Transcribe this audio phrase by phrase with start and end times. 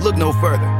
[0.00, 0.79] Look no further.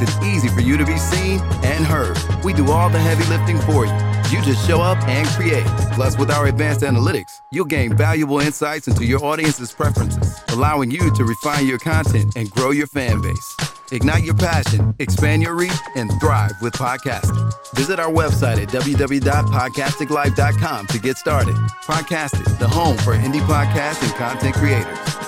[0.00, 2.16] it easy for you to be seen and heard.
[2.44, 3.92] We do all the heavy lifting for you.
[4.30, 5.66] You just show up and create.
[5.94, 11.14] Plus, with our advanced analytics, you'll gain valuable insights into your audience's preferences, allowing you
[11.14, 13.56] to refine your content and grow your fan base.
[13.90, 17.54] Ignite your passion, expand your reach, and thrive with Podcastic.
[17.74, 21.54] Visit our website at www.podcasticlife.com to get started.
[21.54, 25.27] Podcastic, the home for indie podcasts and content creators.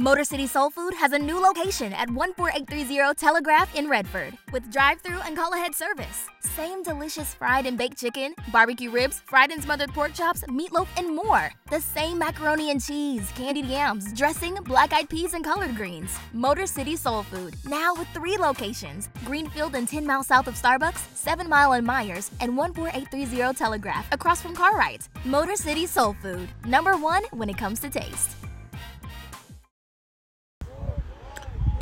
[0.00, 5.20] Motor City Soul Food has a new location at 14830 Telegraph in Redford with drive-through
[5.26, 6.26] and call-ahead service.
[6.40, 11.14] Same delicious fried and baked chicken, barbecue ribs, fried and smothered pork chops, meatloaf, and
[11.14, 11.52] more.
[11.68, 16.16] The same macaroni and cheese, candied yams, dressing, black-eyed peas, and collard greens.
[16.32, 19.10] Motor City Soul Food, now with three locations.
[19.26, 24.40] Greenfield and 10 miles south of Starbucks, 7 Mile and Meyers, and 14830 Telegraph across
[24.40, 25.06] from Cartwright.
[25.26, 28.39] Motor City Soul Food, number one when it comes to taste.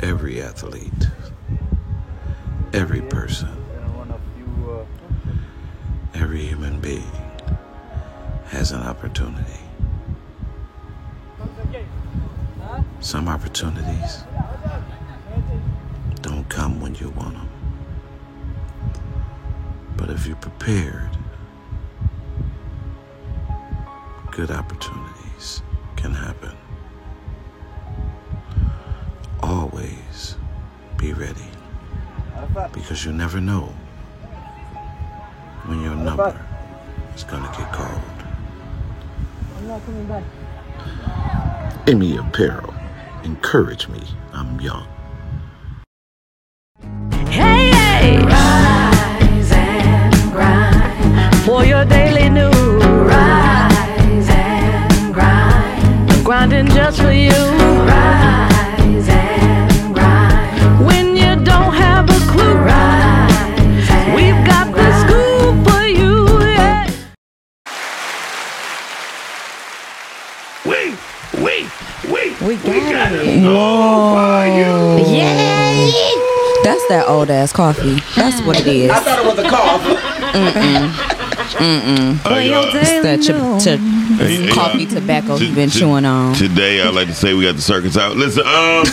[0.01, 1.07] Every athlete,
[2.73, 3.49] every person,
[6.13, 7.03] every human being
[8.45, 9.59] has an opportunity.
[13.01, 14.23] Some opportunities
[16.21, 17.49] don't come when you want them.
[19.97, 21.09] But if you're prepared,
[24.31, 25.61] good opportunities
[25.95, 26.55] can happen.
[29.41, 30.35] Always
[30.97, 31.49] be ready
[32.73, 33.73] because you never know
[35.65, 36.39] when your number
[37.15, 38.01] is going to get called.
[41.87, 42.73] Emmy Apparel.
[43.23, 44.01] Encourage me.
[44.31, 44.87] I'm young.
[47.27, 48.23] Hey, hey.
[48.23, 52.53] Rise and grind for your daily news.
[52.53, 56.25] Rise and grind.
[56.25, 57.31] Grinding just for you.
[57.31, 59.09] Rise
[72.41, 72.63] wait.
[72.63, 73.43] We got it.
[73.43, 74.97] Whoa.
[74.97, 75.91] Yay!
[76.63, 77.99] That's that old ass coffee.
[78.15, 78.89] That's what it is.
[78.91, 79.83] I thought it was a cough.
[81.59, 82.65] Hey, y'all.
[82.73, 83.79] It's that ch- ch-
[84.19, 84.89] Hey, hey, coffee y'all.
[84.95, 86.33] tobacco T- you've been t- chewing on.
[86.35, 88.17] Today, I like to say we got the circus out.
[88.17, 88.83] Listen, um,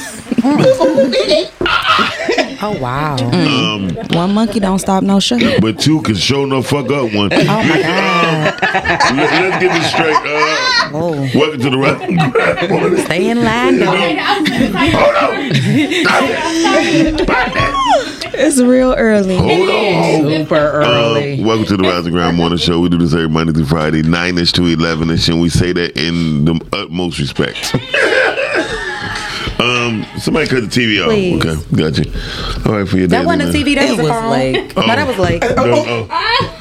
[2.62, 3.16] Oh wow!
[3.74, 5.38] um, One monkey don't stop no show.
[5.60, 7.30] but two can show no fuck up one.
[7.48, 8.58] Oh my god!
[8.62, 10.16] Let, us get this straight.
[10.16, 13.00] Uh, Oh, welcome to the round.
[13.04, 13.86] stay in line though.
[13.86, 15.54] Hold on.
[15.54, 17.14] Stop it.
[17.20, 18.30] Stop that.
[18.34, 19.36] It's real early.
[19.36, 20.30] Hold on.
[20.30, 21.40] Super early.
[21.40, 22.80] Um, welcome to the Rise and Grind Morning Show.
[22.80, 25.72] We do this every Monday through Friday, 9 ish to 11 ish, and we say
[25.72, 27.74] that in the utmost respect.
[29.60, 31.08] um, somebody cut the TV off.
[31.10, 31.44] Please.
[31.44, 32.12] Okay, got you.
[32.66, 33.54] All right, for your That daily wasn't a man.
[33.54, 33.74] TV.
[33.74, 34.30] That It was a was phone.
[34.30, 34.76] late.
[34.76, 35.40] No, that was late.
[35.42, 35.48] No,
[35.86, 36.55] oh.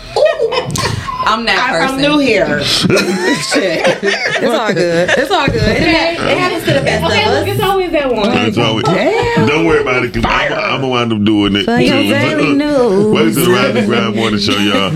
[1.27, 1.95] I'm that I, person.
[1.95, 2.63] I'm new here.
[2.63, 3.81] Shit.
[4.03, 5.09] It's all good.
[5.17, 5.55] It's all good.
[5.57, 7.53] It, ha- it happens to the best Okay, of look, us.
[7.55, 8.29] it's always that one.
[8.29, 10.13] That's all we- Don't worry about it.
[10.13, 11.65] 'cause I'm, I'm gonna wind up doing it.
[11.65, 12.09] For your too.
[12.09, 13.05] daily news.
[13.11, 14.91] Welcome to the Rise and Grind Morning Show, y'all.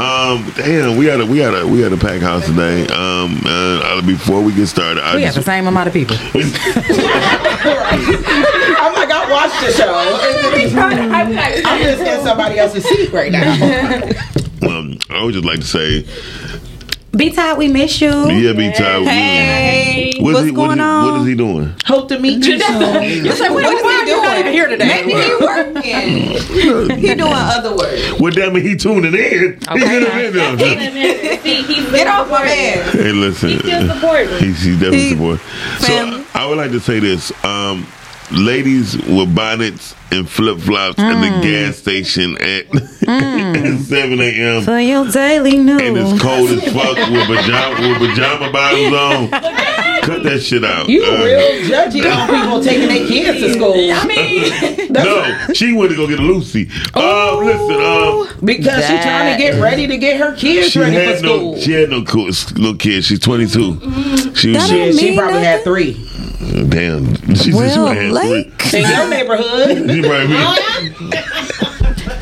[0.00, 2.86] Um, damn, we had a we had a we had a pack house today.
[2.88, 6.16] Um, uh, before we get started, I We got just, the same amount of people.
[9.28, 10.78] I'm like, I watched the show.
[10.80, 13.52] I'm I'm just in somebody else's seat right now.
[14.68, 16.06] um, I would just like to say,
[17.16, 18.08] Be tight, we miss you.
[18.10, 19.06] yeah, be tired.
[19.06, 21.12] Hey, What's what's he, what going is- on?
[21.12, 21.74] What is he doing?
[21.86, 22.82] Hope to meet you soon.
[23.28, 24.40] It's like, what, What is he are you not doing?
[24.40, 24.86] even here today?
[24.86, 26.98] Maybe he working.
[26.98, 28.20] he doing other work.
[28.20, 29.14] Well, damn it, he tuning in.
[29.14, 29.80] He Okay.
[30.00, 30.56] tuning in now.
[30.58, 32.92] see, he's Get off my man.
[32.92, 33.50] Hey, listen.
[33.50, 34.38] He's still supporting.
[34.38, 35.44] He's, he's definitely He- supporting.
[35.78, 36.24] So.
[36.34, 37.32] I would like to say this.
[37.44, 37.86] Um,
[38.32, 42.66] ladies with bonnets and flip flops at the gas station at,
[43.08, 44.62] at 7 a.m.
[44.62, 45.80] For your daily news.
[45.82, 49.30] and it's cold as fuck with pajama, with pajama bottoms on.
[50.02, 50.88] Cut that shit out.
[50.88, 53.74] You Uh, real judgy on people taking their kids to school.
[53.92, 56.68] I mean, No, she went to go get a Lucy.
[56.94, 60.96] Um, listen, um, because she's trying to get ready to get her kids she ready
[60.96, 61.52] for had school.
[61.54, 63.04] no, she had no cool, little kid.
[63.04, 64.34] She's 22.
[64.34, 65.44] She was, That Shit, she probably nothing.
[65.44, 66.04] had three.
[66.68, 67.14] Damn.
[67.34, 68.12] She said she Well, might have three.
[68.12, 68.74] Lake.
[68.74, 69.68] In your neighborhood.
[69.90, 70.34] She might be.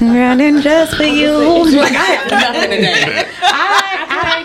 [0.01, 1.33] Running just for you.
[1.77, 3.25] Like I have nothing today.
[3.43, 3.83] I,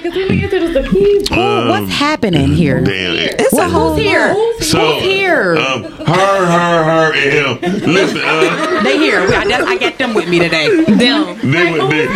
[0.02, 1.40] because we need to the people.
[1.40, 2.82] Um, What's happening here?
[2.82, 3.16] Damn.
[3.18, 4.34] It's Well, a whole who's here?
[4.62, 5.58] So, Who's here?
[5.58, 7.92] Um, her, her, her, and him.
[7.94, 9.20] Listen, uh, They here.
[9.22, 10.68] I, just, I got them with me today.
[10.86, 10.98] Them.
[11.52, 12.08] they were, they,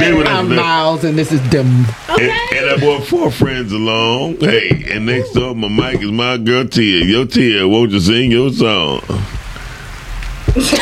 [0.00, 1.84] they were I'm the, Miles, and this is them.
[2.08, 4.36] and, and I brought four friends along.
[4.40, 7.04] Hey, and next up, my mic is my girl Tia.
[7.04, 9.00] Yo, Tia, won't you sing your song?
[10.60, 10.76] She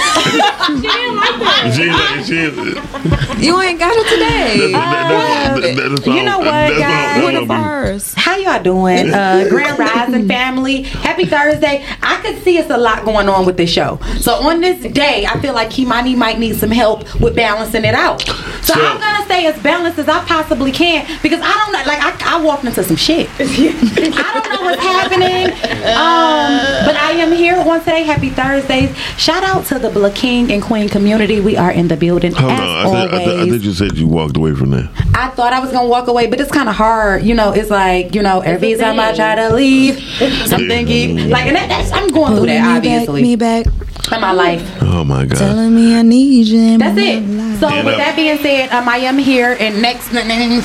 [0.80, 2.24] didn't like that.
[2.26, 3.44] she.
[3.44, 4.72] You ain't got it today.
[4.72, 7.22] That's, that's, that's, that's You know what, that's guys?
[7.22, 8.14] that's What all first.
[8.16, 9.12] How y'all doing?
[9.12, 10.82] Uh, Grand Rising family.
[10.82, 11.84] Happy Thursday.
[12.02, 13.98] I could see it's a lot going on with this show.
[14.20, 17.94] So on this day, I feel like Kimani might need some help with balancing it
[17.94, 18.22] out.
[18.22, 21.82] So, So- I'm gonna stay as balanced as I possibly can because I don't know.
[21.86, 23.28] Like I, I walked into some shit.
[23.38, 25.52] I don't know what's happening.
[25.84, 28.02] Um, but I am here on today.
[28.04, 28.96] Happy Thursdays.
[29.18, 31.40] Shout out to the Black King and Queen community.
[31.40, 33.24] We are in the building Hold as on, I, said, I, always.
[33.26, 34.88] th- I think you said you walked away from that.
[35.14, 37.22] I thought I was gonna walk away, but it's kind of hard.
[37.22, 39.98] You know, it's like you know, every time I try to leave,
[40.46, 44.12] something keep like, and that, that's I'm going through Pulling that me back, me back,
[44.12, 44.62] in my life.
[44.82, 45.38] Oh my god.
[45.38, 46.60] telling me I need you.
[46.60, 47.22] in That's it.
[47.22, 47.44] life.
[47.60, 50.10] So And, with that being said, um, I am here, and next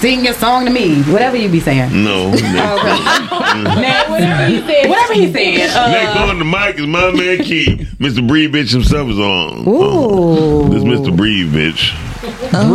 [0.02, 2.32] sing your song to me, whatever you be saying, No.
[3.60, 4.90] Next, Whatever he said.
[4.90, 5.70] whatever he said.
[5.76, 7.80] Uh, next on the mic is my man Keith.
[8.00, 8.26] Mr.
[8.28, 9.68] Breed bitch himself is on.
[9.68, 10.70] Ooh.
[10.70, 11.16] This Mr.
[11.16, 11.94] Breed bitch.
[12.54, 12.72] and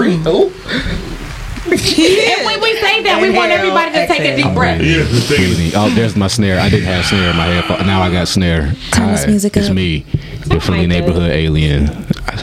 [2.45, 4.81] when we say that, we want everybody to take a deep breath.
[4.81, 5.63] Yeah, just take Excuse it.
[5.63, 5.73] me.
[5.75, 6.61] Oh, there's my snare.
[6.61, 7.87] I didn't have snare in my head.
[7.87, 8.73] Now I got snare.
[8.93, 9.75] Turn this Hi, music It's up.
[9.75, 10.05] me,
[10.47, 11.89] the friendly neighborhood alien.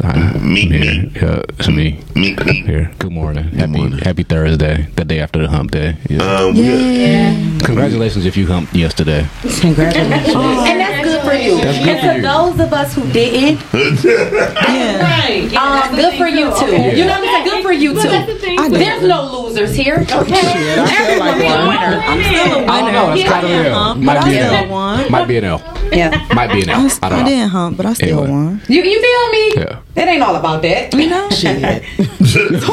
[0.04, 0.78] I- Me, I'm me.
[0.78, 1.10] here.
[1.16, 2.00] Yeah, it's me.
[2.16, 2.62] Me, me.
[2.64, 2.92] Here.
[3.00, 3.44] Good morning.
[3.52, 4.00] happy morning.
[4.00, 4.88] Happy Thursday.
[4.96, 5.96] The day after the hump day.
[6.10, 6.22] Yeah.
[6.24, 7.60] Um, yeah.
[7.64, 9.28] Congratulations if you humped yesterday.
[9.60, 10.36] Congratulations.
[10.36, 11.56] And that's good for you.
[11.62, 12.22] That's good and for to you.
[12.22, 15.54] those of us who didn't, Right.
[15.56, 16.66] um, good for you too.
[16.98, 17.46] You know what I'm saying?
[17.46, 18.40] Good for you But the too.
[18.40, 18.72] thing.
[18.72, 20.06] There's no losers here.
[20.12, 20.40] Okay.
[20.40, 22.02] Everyone's a winner.
[22.04, 23.14] I'm still a I don't know.
[23.14, 23.74] It's kind of an L.
[23.84, 25.10] hump, Might be an L.
[25.10, 25.62] Might be an L.
[25.92, 26.28] Yeah.
[26.34, 26.90] Might be an L.
[27.02, 27.26] I don't know.
[27.26, 28.62] didn't hump, but I still won.
[28.68, 29.54] You, you feel me?
[29.56, 29.80] Yeah.
[29.94, 30.94] It ain't all about that.
[30.94, 31.30] You know?
[31.30, 31.84] Shit.
[31.84, 32.26] Who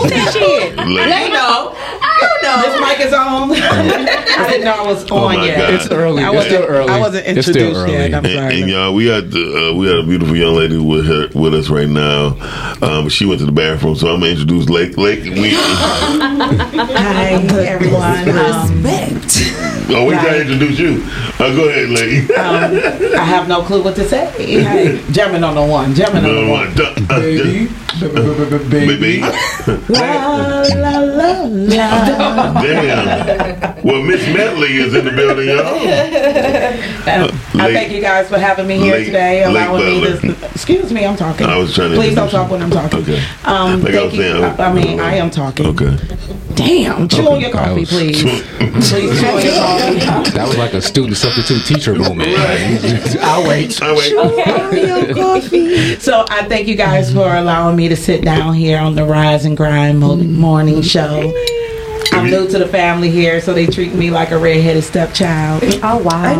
[0.09, 0.77] said shit?
[0.77, 1.75] Like- Let know.
[2.21, 2.63] You know.
[2.63, 3.51] This mic is on.
[3.53, 5.59] I didn't know I was on Oh yet.
[5.59, 5.75] God.
[5.75, 6.23] It's early.
[6.23, 6.89] I wasn't, still early.
[6.91, 7.93] I wasn't It's still introduced early.
[7.93, 8.15] yet.
[8.15, 8.61] I'm And, sorry.
[8.63, 11.55] and y'all, we got the, uh, we got a beautiful young lady with her with
[11.55, 12.37] us right now.
[12.83, 14.97] Um, she went to the bathroom, so I'm gonna introduce Lake.
[14.97, 17.33] Lake, we, Hi,
[17.67, 18.29] everyone.
[18.31, 19.91] Um, Respect.
[19.91, 21.03] oh, we gotta introduce you.
[21.41, 22.31] Uh, go ahead, Lake.
[22.39, 24.27] I have no clue what to say.
[24.63, 25.95] Hey, jamming on the one.
[25.95, 26.75] Gemini on the one.
[26.75, 27.08] one.
[27.09, 28.97] Duh, uh, Baby.
[28.97, 29.21] Baby.
[29.89, 32.63] La, la, la, la.
[32.63, 33.83] Damn.
[33.85, 35.79] Well, Miss Medley is in the building, y'all.
[37.61, 40.37] I thank you guys for having me here Lake- today, allowing me to.
[40.53, 41.47] Excuse me, I'm talking.
[41.47, 43.01] I was trying to Please don't talk when I'm talking.
[43.01, 43.23] Okay.
[43.45, 44.23] Um, Like I thank was you.
[44.23, 45.67] saying, I, I mean, I am talking.
[45.67, 45.97] Okay.
[46.57, 48.21] Damn, chew on your coffee, was- please.
[48.23, 49.53] Please chew on your
[50.05, 50.31] coffee.
[50.33, 52.29] That was like a student substitute teacher moment.
[53.23, 53.81] I'll wait.
[53.81, 54.13] I wait.
[56.03, 59.45] So I thank you guys for allowing me to sit down here on the Rise
[59.45, 61.33] and Grind morning show.
[62.11, 65.63] I'm new to the family here, so they treat me like a redheaded stepchild.
[65.85, 66.25] Oh wow.
[66.25, 66.35] I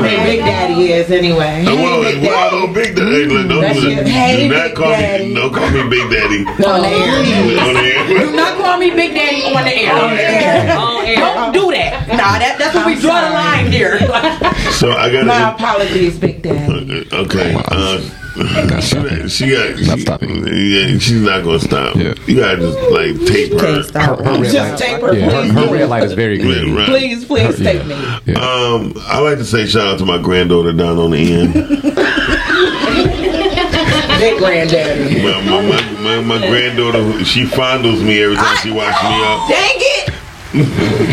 [0.00, 1.64] mean, Big Daddy is anyway.
[1.66, 2.72] Oh, Hey, whoa, Big whoa, Daddy.
[2.74, 3.10] Big Daddy.
[3.10, 4.06] Hey, don't That's do it.
[4.06, 5.26] Hey, do not Big call Daddy.
[5.28, 5.34] me.
[5.34, 6.44] Don't call me Big Daddy.
[6.46, 7.66] On the air.
[7.66, 8.26] On air.
[8.26, 9.94] Do not call me Big Daddy on the air.
[9.94, 10.76] On air.
[10.78, 11.16] On air.
[11.34, 12.06] Don't do that.
[12.08, 13.98] Nah, that, that's where we draw the line here.
[14.72, 17.08] So I got My apologies, Big Daddy.
[17.12, 17.54] Okay.
[17.68, 18.00] Uh,
[18.34, 19.78] she, she got.
[19.86, 20.44] Not stopping.
[20.46, 21.94] yeah, she's not gonna stop.
[21.96, 22.14] Yeah.
[22.26, 23.58] You gotta just like tape her.
[23.58, 24.18] Can't stop.
[24.18, 24.78] Her, her red Just light.
[24.78, 25.52] tape her, Yeah, her, please.
[25.52, 26.74] her red light is very Yeah, green.
[26.74, 26.86] right.
[26.88, 27.72] Please, please Yeah.
[27.72, 27.94] tape me.
[28.26, 28.38] Yeah.
[28.40, 31.54] Um, I like to say shout out to my granddaughter down on the end.
[34.20, 35.22] Big granddaddy.
[35.22, 39.48] my, my, my, my, my granddaughter, she fondles me every time she watches me up.
[39.50, 40.10] Dang it!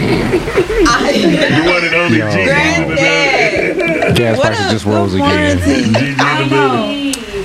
[1.01, 2.41] The one and only Gigi.
[2.41, 2.45] in
[2.89, 4.13] the building.
[4.15, 5.57] Gas prices just rose again.
[5.59, 5.83] morning.
[5.93, 7.00] Gigi in the building.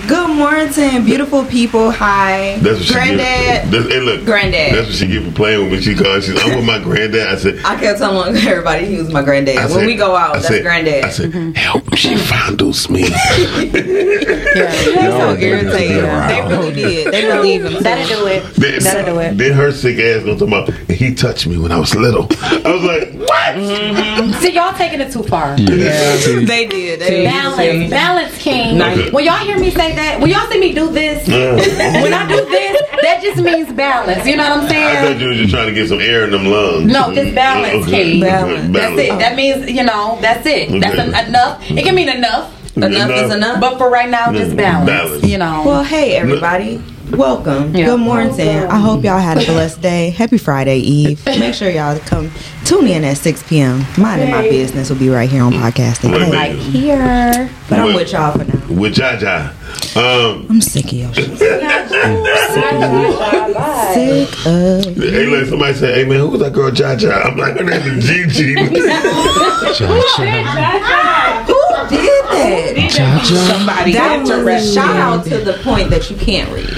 [0.08, 1.90] Good morning, beautiful people.
[1.90, 2.58] Hi.
[2.60, 3.18] That's what she Granddad.
[3.18, 3.70] get.
[3.72, 4.75] That's, hey, look, Granddad.
[4.75, 5.80] That's what she get for playing with me.
[5.80, 6.25] She calls.
[6.26, 7.26] She's, I'm with my granddad.
[7.26, 7.58] I said.
[7.64, 9.56] I kept telling everybody he was my granddad.
[9.56, 11.04] I when said- we go out, I that's said- granddad.
[11.04, 11.94] I said, help.
[11.96, 13.02] She fondles me.
[13.02, 15.96] He's so No, irritating.
[15.96, 17.12] They really did.
[17.12, 17.82] They believe him.
[17.82, 18.54] That'll do it.
[18.54, 19.38] Then, That'll do it.
[19.38, 20.68] then her sick ass gonna talk about.
[20.68, 22.28] And he touched me when I was little.
[22.42, 23.54] I was like, what?
[23.56, 24.32] Mm-hmm.
[24.40, 25.58] See, y'all taking it too far.
[25.58, 26.16] Yeah.
[26.18, 27.00] See, They did.
[27.00, 28.78] They Balance, balance, king.
[28.78, 29.10] Nice.
[29.12, 32.37] When y'all hear me say that when y'all see me do this, when I do
[32.49, 34.26] this, that just means balance.
[34.26, 34.85] You know what I'm saying?
[34.85, 35.12] I saying?
[35.15, 36.91] thought you were just trying to get some air in them lungs.
[36.93, 38.25] No, just balance, Okay, King.
[38.25, 39.19] okay, That's it.
[39.19, 40.19] That means you know.
[40.21, 40.81] That's it.
[40.81, 41.03] That's Okay.
[41.12, 41.71] en- enough.
[41.71, 42.53] It can mean enough.
[42.76, 43.61] Enough is enough.
[43.61, 44.57] But for right now, just mm-hmm.
[44.57, 44.87] balance.
[44.91, 45.25] Balance.
[45.25, 45.62] You know.
[45.65, 46.83] Well, hey everybody.
[47.10, 47.75] Welcome.
[47.75, 47.86] Yeah.
[47.86, 48.32] Good morning.
[48.32, 48.70] Sam.
[48.70, 50.10] I hope y'all had a blessed day.
[50.10, 51.25] Happy Friday Eve.
[51.26, 52.30] Make sure y'all come
[52.64, 53.84] tune in at 6 p.m.
[53.96, 56.10] Minding my business will be right here on Podcastic.
[56.32, 57.48] Right, here.
[57.70, 58.75] but I'm with y'all for now.
[58.75, 59.52] With Jaja.
[59.96, 61.38] Um, I'm sick of your shit.
[63.96, 67.25] Sick of hey, look, somebody said, hey, man, who was that girl Jaja?
[67.25, 68.54] I'm like, her name is Gigi.
[71.46, 73.25] Who did that?
[73.50, 74.75] Somebody That was a interested.
[74.75, 76.71] shout out to the point that you can't read.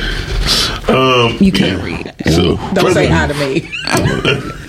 [0.89, 2.13] um, You can't read.
[2.33, 3.71] so, Don't say hi to me.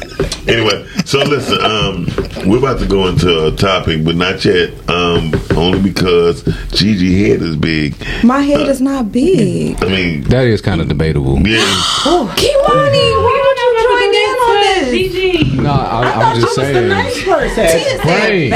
[0.48, 2.07] Anyway, so listen, um,
[2.50, 4.71] we're about to go into a topic, but not yet.
[4.89, 7.95] Um, only because Gigi head is big.
[8.24, 9.81] My head is not big.
[9.83, 11.36] I mean, That is kind of debatable.
[11.48, 11.63] yeah.
[12.03, 13.09] Kimani,
[15.63, 16.87] No, I, I'm just saying.
[16.89, 17.65] Nice person.
[18.03, 18.53] Brains.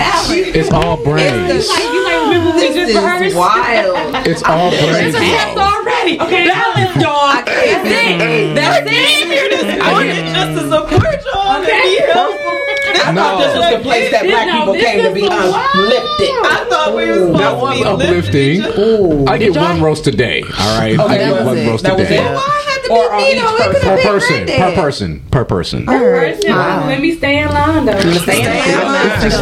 [0.55, 1.67] It's all brains.
[1.69, 3.23] Like you like remember we This just rehearsed?
[3.25, 4.27] is wild.
[4.27, 5.13] It's all brains.
[5.13, 6.19] That's already.
[6.19, 6.47] Okay.
[6.47, 7.45] Balance, dog.
[7.45, 8.55] That's it.
[8.55, 10.33] That's it.
[10.33, 11.63] just to support y'all.
[13.13, 16.29] No, thought This was the place that black No, people came to be the uplifted.
[16.45, 19.27] I thought we were supposed that was uplifting.
[19.27, 20.41] I get one roast a day.
[20.41, 21.67] All right, I get one it.
[21.67, 22.23] roast That a was day.
[22.89, 22.99] Uh, it.
[22.99, 23.55] Why I had to Or be on me each though?
[23.55, 23.73] It person.
[23.73, 24.75] could Per have been person, per granddad.
[24.75, 25.85] person, per person.
[25.85, 27.91] Person, Let me stay in line though.
[27.93, 29.33] That's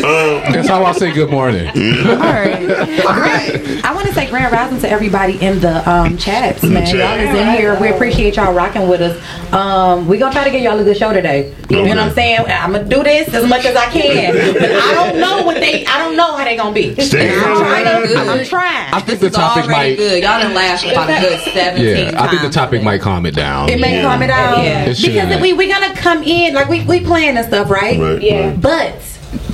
[0.00, 1.68] how I say good morning.
[1.68, 2.66] All right.
[2.66, 6.86] Grand, I want to say grand rising to everybody in the um, chats, man.
[6.86, 6.94] chat.
[7.20, 7.78] Y'all is in here.
[7.80, 9.52] We appreciate y'all rocking with us.
[9.52, 11.54] Um, we gonna try to get y'all a good show today.
[11.68, 12.40] You know what I'm saying?
[12.48, 15.84] I'm gonna do this as much as I can, but I don't know what they.
[15.86, 16.94] I don't know how they gonna be.
[17.00, 17.84] Stay I'm trying.
[18.06, 18.16] Good.
[18.16, 18.94] I'm trying.
[18.94, 19.96] I think the topic might.
[19.96, 20.22] good.
[20.22, 23.34] Y'all done laughed about a good 17 Yeah, I think the topic might calm it
[23.34, 23.68] down.
[23.68, 24.02] It may Yeah.
[24.02, 24.84] calm it down Yeah.
[24.84, 27.98] It because we we gonna come in like we we playing and stuff, right?
[27.98, 28.48] Right, Yeah.
[28.48, 28.60] right.
[28.60, 28.94] But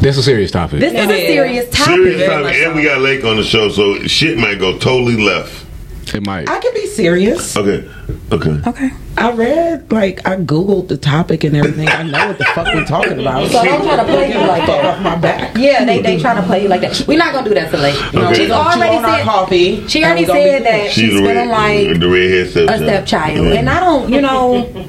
[0.01, 0.81] This is a serious topic.
[0.81, 1.95] this is a serious topic.
[1.95, 5.67] Serious topic, and we got Lake on the show, so shit might go totally left.
[6.15, 6.49] It might.
[6.49, 7.55] I can be serious.
[7.57, 7.87] Okay,
[8.33, 8.61] okay.
[8.67, 8.91] Okay.
[9.19, 11.87] I read, like, I googled the topic and everything.
[11.89, 13.51] I know what the fuck we're talking about.
[13.51, 14.85] So don't try to play you like that.
[14.87, 15.55] off my back.
[15.59, 17.05] Yeah, they they trying to play you like that.
[17.07, 17.91] We're not gonna do that today.
[17.95, 18.17] Okay.
[18.19, 19.89] We're She's gonna chew already on said coffee.
[19.89, 22.71] she already said be- that she's, the feeling like the redhead stepchild.
[22.71, 23.55] a stepchild, Yeah.
[23.59, 24.89] and I don't, you know,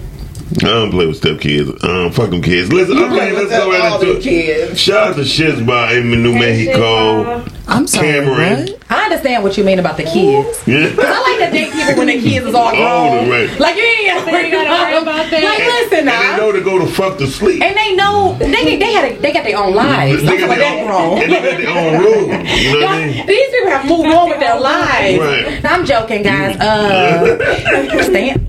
[0.57, 1.83] I don't play with step stepkids.
[1.83, 2.73] Um, fuck them kids.
[2.73, 4.23] Listen, okay, play let's with go all right into it.
[4.23, 4.79] kids.
[4.79, 7.45] Shout out to Shizba in New Mexico.
[7.67, 8.07] I'm sorry.
[8.07, 8.67] Cameron.
[8.67, 8.83] What?
[8.89, 10.67] I understand what you mean about the kids.
[10.67, 10.89] Yeah.
[10.97, 13.19] I like to date people when the kids is all grown.
[13.19, 13.59] Older, right.
[13.59, 15.43] Like you ain't got to worry about that.
[15.43, 17.61] Like listen And they know to go to fuck to sleep.
[17.61, 20.23] And they know they they had a, they got their own lives.
[20.23, 21.21] They got their own, grown.
[21.21, 22.59] and they got their own rules.
[22.59, 23.27] You know what I mean?
[23.27, 25.19] These people have moved on with their lives.
[25.19, 25.63] Right.
[25.63, 26.57] No, I'm joking, guys.
[26.57, 28.48] Uh, Stan.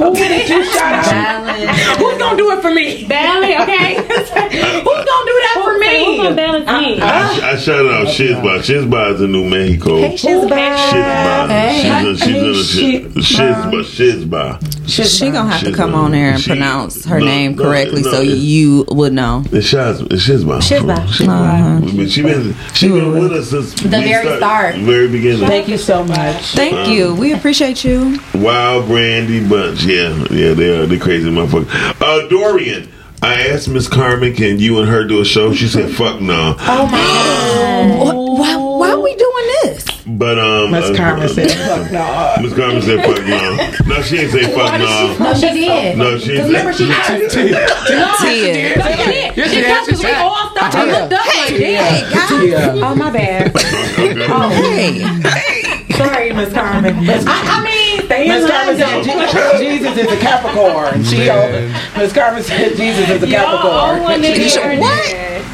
[0.00, 1.58] Who did you shout out?
[1.98, 3.04] Who's gonna do it for me?
[3.06, 3.94] Ballet, okay?
[4.00, 6.36] Who's gonna do that for Who's gonna me?
[6.36, 7.00] balance me?
[7.00, 7.52] Uh, I, uh.
[7.52, 8.58] I shout out Shizba.
[8.60, 9.98] Shizba is in New Mexico.
[10.00, 10.76] Hey, Shizba.
[10.76, 11.48] Shizba.
[11.50, 12.14] Hey.
[12.14, 14.58] She's a, she's in a Shizba.
[14.60, 15.18] Shizba.
[15.18, 18.10] She gonna have to come on there and She- pronounce her no, name correctly no,
[18.10, 19.42] so it's- you would know.
[19.52, 20.58] It's Shaz, it's Shizba.
[20.60, 20.96] Shizba.
[21.06, 21.96] Shizba.
[21.96, 24.76] But She been she been with us since the very start.
[24.76, 25.46] very beginning.
[25.46, 26.36] Thank you so much.
[26.54, 27.08] Thank you.
[27.08, 28.18] Um, we appreciate you.
[28.34, 29.84] Wild Brandy Bunch.
[29.90, 30.86] Yeah, yeah, they are.
[30.86, 32.00] They crazy motherfuckers.
[32.00, 32.90] Uh, Dorian.
[33.22, 35.52] I asked Miss Carmen, can you and her do a show?
[35.52, 38.16] She said, "Fuck no." Oh my god.
[38.40, 39.84] Why, why are we doing this?
[40.06, 44.00] But um, Miss uh, Carmen uh, said, "Fuck no." Miss Carmen said, "Fuck no." No,
[44.02, 45.16] she ain't say fuck no.
[45.18, 45.98] No, she did.
[45.98, 47.10] No, she Cause remember she asked.
[47.10, 47.52] No, she did.
[47.52, 47.98] Tia.
[47.98, 49.36] No, she did.
[49.36, 49.64] Yes, she She did.
[49.66, 49.98] asked She us.
[49.98, 52.42] We said- all stopped and looked up like that.
[52.42, 52.88] Yeah.
[52.90, 53.52] Oh my bad.
[54.00, 54.98] Okay.
[55.00, 56.96] Hey, Sorry, Miss Carmen.
[57.08, 61.04] I, I mean, stay in Miss Carmen said Jesus is a Capricorn.
[61.04, 61.18] She
[61.98, 64.02] Miss Carmen said Jesus is a Capricorn.
[64.02, 64.20] What?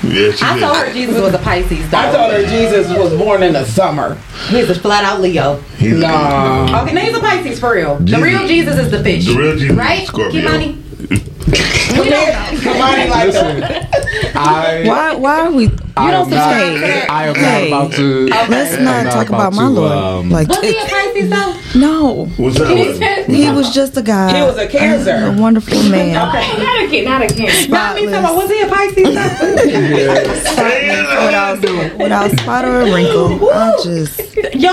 [0.04, 0.60] Yeah, she I did.
[0.60, 1.90] told her Jesus was a Pisces.
[1.90, 1.98] Though.
[1.98, 4.16] I told her Jesus was born in the summer.
[4.48, 5.56] he's a flat out Leo.
[5.78, 6.80] He's a- No.
[6.82, 7.96] Okay, now he's a Pisces for real.
[7.96, 9.26] The real Jesus is the fish.
[9.26, 10.06] The real Jesus right?
[10.06, 10.42] Scorpio.
[10.42, 10.85] Kimani?
[11.46, 12.32] Come here.
[12.62, 13.88] Come on, like the,
[14.34, 15.14] I, why?
[15.14, 15.70] Why are we?
[15.96, 17.10] I don't am not, subscribe.
[17.10, 17.70] I am Hey.
[17.70, 18.26] not about to.
[18.26, 19.92] Let's I'm not talk about my to, Lord.
[19.92, 21.78] um, like Was he a it- Pisces though?
[21.78, 23.26] no, What's that?
[23.26, 23.26] with?
[23.36, 24.36] he was just a guy.
[24.36, 25.14] he was a cancer.
[25.26, 26.12] a wonderful man.
[26.14, 27.70] Not a kid, not a Cancer.
[27.70, 30.36] Not me talking about, was he a Pisces though?
[31.26, 33.48] without, without spot or a wrinkle.
[33.50, 34.20] I just
[34.54, 34.72] Y'all,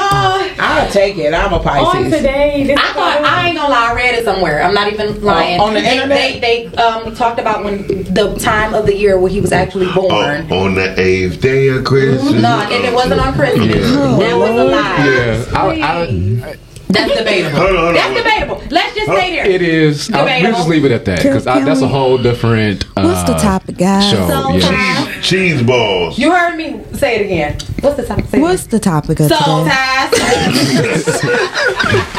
[0.60, 1.34] I'll take it.
[1.34, 2.13] I'm a On Pisces.
[2.13, 4.62] today, this I thought I ain't gonna lie, I read it somewhere.
[4.63, 5.60] I'm not even lying.
[5.60, 6.18] on the they, internet?
[6.18, 9.88] they, they um talked about when the time of the year where he was actually
[9.89, 10.51] Oh, born.
[10.51, 12.34] on the eighth day of Christmas.
[12.41, 13.70] No, and it wasn't on Christmas.
[13.91, 15.05] That was a lie.
[15.05, 16.58] Yeah, I, I,
[16.93, 17.57] That's debatable.
[17.57, 17.93] Hold on, hold on.
[17.95, 18.63] That's debatable.
[18.69, 19.45] Let's just stay there.
[19.45, 20.09] it is.
[20.12, 20.57] I, we Debatable.
[20.57, 22.85] just leave it at that because that's a whole different.
[22.97, 24.09] Uh, What's the topic, guys?
[24.12, 24.27] Show.
[24.27, 25.05] So yeah.
[25.05, 25.25] ties.
[25.27, 26.17] Cheese balls.
[26.17, 27.57] You heard me say it again.
[27.81, 28.25] What's the topic?
[28.25, 29.39] Say it What's the topic of again.
[29.43, 29.75] Soul today?
[29.75, 31.21] ties.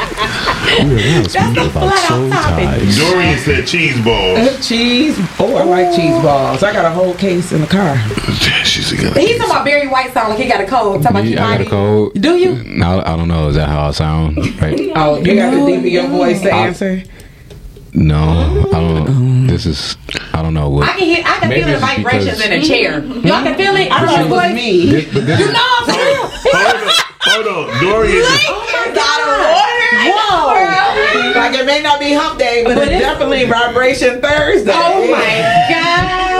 [0.75, 2.95] That's the flat out topic.
[2.95, 4.67] Dorian said cheese balls.
[4.67, 5.15] cheese.
[5.39, 6.63] Oh, I like cheese balls.
[6.63, 7.97] I got a whole case in the car.
[8.65, 9.15] She's a good.
[9.15, 11.03] He's talking about Barry White sound like he got a cold.
[11.03, 11.69] Talking about I got a mighty.
[11.69, 12.13] code.
[12.21, 12.63] Do you?
[12.63, 13.47] No, I don't know.
[13.49, 14.37] Is that how I sound?
[14.71, 14.91] Right?
[14.95, 17.03] Oh, you got the deep in your voice to answer.
[17.93, 19.47] No, I don't.
[19.47, 19.95] This is.
[20.33, 20.87] I don't know what.
[20.89, 21.23] I can hear.
[21.25, 22.99] I can feel the vibrations in a chair.
[23.03, 23.89] Y'all can feel it.
[23.91, 24.53] I don't know It was what.
[24.53, 24.85] me.
[24.91, 26.31] This, this You is- know, for real.
[27.25, 27.81] Hold on, hold on.
[27.81, 28.21] Dorian.
[28.21, 30.13] Oh my god.
[30.13, 31.39] Whoa.
[31.39, 34.71] Like it may not be hump day, but, But it's it's- definitely vibration Thursday.
[34.73, 36.34] Oh my god.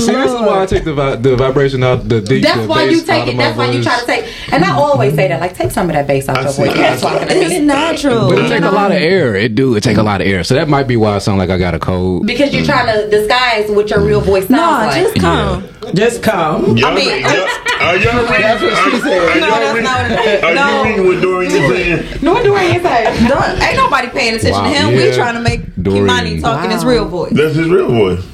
[0.00, 2.42] See, this is why I take the vi- the vibration out the deep.
[2.42, 3.36] That's the why bass you take it.
[3.36, 4.52] my That's why you try to take.
[4.52, 5.40] And I always say that.
[5.40, 6.74] Like, take some of that bass out I your voice.
[6.74, 7.06] That's see.
[7.06, 8.28] talking to It's natural.
[8.30, 9.34] But it take a lot of air.
[9.36, 9.76] It do.
[9.76, 10.44] It take a lot of air.
[10.44, 12.26] So that might be why I sound like I got a cold.
[12.26, 15.02] Because you're trying to disguise what your real voice sounds No, like.
[15.02, 15.66] just come.
[15.94, 16.76] Just come.
[16.76, 17.30] Y'all, mean, read- y'all,
[17.80, 18.40] are y'all reading?
[18.40, 19.36] That's what she are- said.
[19.36, 20.82] Are, No, y'all that's reading- not what it- are no.
[20.84, 21.70] you reading what Dorian is
[22.10, 22.22] saying?
[22.22, 23.28] no one doing inside.
[23.28, 24.94] Don't- Ain't nobody paying attention Wow, to him.
[24.94, 25.06] yeah.
[25.10, 26.06] We trying to make Dorian.
[26.06, 27.32] money talking his real voice.
[27.32, 28.24] That's his real voice.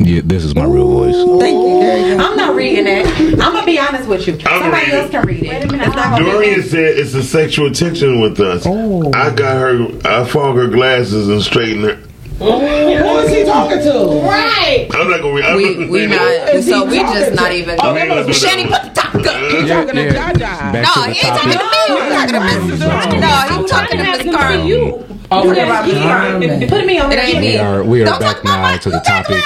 [0.00, 1.14] Yeah, this is my real voice.
[1.40, 1.80] Thank you.
[1.80, 2.18] There.
[2.20, 3.06] I'm not reading that.
[3.18, 4.38] I'm gonna be honest with you.
[4.40, 5.48] Somebody else can read it.
[5.48, 5.86] Wait a minute.
[5.88, 6.66] It's not gonna be Dorian me.
[6.66, 8.62] said it's a sexual tension with us.
[8.66, 9.10] Oh.
[9.14, 9.86] I got her.
[10.04, 11.98] I fog her glasses and straighten her.
[12.38, 14.20] Who is he talking to?
[14.22, 14.88] Right.
[14.94, 15.44] I'm not gonna read.
[15.44, 16.62] I'm We not we not.
[16.62, 17.78] So we just not even.
[17.82, 18.90] Oh, that must Shanny, put the
[19.22, 19.52] topic up.
[19.52, 20.32] Uh, Yeah, talking to yeah.
[20.32, 20.72] Jaja.
[20.72, 21.64] Back No, to he ain't talking to me.
[21.88, 22.80] He talking to Miss.
[22.80, 24.58] No, he talking to have Miss them Carter.
[24.62, 25.04] see you.
[25.30, 25.92] Oh, Put what it about me.
[25.92, 26.68] Carmen?
[26.70, 27.26] Put me on It there.
[27.26, 27.52] ain't me.
[27.52, 29.44] We are we are Don't back talk about now my- to the you got topic.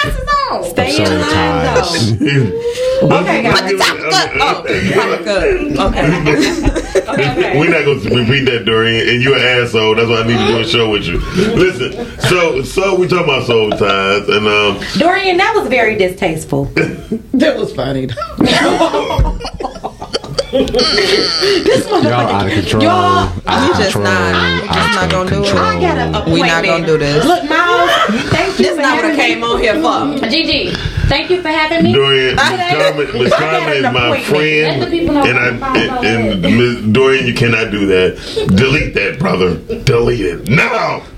[0.71, 2.19] Stay of soul in line ties.
[2.19, 2.27] though.
[3.03, 4.31] Okay, Put the topic up.
[4.39, 4.63] Oh,
[4.95, 5.89] topic up.
[7.09, 7.59] Okay.
[7.59, 9.09] We're not gonna repeat that, Dorian.
[9.09, 9.97] And you're an asshole.
[9.97, 11.19] That's why I need to do a show with you.
[11.57, 16.71] Listen, so so we talking about soul ties, and um, Dorian, that was very distasteful.
[17.35, 18.07] That was funny.
[20.53, 22.83] Y'all out of control.
[22.83, 24.05] Y'all- out We just control.
[24.05, 25.45] not- we just not gonna do it.
[25.47, 25.65] control.
[25.65, 26.33] I got an appointment.
[26.35, 27.25] We not gonna do this.
[27.25, 27.91] Look, Miles,
[28.31, 29.47] thank you This for not what I having came me.
[29.47, 29.75] on here
[30.21, 30.29] for.
[30.29, 30.71] Gigi,
[31.09, 31.93] thank you for having me.
[31.95, 36.07] Dorian, Miss Carmen, Miss Carmen is my friend, Let the people know and I and,
[36.07, 38.17] and Miss Dorian, you cannot do that.
[38.55, 39.55] Delete that, brother.
[39.57, 41.03] Delete it now.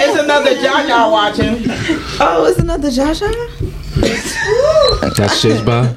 [0.00, 1.64] It's another Jaja watching.
[2.20, 3.30] Oh, it's another Jaja.
[5.16, 5.94] That's Shizba.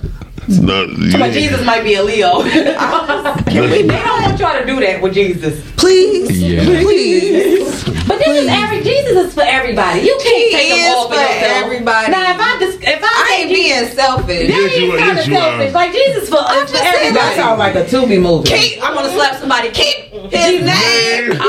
[0.47, 2.41] No, you, But Jesus might be a Leo.
[2.43, 5.59] can they don't want y'all to do that with Jesus.
[5.77, 6.63] Please, Yeah.
[6.81, 7.83] please.
[8.07, 10.01] But this is every Jesus is for everybody.
[10.01, 11.63] You can't He take them all for for yourself.
[11.63, 12.11] everybody.
[12.11, 13.09] Now, if I just if I, I
[13.41, 14.47] ain't Jesus, being selfish.
[14.47, 15.41] that Yes, you're kind Yes, of you are.
[15.41, 15.73] selfish.
[15.73, 17.13] Like Jesus for, I'm uh, for just saying everybody.
[17.13, 18.49] That sounds like a Tubi movie.
[18.49, 18.81] Keep.
[18.83, 19.69] I'm gonna slap somebody.
[19.71, 21.37] Keep his name.
[21.39, 21.45] Oh,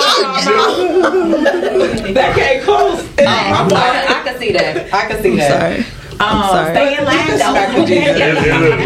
[2.15, 3.01] that can't close.
[3.19, 3.73] Oh, I'm.
[3.73, 4.93] I can see that.
[4.93, 5.51] I can see that.
[5.51, 5.85] Sorry.
[6.21, 6.75] Um, sorry.
[6.75, 7.87] Stay in line Smack the though.
[7.87, 8.21] Jesus.
[8.21, 8.79] And- and look,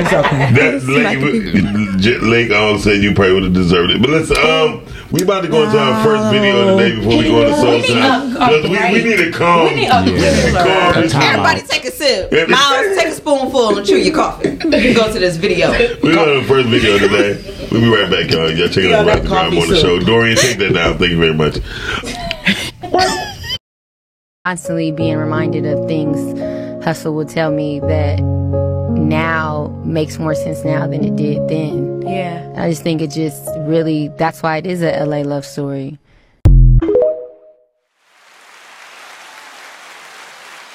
[0.56, 4.00] That Lake, J- Lake all said you probably would have deserved it.
[4.00, 7.18] But let's um, we about to go into our first video of the day before
[7.18, 8.36] we go into the Soul We need Time.
[8.36, 9.64] a- a Because we, we need to calm.
[9.68, 10.92] We need a Yeah.
[10.92, 12.32] calm this Everybody take a sip.
[12.32, 14.50] Every- Miles, take a spoonful and chew your coffee.
[14.50, 15.70] We go to this video.
[16.02, 17.38] We're going to the first video today.
[17.70, 18.50] We'll be right back, y'all.
[18.50, 19.98] Y'all checking Yeah, out that Rock the Grime coffee on the show.
[20.00, 20.98] Dorian, take that down.
[20.98, 21.58] Thank you very much.
[24.44, 26.16] constantly being reminded of things
[26.86, 28.20] hustle will tell me that
[28.96, 32.52] now makes more sense now than it did then Yeah.
[32.56, 35.98] i just think it just really that's why it is a la love story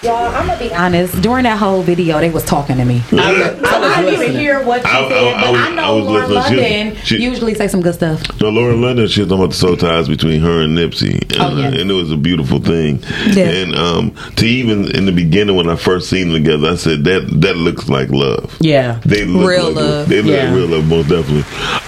[0.03, 1.21] Y'all, I'm gonna be honest.
[1.21, 3.03] During that whole video, they was talking to me.
[3.11, 5.67] I, I, was didn't even hear what she I- I- said, I but was- I,
[5.67, 6.57] I know was Lauren listening.
[6.57, 8.23] She- London she- usually say some good stuff.
[8.39, 11.35] So Lauren London, she was talking about the soul ties between her and Nipsey, and,
[11.39, 11.79] Oh, yes.
[11.79, 13.03] and it was a beautiful thing.
[13.27, 13.43] Yeah.
[13.49, 17.03] And um, to even in the beginning when I first seen them together, I said
[17.03, 18.57] that that looks like love.
[18.59, 18.99] Yeah.
[19.05, 20.09] They look Real like love.
[20.09, 20.45] They look Yeah.
[20.45, 21.43] like real love, most definitely.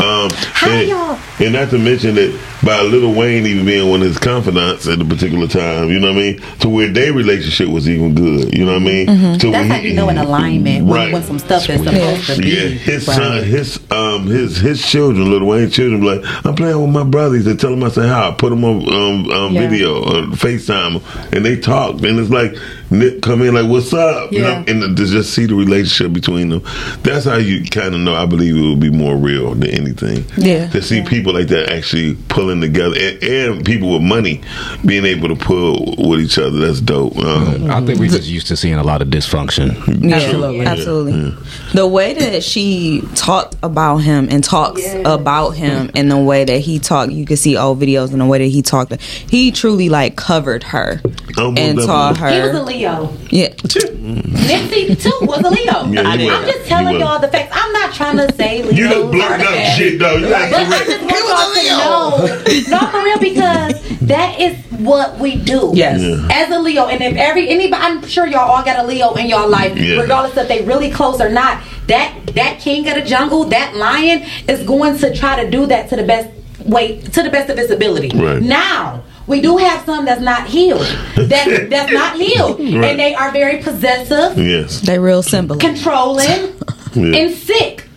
[0.05, 0.29] Um,
[0.71, 4.19] and, y'all- and not to mention that by Lil Wayne even being one of his
[4.19, 6.39] confidants at a particular time, you know what I mean?
[6.59, 9.07] To where their relationship was even good, you know what I mean?
[9.07, 9.31] Mm-hmm.
[9.33, 11.13] That's where how you know an alignment Right.
[11.13, 12.49] when some stuff is supposed to be.
[12.49, 13.15] Yeah, his Right.
[13.17, 17.03] son, his um, his his children, Lil Wayne's children, be like, I'm playing with my
[17.03, 17.45] brothers.
[17.45, 18.29] They tell him I say hi.
[18.29, 19.69] I put them on um, um, Yeah.
[19.69, 21.01] video or FaceTime,
[21.33, 22.01] and they talk.
[22.03, 22.55] And it's like
[22.93, 24.59] Nick come in like, "What's up?" You Yeah.
[24.61, 26.61] know, and to just see the relationship between them.
[27.03, 28.13] That's how you kind of know.
[28.15, 30.25] I believe it would be more real than anything.
[30.37, 30.67] Yeah.
[30.69, 34.41] To see people like that actually pulling together, and, and people with money
[34.85, 36.59] being able to pull with each other.
[36.59, 37.17] That's dope.
[37.17, 39.73] Um, I think we just used to seeing a lot of dysfunction.
[40.07, 40.65] Yeah, Absolutely.
[40.65, 41.33] absolutely.
[41.73, 46.59] The way that she talked about him and talks about him and the way that
[46.59, 48.93] he talked, you can see old videos and the way that he talked.
[49.01, 51.01] He truly like covered her
[51.37, 52.33] Oh, most and taught definitely.
[52.35, 52.63] He was a her.
[52.83, 53.13] Leo.
[53.29, 55.85] Yeah, Nipsey too was a Leo.
[55.85, 57.51] Yeah, he I'm just telling y'all the facts.
[57.55, 58.71] I'm not trying to say Leo.
[58.73, 60.17] You done blurted out shit though.
[60.17, 65.17] You But I just want y'all to know, no, for real, because that is what
[65.17, 65.71] we do.
[65.73, 66.01] Yes.
[66.01, 66.27] Yeah.
[66.31, 69.27] As a Leo, and if every anybody, I'm sure y'all all got a Leo in
[69.27, 70.01] your life, Yeah.
[70.01, 71.63] regardless if they really close or not.
[71.87, 75.89] That that king of the jungle, that lion, is going to try to do that
[75.89, 76.29] to the best
[76.65, 78.11] way, to the best of its ability.
[78.17, 78.41] Right.
[78.41, 79.03] Now.
[79.25, 80.81] We do have some that's not healed,
[81.15, 82.83] that that's not healed, Right.
[82.83, 84.81] and they are very possessive, Yes.
[84.81, 85.57] they real simple.
[85.57, 86.53] controlling,
[86.93, 87.17] Yeah.
[87.17, 87.87] and sick.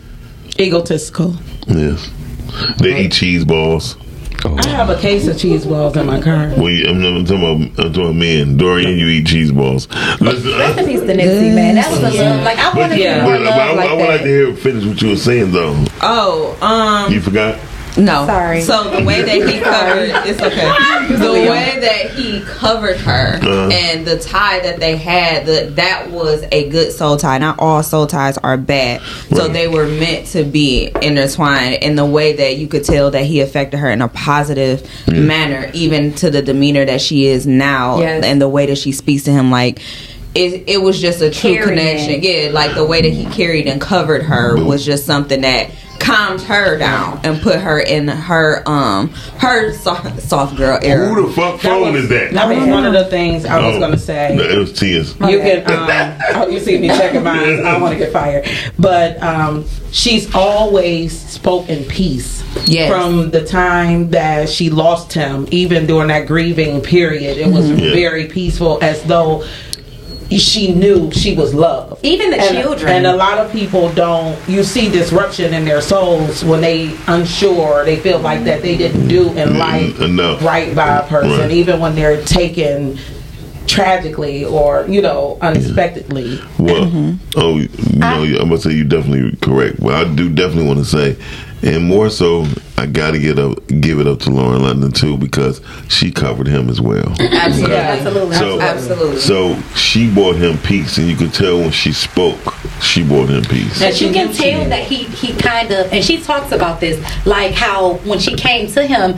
[0.59, 1.35] Egotistical.
[1.67, 2.09] Yes.
[2.79, 3.97] They eat cheese balls.
[4.45, 6.53] I have a case of cheese balls in my car.
[6.57, 8.57] Well, you- I'm, I'm talking about I'm talking about men.
[8.57, 9.89] Dorian, you eat cheese balls.
[10.21, 11.75] Listen, I- Rest in peace to Nipsey, man.
[11.75, 12.43] That was a love.
[12.45, 13.17] Like I want to Yeah.
[13.17, 15.17] get more but, but I, like I would like to hear finish what you were
[15.17, 15.85] saying though.
[16.03, 17.59] Oh, um, You forgot?
[17.97, 18.27] No.
[18.27, 18.61] Sorry.
[18.63, 21.17] So the way that he covered, it's okay.
[21.17, 23.71] The way that he covered her Uh-huh.
[23.73, 27.39] and the tie that they had, the, that was a good soul tie.
[27.39, 29.53] Not all soul ties are bad, so Right.
[29.53, 31.83] they were meant to be intertwined.
[31.83, 35.71] In the way that you could tell that he affected her in a positive manner,
[35.75, 38.25] even to the demeanor that she is now, Yes.
[38.25, 39.81] and the way that she speaks to him, like.
[40.35, 41.69] It, it was just a true Carrying.
[41.71, 42.23] connection.
[42.23, 45.71] Yeah, like the way that he carried and covered her was just something that
[46.07, 51.09] calmed her down and put her in her um her soft, soft girl era.
[51.09, 52.33] Who the fuck phone was, is that?
[52.33, 53.81] That was one of the things I was Oh.
[53.81, 54.35] going to say.
[54.37, 55.15] No, it was tears.
[55.21, 57.65] You can, um, oh, you see me checking mine.
[57.67, 62.43] I don't want to get fired, but um, she's always spoken peace.
[62.67, 62.91] Yes.
[62.91, 67.93] From the time that she lost him, even during that grieving period, it was Yeah.
[67.93, 69.45] very peaceful, as though
[70.31, 72.05] she knew she was loved.
[72.05, 72.91] Even the and, children.
[72.93, 74.37] And a lot of people don't.
[74.49, 77.85] You see disruption in their souls when they unsure.
[77.85, 80.43] They feel like that they didn't do in life enough.
[80.43, 81.51] right by a person, Right.
[81.53, 82.99] even when they're taken
[83.67, 86.41] tragically or you know unexpectedly.
[86.59, 87.15] Well, Mm-hmm.
[87.37, 89.81] oh, you know, I'm gonna say you're definitely correct.
[89.81, 91.17] Well, I do definitely want to say,
[91.63, 95.17] and more so, I got to get up, give it up to Lauren London too
[95.17, 97.15] because she covered him as well.
[97.21, 98.37] Absolutely, Absolutely.
[98.37, 99.21] So, absolutely.
[99.21, 102.39] so she brought him peace, and you could tell when she spoke,
[102.83, 103.79] she brought him peace.
[103.79, 107.53] But you can tell that he he kind of and she talks about this like
[107.53, 109.17] how when she came to him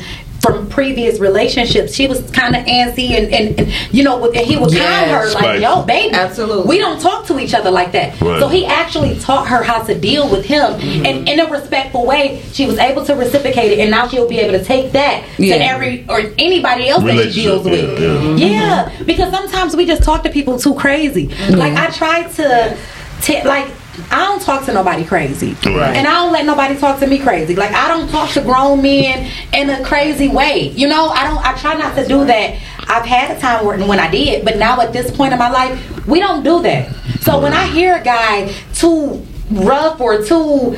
[0.52, 4.56] from previous relationships she was kind of antsy and, and, and you know and he
[4.56, 6.66] would calm her like yo baby Absolutely.
[6.68, 8.20] we don't talk to each other like that.
[8.20, 8.40] Right.
[8.40, 11.06] so he actually taught her how to deal with him mm-hmm.
[11.06, 12.42] and in a respectful way.
[12.52, 15.58] She was able to reciprocate it and now she'll be able to take that Yeah.
[15.58, 18.00] to every or anybody else that she deals with.
[18.38, 21.28] yeah, yeah, because sometimes we just talk to people too crazy.
[21.28, 21.54] Mm-hmm.
[21.54, 22.76] Like I try to,
[23.22, 23.68] t- like
[24.10, 25.94] I don't talk to nobody crazy, Right.
[25.96, 27.54] and I don't let nobody talk to me crazy.
[27.54, 30.68] Like I don't talk to grown men in a crazy way.
[30.74, 31.44] You know, I don't.
[31.44, 32.54] I try not to do that.
[32.88, 35.50] I've had a time where when I did, but now at this point in my
[35.50, 36.88] life, we don't do that.
[37.20, 40.76] So when I hear a guy too rough or too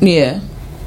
[0.00, 0.40] yeah,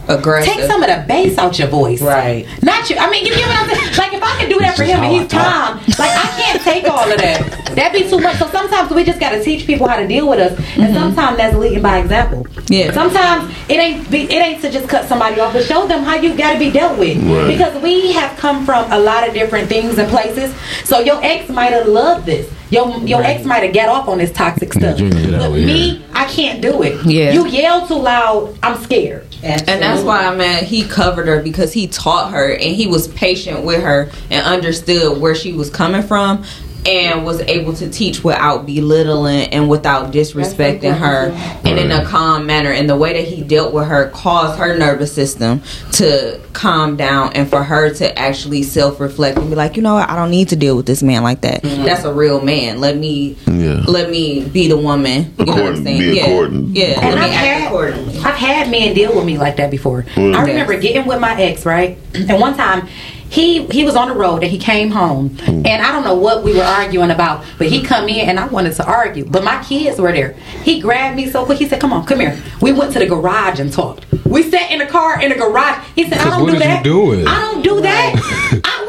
[0.09, 0.53] aggressive.
[0.53, 2.01] Take some of the bass out your voice.
[2.01, 2.45] Right.
[2.61, 2.97] Not you.
[2.97, 3.97] I mean, you get what I'm saying?
[3.97, 6.85] Like, if I can do that for him and he's calm, like, I can't take
[6.85, 7.75] all of that.
[7.75, 8.37] That'd be too much.
[8.37, 10.59] So sometimes we just got to teach people how to deal with us.
[10.77, 12.45] And sometimes that's leading by example.
[12.67, 12.91] Yeah.
[12.91, 16.15] Sometimes it ain't be, it ain't to just cut somebody off, but show them how
[16.15, 17.17] you got to be dealt with.
[17.23, 17.47] Right.
[17.47, 20.53] Because we have come from a lot of different things and places.
[20.83, 22.51] So your ex might have loved this.
[22.71, 24.97] Your your ex might have got off on this toxic stuff.
[24.97, 25.65] Junior, But of here.
[25.65, 27.03] me, I can't do it.
[27.05, 27.31] Yeah.
[27.31, 29.28] You yell too loud, I'm scared.
[29.41, 33.07] And that's why I mean he covered her because he taught her and he was
[33.07, 36.43] patient with her and understood where she was coming from
[36.85, 41.29] and was able to teach without belittling and without disrespecting her
[41.65, 42.71] and in a calm manner.
[42.71, 45.61] And the way that he dealt with her caused her nervous system
[45.93, 50.09] to calm down and for her to actually self-reflect and be like you know what?
[50.09, 51.61] I don't need to deal with this man like that.
[51.63, 52.79] That's a real man.
[52.79, 53.83] Let me Yeah.
[53.87, 55.33] let me be the woman.
[55.37, 56.25] You know what I'm saying be yeah.
[56.27, 57.05] according- yeah.
[57.05, 60.03] And I've had, I've had men deal with me like that before.
[60.15, 60.35] Mm.
[60.35, 61.97] I remember getting with my ex, right?
[62.13, 62.87] And one time
[63.29, 66.43] he he was on the road and he came home and I don't know what
[66.43, 69.63] we were arguing about, but he come in and I wanted to argue, but my
[69.63, 70.33] kids were there.
[70.63, 71.59] He grabbed me so quick.
[71.59, 74.05] He said, "Come on, come here." We went to the garage and talked.
[74.25, 75.83] We sat in the car in the garage.
[75.95, 76.83] He said, "I don't do that.
[77.27, 78.15] I don't do that.
[78.15, 78.88] I, what, what-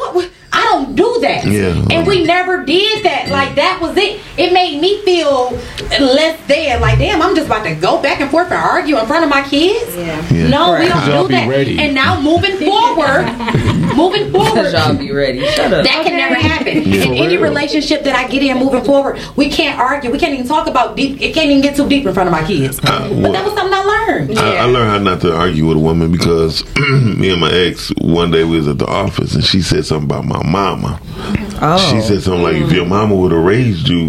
[0.71, 1.85] don't do that." Yeah.
[1.91, 3.29] And we never did that.
[3.29, 4.19] Like that was it.
[4.37, 5.51] It made me feel
[5.99, 6.81] less than.
[6.81, 9.29] Like damn, I'm just about to go back and forth and argue in front of
[9.29, 9.95] my kids.
[9.95, 10.21] Yeah.
[10.31, 10.47] Yeah.
[10.49, 11.47] No, we don't do that.
[11.49, 11.79] ready.
[11.79, 13.25] And now moving forward,
[13.95, 15.45] moving forward, y'all be ready.
[15.47, 15.83] Shut up.
[15.83, 16.83] that can never happen.
[16.83, 17.03] Yeah.
[17.03, 20.11] In any relationship that I get in moving forward, we can't argue.
[20.11, 21.21] We can't even talk about deep.
[21.21, 22.79] It can't even get too deep in front of my kids.
[22.79, 24.37] Uh, but well- that was something I learned.
[24.39, 27.91] I, I learned how not to argue with a woman because me and my ex
[27.99, 30.99] one day we was at the office and she said something about my mama.
[31.61, 31.91] Oh.
[31.91, 34.07] She said something like, "If your mama would have raised you,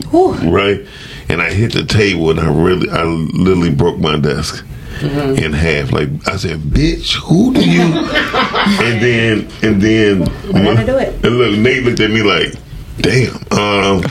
[0.51, 0.81] right?"
[1.29, 4.65] And I hit the table and I really, I literally broke my desk
[5.01, 5.93] in half.
[5.93, 7.81] Like I said, "Bitch, who do you?"
[8.85, 11.25] and then, and then, had to do it.
[11.25, 12.55] And look, Nate looked at me like,
[13.01, 14.03] "Damn." Um,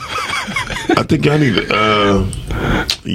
[0.89, 1.67] I think y'all need to.
[1.73, 2.25] Uh,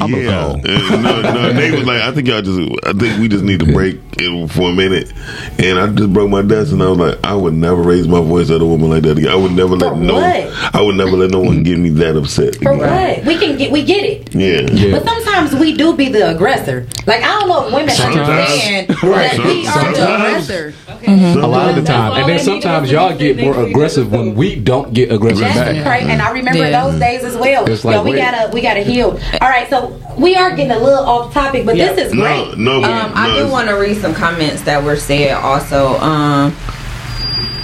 [0.01, 0.61] I'ma yeah, go.
[0.65, 1.53] Uh, no, no.
[1.53, 2.59] Nate was like, "I think y'all just.
[2.85, 5.13] I think we just need to break it for a minute."
[5.59, 8.21] And I just broke my desk, and I was like, "I would never raise my
[8.21, 9.31] voice at a woman like that again.
[9.31, 10.15] I would never let For no.
[10.15, 10.75] what?
[10.75, 12.79] I would never let no one get me that upset." For again.
[13.19, 13.25] what?
[13.27, 13.71] We can get.
[13.71, 14.35] We get it.
[14.35, 14.63] Yeah.
[14.73, 14.99] Yeah.
[14.99, 16.87] But sometimes we do be the aggressor.
[17.07, 18.29] Like I don't know if women Sometimes.
[18.29, 19.37] understand Right.
[19.37, 20.51] that we are the Sometimes.
[20.51, 20.75] aggressor.
[21.07, 24.11] A lot of the time, and then sometimes y'all get more make sure you aggressive
[24.11, 25.85] when we don't get aggressive back.
[25.87, 26.11] crazy.
[26.11, 26.83] And I remember Yeah.
[26.91, 27.66] those days as well.
[27.67, 28.19] It's like, Yo, we wait.
[28.19, 29.19] gotta we gotta heal.
[29.41, 31.93] All right, so we are getting a little off topic, but Yeah.
[31.93, 32.57] this is great.
[32.57, 35.99] no, but- Um, I do want to read some comments that were said also.
[36.01, 36.55] Um,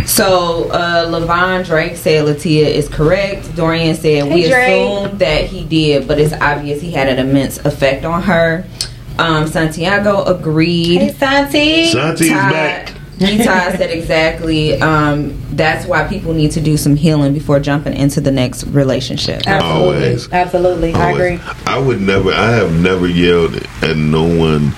[0.04, 3.54] so uh, Levon Drake said Latia is correct.
[3.54, 4.68] Dorian said we Hey, Drake.
[4.68, 8.64] assumed that he did, but it's obvious he had an immense effect on her.
[9.18, 10.98] Um, Santiago agreed.
[11.00, 11.86] Hey, Santi.
[11.86, 12.92] Santi's back.
[13.20, 13.44] Nita
[13.76, 14.80] said exactly.
[14.80, 19.46] Um, that's why people need to do some healing before jumping into the next relationship.
[19.46, 19.94] Absolutely.
[19.94, 20.32] Always.
[20.32, 20.94] Absolutely.
[20.94, 21.40] I agree.
[21.66, 22.32] I would never.
[22.32, 24.72] I have never yelled at no one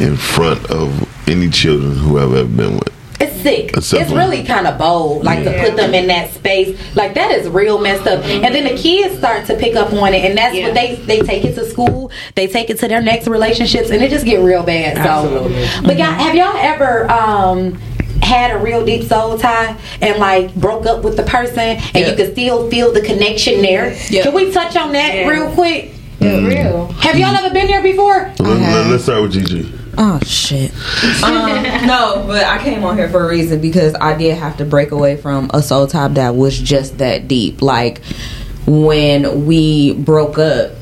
[0.00, 2.81] in front of any children who I've ever been with.
[3.44, 3.76] It's sick.
[3.76, 6.78] Except it's really kind of bold, like to put them in that space.
[6.94, 8.24] Like that is real messed up.
[8.24, 11.20] And then the kids start to pick up on it, and that's what they they
[11.20, 12.10] take it to school.
[12.34, 14.96] They take it to their next relationships, and it just get real bad.
[14.96, 15.86] So, Absolutely.
[15.86, 17.10] but y'all, have y'all ever?
[17.10, 17.78] um
[18.22, 22.10] had a real deep soul tie and like broke up with the person and Yeah.
[22.10, 23.96] you could still feel the connection there.
[24.10, 24.22] Yeah.
[24.22, 25.28] Can we touch on that Yeah.
[25.28, 25.90] real quick?
[26.20, 26.86] real.
[27.00, 28.30] Have y'all ever been there before?
[28.38, 29.72] Let, us start with Gigi.
[29.98, 30.72] Oh shit.
[31.22, 34.64] um, no, but I came on here for a reason because I did have to
[34.64, 37.60] break away from a soul type that was just that deep.
[37.60, 38.02] Like
[38.66, 40.72] when we broke up,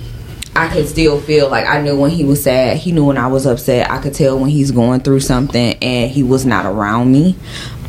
[0.54, 2.76] I could still feel like I knew when he was sad.
[2.76, 3.90] He knew when I was upset.
[3.90, 7.36] I could tell when he's going through something and he was not around me.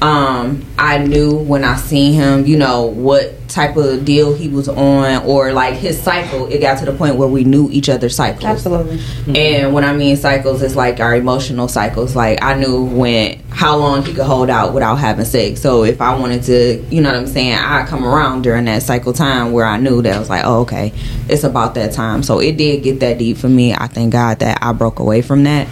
[0.02, 4.70] Um, I knew when I seen him, you know, what type of deal he was
[4.70, 6.48] on or like his cycle.
[6.48, 8.46] It got to the point where we knew each other's cycles.
[8.46, 9.00] Absolutely.
[9.38, 12.16] And when I mean cycles, it's like our emotional cycles.
[12.16, 15.62] Like I knew when how long he could hold out without having sex.
[15.62, 18.84] So if I wanted to, you know what I'm saying, I come around during that
[18.84, 20.94] cycle time where I knew that I was like, oh okay,
[21.28, 22.24] it's about that time.
[22.24, 23.74] So it did get that deep for me.
[23.74, 25.68] I thank God that I broke away from that.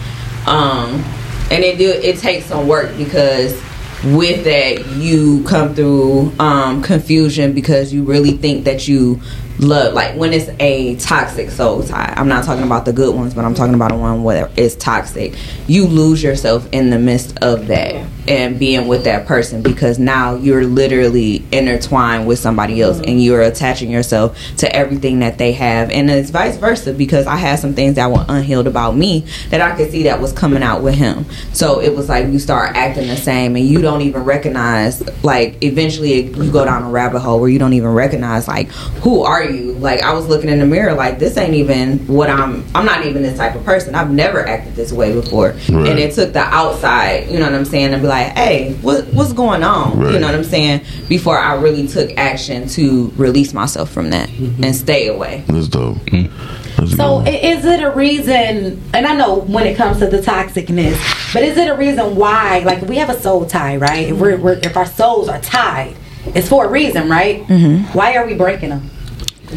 [0.46, 1.04] Um,
[1.52, 3.60] and it do it takes some work because
[4.04, 9.20] with that you come through um, confusion because you really think that you
[9.60, 12.14] love like when it's a toxic soul tie.
[12.16, 14.76] I'm not talking about the good ones but i'm talking about the one where it's
[14.76, 15.36] toxic.
[15.68, 20.36] You lose yourself in the midst of that and being with that person because now
[20.36, 25.90] you're literally intertwined with somebody else and you're attaching yourself to everything that they have.
[25.90, 29.62] And it's vice versa because i had some things that were unhealed about me that
[29.62, 31.26] i could see that was coming out with him.
[31.54, 35.62] So it was like you start acting the same and you don't even recognize like
[35.64, 38.70] eventually you go down a rabbit hole where you don't even recognize like
[39.02, 42.30] who are you like i was looking in the mirror like this ain't even what
[42.30, 45.70] i'm i'm not even this type of person i've never acted this way before Right.
[45.90, 49.06] and it took the outside you know what i'm saying to be like hey what,
[49.14, 53.54] what's going on you know what i'm saying before i really took action to release
[53.54, 55.98] myself from that and stay away That's dope.
[56.78, 58.82] That's So is it a reason?
[58.94, 62.60] And I know when it comes to the toxicness, but is it a reason why?
[62.60, 64.08] Like we have a soul tie, right?
[64.10, 65.96] If we're, we're if our souls are tied,
[66.28, 67.46] it's for a reason, right?
[67.48, 67.98] Mm-hmm.
[67.98, 68.90] Why are we breaking them?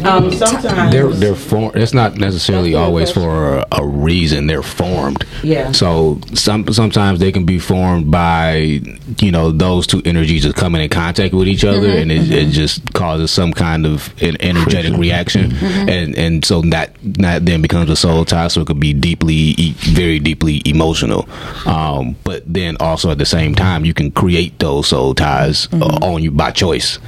[0.03, 1.75] Um, sometimes They're they're formed.
[1.75, 4.47] It's not necessarily always for a, a reason.
[4.47, 5.25] They're formed.
[5.43, 5.71] Yeah.
[5.71, 8.81] So some sometimes they can be formed by
[9.19, 12.49] you know those two energies just coming in contact with each other, and it, it
[12.49, 15.89] just causes some kind of an energetic reaction, mm-hmm.
[15.89, 18.47] and and so that that then becomes a soul tie.
[18.47, 21.27] So it could be deeply, e- very deeply emotional.
[21.65, 25.99] Um, but then also at the same time, you can create those soul ties uh,
[26.01, 26.99] on you by choice.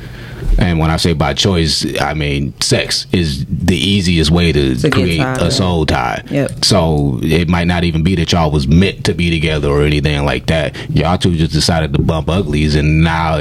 [0.57, 4.89] And when I say by choice, I mean sex is the easiest way to, To
[4.89, 5.41] create tied.
[5.41, 6.23] a soul tie.
[6.29, 6.63] Yep.
[6.65, 10.23] So it might not even be that y'all was meant to be together or anything
[10.25, 10.75] like that.
[10.89, 13.37] Y'all two just decided to bump uglies, and now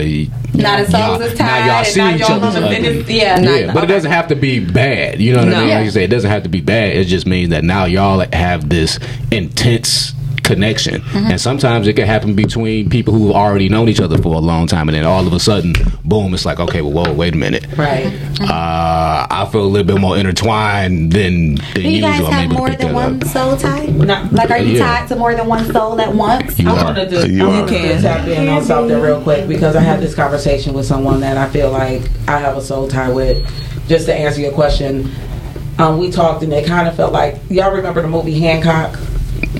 [0.54, 2.76] Now the souls is tied, and now y'all other's gonna ugly.
[2.82, 3.40] finish- yeah.
[3.40, 3.66] yeah.
[3.66, 5.20] Now- But it doesn't have to be bad.
[5.20, 5.60] You know what I No.
[5.60, 5.68] mean?
[5.68, 5.76] Yeah.
[5.76, 6.96] Like you say, it doesn't have to be bad.
[6.96, 8.98] It just means that now y'all have this
[9.30, 11.30] intense connection Mm-hmm.
[11.32, 14.66] and sometimes it can happen between people who've already known each other for a long
[14.66, 15.72] time and then all of a sudden
[16.04, 18.06] boom it's like okay well whoa wait a minute right.
[18.42, 22.10] uh, I feel a little bit more intertwined than, than Do you usual.
[22.10, 23.28] guys I'm have more than one up.
[23.28, 23.86] soul tie?
[23.86, 24.28] No.
[24.32, 24.98] Like, are you Yeah.
[25.00, 26.58] tied to more than one soul at once?
[26.58, 26.84] You I are.
[26.84, 27.60] wanted to, You I are.
[27.62, 31.20] wanted to tap in on something real quick because I had this conversation with someone
[31.20, 33.38] that I feel like I have a soul tie with.
[33.88, 35.10] Just to answer your question,
[35.78, 38.98] um, we talked and it kind of felt like y'all remember the movie Hancock.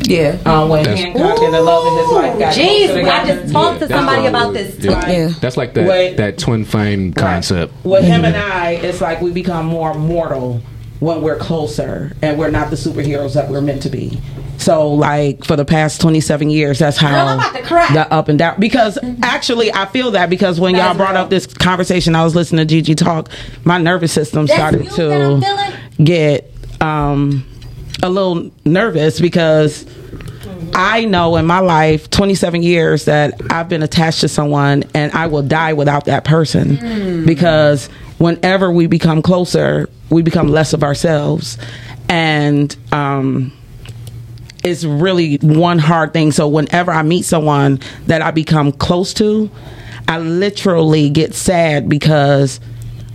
[0.02, 0.37] Yeah.
[0.44, 3.40] Um, when That's- Hancock and the love of his life got Jeez, I together.
[3.42, 4.88] just talked to somebody what- about this too.
[4.90, 5.09] yeah.
[5.11, 5.28] Yeah.
[5.40, 6.16] That's like that Wait.
[6.16, 7.72] that twin flame concept.
[7.85, 10.61] With him and I, it's like we become more mortal
[11.00, 14.20] when we're closer and we're not the superheroes that we're meant to be.
[14.57, 17.92] So, like for the past twenty seven years, that's how Girl, I'm about to cry.
[17.92, 18.59] the up and down.
[18.61, 21.22] Because actually, I feel that because when y'all brought real.
[21.22, 23.28] up this conversation, I was listening to Gigi talk.
[23.64, 27.44] My nervous system That's started you that I'm to get um,
[28.02, 29.87] a little nervous because
[30.74, 35.26] I know in my life, 27 years, that I've been attached to someone and I
[35.26, 37.87] will die without that person because
[38.18, 41.59] whenever we become closer, we become less of ourselves.
[42.09, 43.52] And, um,
[44.64, 46.33] it's really one hard thing.
[46.33, 49.50] So whenever I meet someone that I become close to,
[50.09, 52.61] I literally get sad because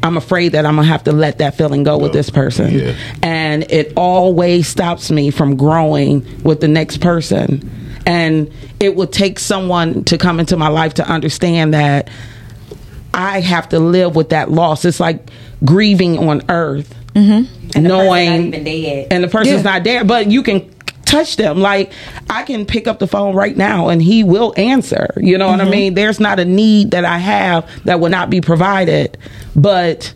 [0.02, 2.72] I'm afraid that I'm gonna have to let that feeling go with this person.
[2.72, 2.96] Yeah.
[3.22, 7.70] And it always stops me from growing with the next person.
[8.06, 12.10] And it would take someone to come into my life to understand that
[13.14, 14.86] I have to live with that loss.
[14.86, 15.30] It's like
[15.66, 16.96] grieving on earth.
[17.14, 17.32] Mm-hmm.
[17.32, 19.08] And the person knowing not even dead.
[19.12, 20.74] and the person's not there, but you can
[21.10, 21.60] touch them.
[21.60, 21.92] Like
[22.30, 25.10] I can pick up the phone right now and he will answer.
[25.18, 25.72] You know what I mm-hmm.
[25.72, 25.94] mean?
[25.96, 29.18] There's not a need that I have that will not be provided,
[29.56, 30.14] but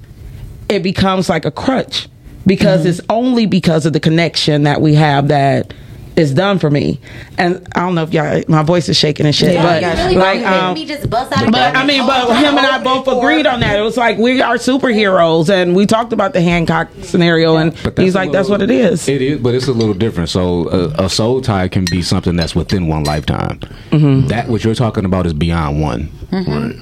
[0.70, 2.08] it becomes like a crutch
[2.46, 5.74] because it's only because of the connection that we have that
[6.16, 7.00] is done for me.
[7.40, 10.04] And I don't know if y'all, my voice is shaking and shit, Yeah, but I
[10.04, 11.52] really like, like, um, me just bust out.
[11.52, 13.80] but I mean, but him and I both agreed on that.
[13.80, 17.98] It was like we are superheroes, and we talked about the Hancock scenario, and But
[17.98, 20.30] he's a like, "That's what it is." It is, but it's a little different.
[20.30, 23.60] So a, a soul tie can be something that's within one lifetime.
[23.90, 24.28] Mm-hmm.
[24.28, 26.12] That what you're talking about is beyond one.
[26.32, 26.76] Right.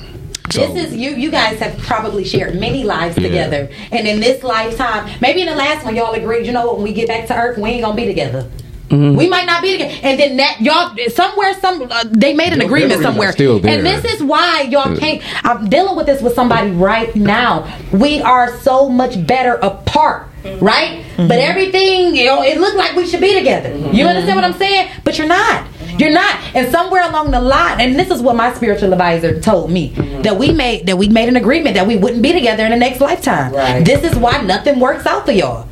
[0.54, 1.12] This is you.
[1.12, 3.28] You guys have probably shared many lives Yeah.
[3.28, 6.46] together, and in this lifetime, maybe in the last one, y'all agreed.
[6.46, 6.74] You know?
[6.74, 8.46] When we get back to Earth, we ain't gonna be together.
[8.90, 9.16] Mm-hmm.
[9.16, 12.60] We might not be together, and then that y'all somewhere, some uh, they made an
[12.60, 13.78] Your agreement somewhere, still there.
[13.78, 15.22] and this is why y'all can't.
[15.46, 17.74] I'm dealing with this with somebody right now.
[17.94, 20.28] We are so much better apart.
[20.60, 23.70] Right, but everything you know, it looked like we should be together.
[23.94, 24.90] You understand what I'm saying?
[25.04, 25.68] But you're not.
[25.97, 26.39] You're not.
[26.56, 29.89] And somewhere along the line, and this is what my spiritual advisor told me
[30.23, 32.77] that we made that we made an agreement that we wouldn't be together in the
[32.77, 33.54] next lifetime.
[33.54, 33.84] Right.
[33.86, 35.67] This is why nothing works out for y'all.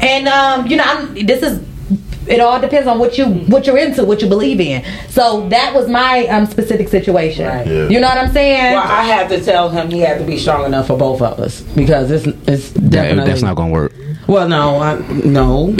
[0.00, 1.60] And um, you know, I'm, this is
[2.26, 4.84] it all depends on what you what you're into, what you believe in.
[5.08, 7.46] So that was my um specific situation.
[7.46, 7.66] Right.
[7.66, 7.88] Yeah.
[7.88, 8.74] You know what I'm saying?
[8.74, 11.38] Well, I had to tell him he had to be strong enough for both of
[11.40, 13.92] us because it's it's That, definitely that's not gonna work.
[14.32, 15.74] Well, no, I, no.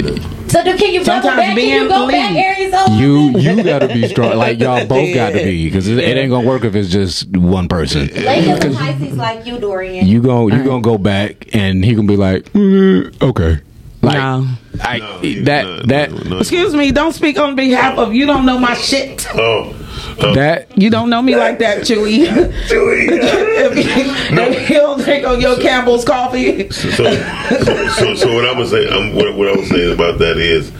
[0.47, 1.45] so do, can you go Sometimes back?
[1.47, 2.35] Can being you go back.
[2.35, 2.71] Aries?
[2.99, 4.37] You you gotta be strong.
[4.37, 7.27] Like y'all both got to be because it, it ain't gonna work if it's just
[7.35, 8.07] one person.
[8.07, 10.05] Lakers and Pisces like you, Dorian.
[10.05, 13.59] You gon' you gonna go back and he gonna be like, "Mm, okay.
[14.03, 14.47] Like No.
[14.81, 16.37] I, No, that not- that no, no.
[16.39, 16.91] Excuse me.
[16.91, 18.25] Don't speak on behalf of you.
[18.27, 19.25] Don't know my shit.
[19.35, 19.73] Oh.
[20.17, 22.23] That You don't know me like that, Chewy.
[22.27, 23.93] if, you,
[24.37, 28.91] if you don't drink on your Campbell's coffee, so, so, so what I was saying,
[28.91, 30.71] um, what, what I was saying about that is,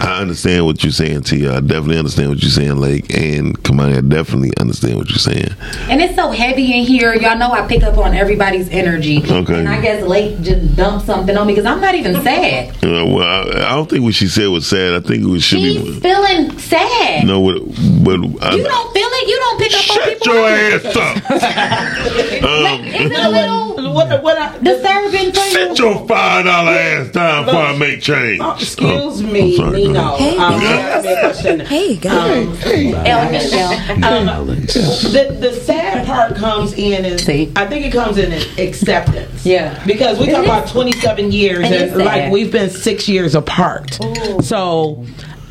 [0.00, 1.46] I understand what you're saying, T.
[1.48, 3.98] I definitely understand what you're saying, Lake, and Kamani.
[3.98, 5.50] I definitely understand what you're saying.
[5.90, 7.14] And it's so heavy in here.
[7.14, 9.22] Y'all know I pick up on everybody's energy.
[9.28, 9.58] Okay.
[9.58, 12.70] And I guess Lake just dumped something on me because I'm not even sad.
[12.84, 14.94] Uh, well, I, I don't think what she said was sad.
[14.94, 16.00] I think it was should He's be.
[16.00, 17.26] feeling sad.
[17.26, 17.56] No, what,
[18.04, 19.28] but I, You don't feel it.
[19.28, 20.04] You don't pick up on people.
[20.04, 20.34] shut people.
[20.34, 22.44] your ass up.
[22.44, 23.28] um, Is it a
[23.76, 25.50] little What, what I, disturbing for you?
[25.50, 28.40] sit your five dollar ass down before I make change.
[28.40, 29.56] oh, excuse Oh, me,
[29.88, 30.14] I'm sorry, go Nino.
[30.14, 30.38] ahead.
[30.38, 31.60] Um, I have a question.
[31.60, 32.64] Hey, guys.
[32.66, 34.04] El Michelle.
[34.04, 37.52] Um, the, the sad part comes in is See?
[37.56, 39.28] I think it comes in in acceptance.
[39.44, 39.82] Yeah.
[39.86, 40.46] Because we It talk is.
[40.46, 43.98] about 27 years And and, like we've been six years apart.
[44.42, 45.04] So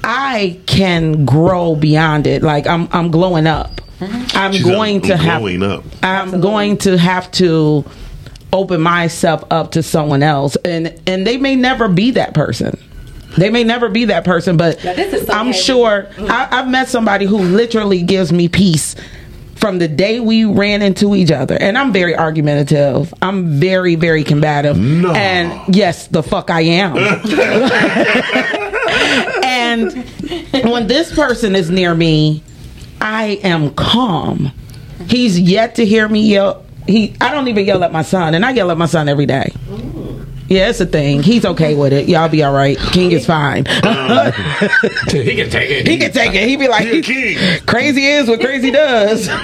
[0.04, 2.44] I can grow beyond it.
[2.44, 3.82] Like I'm I'm glowing up.
[4.02, 5.84] I'm She's going I'm to have up.
[6.04, 7.84] I'm going to have to
[8.54, 12.78] open myself up to someone else and and they may never be that person.
[13.38, 15.58] They may never be that person, but Yeah, so I'm heavy.
[15.58, 18.96] sure I, I've met somebody who literally gives me peace
[19.56, 21.58] from the day we ran into each other.
[21.60, 23.14] And I'm very argumentative.
[23.22, 24.78] I'm very, very combative.
[24.78, 25.12] No.
[25.14, 26.98] And yes, the fuck I am.
[29.44, 29.94] and
[30.72, 32.44] when this person is near me,
[33.02, 34.52] I am calm.
[35.08, 36.66] He's yet to hear me yell.
[36.88, 39.26] He, I don't even yell at my son, and I yell at my son every
[39.26, 39.52] day.
[40.50, 41.24] Yeah, it's a thing.
[41.24, 42.08] He's okay with it.
[42.08, 42.78] Y'all be all right.
[42.78, 43.66] King is fine.
[43.66, 43.82] he
[45.36, 45.88] can take it.
[45.88, 46.48] he can take it.
[46.48, 47.38] He be like, He a king.
[47.66, 49.30] crazy is what crazy does.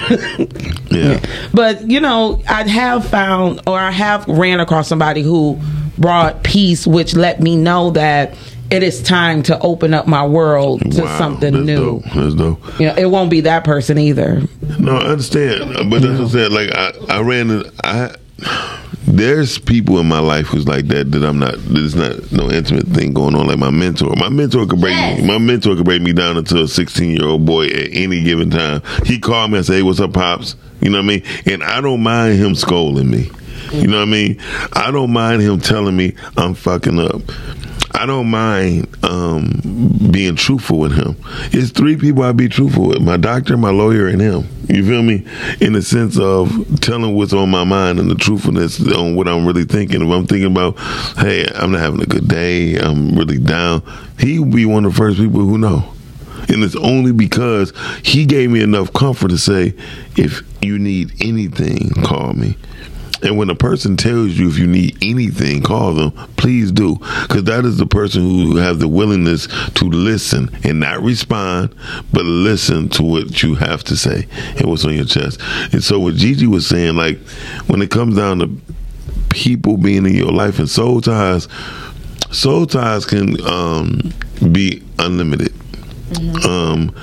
[0.94, 1.18] Yeah.
[1.52, 5.58] but you know, I have found or I have ran across somebody who
[5.98, 8.36] brought peace, which let me know that
[8.70, 12.00] it is time to open up my world to Wow, something that's new.
[12.00, 12.04] Dope.
[12.14, 12.80] That's dope.
[12.80, 14.42] You know, it won't be that person either.
[14.78, 16.52] No, I understand, but that's what I'm saying.
[16.52, 17.50] Like I, I ran.
[17.50, 18.14] in- I
[19.16, 21.10] there's people in my life who's like that.
[21.12, 21.54] That I'm not.
[21.58, 23.46] There's not no intimate thing going on.
[23.46, 24.12] Like my mentor.
[24.16, 25.20] My mentor could break Yes.
[25.20, 25.26] me.
[25.26, 28.50] My mentor could break me down into a 16 year old boy at any given
[28.50, 28.82] time.
[29.04, 31.22] He called me and say, "Hey, what's up, pops?" You know what I mean?
[31.46, 33.30] And I don't mind him scolding me.
[33.72, 34.38] You know what I mean?
[34.72, 37.22] I don't mind him telling me I'm fucking up.
[37.94, 39.60] I don't mind um,
[40.10, 41.16] being truthful with him.
[41.52, 44.48] It's three people I be truthful with: my doctor, my lawyer, and him.
[44.68, 45.26] You feel me?
[45.60, 49.46] In the sense of telling what's on my mind and the truthfulness on what I'm
[49.46, 50.02] really thinking.
[50.02, 50.78] If I'm thinking about,
[51.18, 53.82] hey, I'm not having a good day, I'm really down.
[54.18, 55.94] He will be one of the first people who know.
[56.48, 57.72] And it's only because
[58.02, 59.74] he gave me enough comfort to say,
[60.16, 62.56] if you need anything, call me.
[63.24, 66.10] And when a person tells you if you need anything, call them.
[66.36, 71.02] Please do, because that is the person who has the willingness to listen and not
[71.02, 71.74] respond,
[72.12, 74.26] but listen to what you have to say
[74.58, 75.40] and what's on your chest.
[75.72, 77.18] And so, what Gigi was saying, like
[77.66, 78.50] when it comes down to
[79.30, 81.48] people being in your life and soul ties,
[82.30, 84.12] soul ties can um,
[84.52, 85.52] be unlimited.
[86.44, 86.94] Um,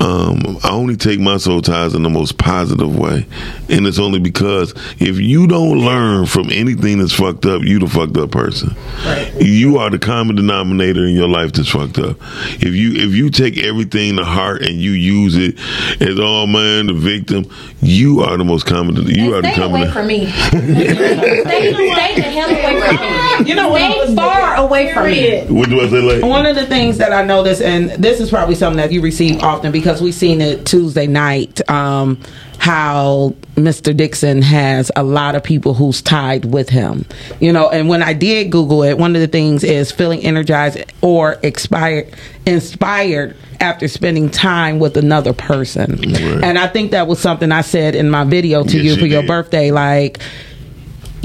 [0.00, 3.26] um, I only take my soul ties in the most positive way,
[3.68, 7.88] and it's only because if you don't learn from anything that's fucked up, you the
[7.88, 8.76] fucked up person.
[9.04, 9.32] Right.
[9.40, 12.16] You are the common denominator in your life that's fucked up.
[12.60, 15.58] If you if you take everything to heart and you use it
[16.00, 17.50] as oh man the victim,
[17.80, 18.96] you are the most common.
[19.06, 19.82] You are the common.
[19.82, 20.26] away from me.
[20.48, 23.48] stay, stay the hell away from me.
[23.48, 24.06] You know what?
[24.06, 25.44] Stay far away from me.
[25.46, 26.00] What do I say?
[26.00, 29.00] Like One of the things that I noticed, and this is probably something that you
[29.00, 32.20] receive often because we've seen it Tuesday night, um,
[32.58, 33.96] how Mr.
[33.96, 37.04] Dixon has a lot of people who's tied with him.
[37.40, 40.78] You know, and when I did Google it, one of the things is feeling energized
[41.02, 42.12] or expired,
[42.46, 45.96] inspired after spending time with another person.
[46.00, 46.44] Right.
[46.44, 48.96] And I think that was something I said in my video to Yes, you you
[48.98, 49.28] for your did.
[49.28, 49.70] birthday.
[49.70, 50.18] Like,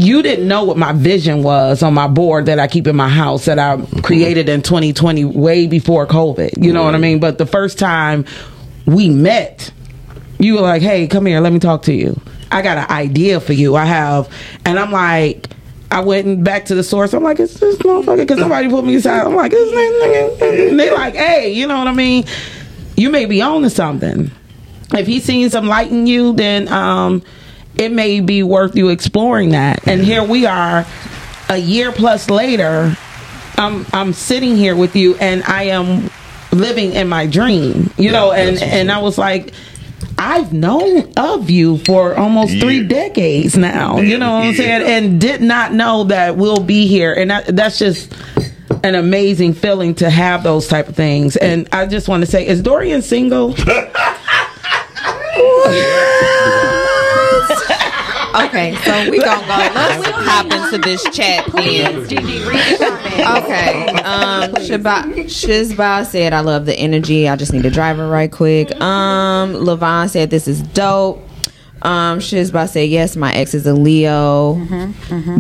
[0.02, 3.08] you didn't know what my vision was on my board that I keep in my
[3.08, 6.64] house that I created in 2020 way before COVID.
[6.64, 7.20] You know what I mean?
[7.20, 8.26] But the first time
[8.86, 9.72] we met,
[10.39, 12.20] you were like, "Hey, come here, let me talk to you.
[12.49, 13.76] I got an idea for you.
[13.76, 14.28] I have."
[14.66, 15.49] And I'm like,
[15.91, 17.14] I went back to the source.
[17.14, 19.28] I'm like, "It's this motherfucker?" Because somebody put me aside.
[19.28, 22.26] I'm like, "This nigga," and they like, "Hey, you know what I mean?
[22.97, 24.32] You may be on to something."
[24.93, 27.24] if he's seen some light in you, then um,
[27.76, 29.88] it may be worth you exploring that.
[29.88, 30.86] And here we are,
[31.49, 32.95] a year plus later.
[33.57, 36.09] I'm I'm sitting here with you, and I am
[36.51, 37.91] living in my dream.
[37.97, 38.91] You know, and and.
[38.91, 39.53] I was like.
[40.17, 45.19] I've known of you for almost three decades now, you know what I'm saying, and
[45.19, 48.13] did not know that we'll be here, and that, that's just
[48.84, 51.38] an amazing feeling to have those type of things.
[51.38, 53.55] And I just want to say, is Dorian single?
[58.34, 59.57] Okay, so we gonna go.
[59.75, 61.97] Let's hop into this chat then.
[63.21, 63.88] Okay.
[64.03, 67.27] Um, Shaba, Shizba said, "I love the energy.
[67.27, 71.21] I just need to drive driver right quick." Um, Levon said, "This is dope."
[71.84, 74.55] Um, Shizba say "Yes, my ex is a Leo."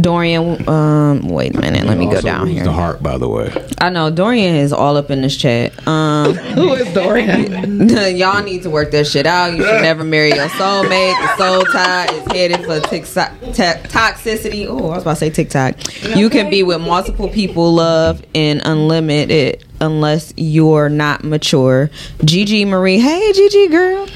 [0.01, 2.63] Dorian, um, wait a minute, let me go down here.
[2.63, 3.51] The heart, by the way.
[3.79, 5.87] I know Dorian is all up in this chat.
[5.87, 7.89] Um, Who is Dorian?
[8.17, 9.53] y'all need to work that shit out.
[9.55, 11.13] You should never marry your soulmate.
[11.21, 14.67] The soul tie is headed for tic- to- toxicity.
[14.67, 15.75] Oh, I was about to say TikTok.
[16.15, 21.89] You can be with multiple people, love and unlimited, unless you're not mature.
[22.25, 24.07] Gigi Marie, hey Gigi girl.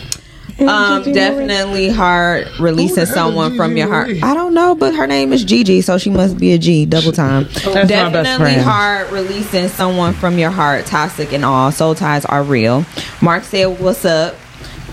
[0.66, 4.10] Um, definitely hard releasing someone from your heart.
[4.24, 6.86] I don't know, but her name is Gigi, so she must be a G.
[6.86, 7.44] Double time.
[7.44, 10.86] That's my best definitely hard releasing someone from your heart.
[10.86, 11.74] Toxic and all.
[11.74, 12.86] Soul ties are real.
[13.22, 14.36] Mark said, "What's up?"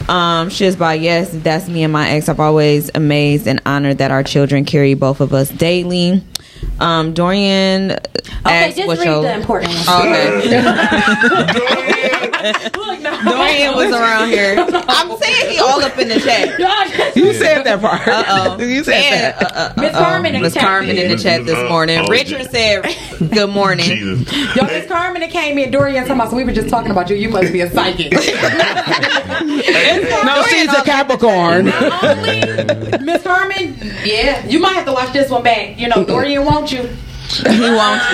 [0.09, 2.29] Um, Shizba, yes, that's me and my ex.
[2.29, 6.25] I've always amazed and honored that our children carry both of us daily.
[6.81, 7.93] Um, Dorian
[8.45, 9.89] Okay, just read your the important ones.
[9.89, 10.51] Okay.
[13.25, 14.57] Dorian was around here.
[14.59, 16.59] I'm saying he all up in the chat.
[17.17, 18.07] You said that part.
[18.09, 18.63] Uh oh.
[18.63, 19.43] You said And, that.
[19.43, 20.55] uh, uh, Miss uh, Carmen Miss.
[20.57, 21.99] Carmen in the chat this morning.
[22.01, 22.49] Oh, Richard yeah.
[22.83, 24.57] said, "Good morning." Jesus.
[24.57, 27.11] Yo, Miss Carmen that came in, Dorian talking about, so we were just talking about
[27.11, 27.17] you.
[27.17, 28.13] You must be a psychic.
[28.13, 28.21] No,
[30.49, 31.67] she's a Capricorn.
[33.05, 35.79] Miss Carmen, yeah, you might have to watch this one back.
[35.79, 37.12] You know, Dorian won't you?
[37.39, 38.05] He wants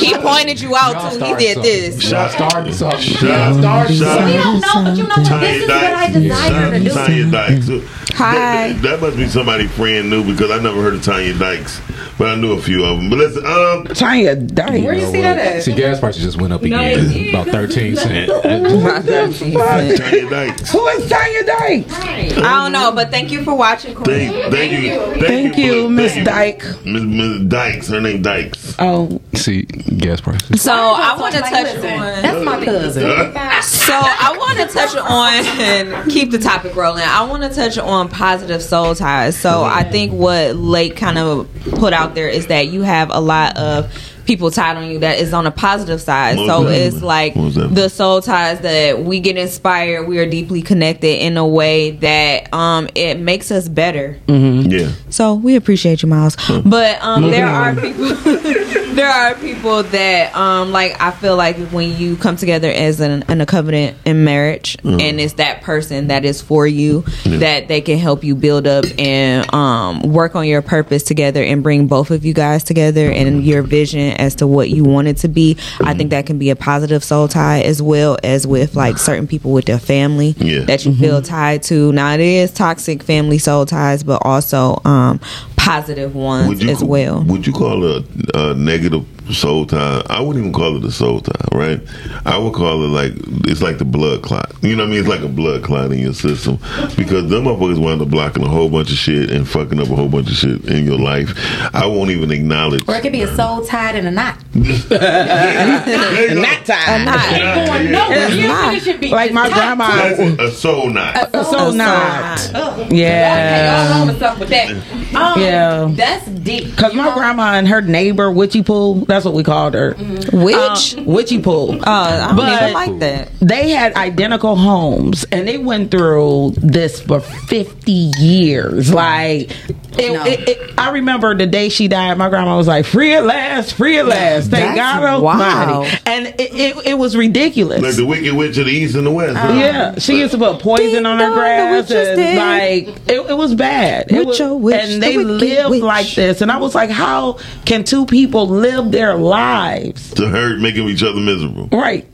[0.00, 0.08] you.
[0.08, 1.24] He pointed you out too.
[1.24, 2.00] He did this.
[2.02, 3.00] Shot started something.
[3.00, 4.18] Shot, We shot.
[4.18, 5.40] don't know, but you know what?
[5.40, 6.12] This is what I Dykes.
[6.20, 6.90] desire to do.
[6.90, 7.68] Tanya Dykes.
[8.14, 8.34] Hi.
[8.72, 11.80] That, that must be somebody friend knew because I never heard of Tanya Dykes,
[12.18, 13.08] but I knew a few of them.
[13.08, 14.84] But listen, um, Tanya Dyke.
[14.84, 15.62] Where you see that at?
[15.62, 17.30] See, gas prices just went up again.
[17.30, 18.30] About 13 cents.
[18.32, 20.72] Tanya Dykes.
[20.72, 21.90] Who is Tanya Dyke?
[21.90, 23.94] I don't know, but thank you for watching.
[23.94, 24.30] Queen.
[24.32, 26.64] Thank, thank you, thank, Thank you, for- Miss thank Dyke.
[26.84, 27.88] Miss Miss Dykes.
[27.88, 28.59] Her name Dykes.
[28.78, 30.62] Oh, See, gas prices.
[30.62, 32.22] So I want to touch on.
[32.22, 33.34] That's my cousin.
[33.62, 37.02] So I want to touch on and keep the topic rolling.
[37.04, 39.36] I want to touch on positive soul ties.
[39.36, 43.20] So I think what Lake kind of put out there is that you have a
[43.20, 43.92] lot of
[44.30, 46.36] people tied on you that is on a positive side.
[46.36, 46.86] Most So definitely.
[46.86, 47.34] it's like
[47.74, 50.06] the soul ties that we get inspired.
[50.06, 54.16] We are deeply connected in a way that um it makes us better.
[54.28, 54.92] Yeah.
[55.08, 56.36] So we appreciate you, Miles.
[56.64, 58.14] But um, there are people.
[58.94, 63.24] there are people that um, like I feel like when you come together as an,
[63.28, 67.80] in a covenant in marriage, and it's that person that is for you, that they
[67.80, 72.10] can help you build up and um, work on your purpose together and bring both
[72.12, 75.56] of you guys together and your vision as to what you want it to be.
[75.80, 79.26] I think that can be a positive soul tie as well as with like certain
[79.26, 80.60] people with their family Yeah.
[80.64, 81.92] that you feel tied to.
[81.92, 85.20] Now it is toxic family soul ties, but also um,
[85.64, 87.22] positive ones Would you as well.
[87.24, 88.04] Would you call it
[88.34, 90.02] a, a negative soul tie?
[90.08, 91.80] I wouldn't even call it a soul tie, right?
[92.24, 93.12] I would call it like
[93.46, 94.50] it's like the blood clot.
[94.62, 95.00] You know what I mean?
[95.00, 96.56] It's like a blood clot in your system
[96.96, 99.94] because them motherfuckers wind up blocking a whole bunch of shit and fucking up a
[99.94, 101.34] whole bunch of shit in your life.
[101.74, 102.82] I won't even acknowledge.
[102.88, 104.38] Or it could be a soul tied in a knot.
[104.90, 106.42] There you go.
[106.42, 107.04] not time.
[107.06, 107.90] Yeah, Going yeah.
[107.90, 108.26] nowhere.
[108.26, 108.68] It's You not.
[108.68, 109.88] really should be Like my grandma.
[109.88, 111.34] That's a soul knot.
[111.34, 112.50] A soul knot.
[112.54, 113.88] Okay, Yeah.
[113.92, 114.70] y'all on to something with that.
[115.14, 115.49] Um, Yeah.
[115.94, 116.76] That's deep.
[116.76, 119.92] Cause my grandma and her neighbor Witchy Pool, that's what we called her.
[120.32, 120.96] Which?
[120.96, 121.78] Um, Witchy Pool.
[121.80, 123.28] oh, I don't but- even like that.
[123.40, 129.50] they had identical homes and they went through this for 50 years like
[129.98, 130.24] it, No.
[130.24, 133.74] it, it, i remember the day she died my grandma was like free at last
[133.74, 138.34] free at last thank god almighty and it, it, it was ridiculous Like the wicked
[138.34, 139.36] witch of the east and the west.
[139.36, 139.52] huh?
[139.52, 144.10] yeah, she used to put poison on her grass, and like it, it was bad.
[144.10, 145.82] It Witch, was, oh, witch, and they wicked lived witch.
[145.82, 150.60] like this, and I was like, how can two people live their lives To hurt,
[150.60, 151.68] making each other miserable.
[151.72, 152.06] right?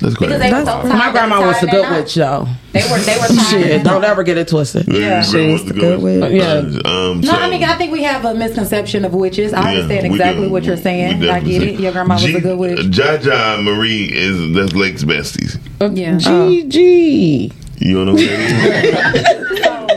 [0.00, 0.28] That's great.
[0.28, 0.96] Because they were so.
[0.96, 1.96] My grandma they was a good in knot.
[2.04, 2.46] witch, though.
[2.72, 2.98] They were.
[3.00, 4.86] They were Shit, don't ever get it twisted.
[4.86, 6.32] Yeah, She's the good witch.
[6.34, 6.58] Yeah.
[6.84, 9.52] Um, No, so- I mean, I think we have a misconception of witches.
[9.52, 10.52] I Yeah, understand exactly do.
[10.52, 11.24] what you're saying.
[11.28, 11.80] I get it.
[11.80, 12.78] Your grandma was a good witch.
[12.78, 15.58] Jaja Marie is that's Lake's besties.
[15.80, 16.12] Yeah.
[16.14, 17.52] GG.
[17.80, 19.87] You don't know who that is?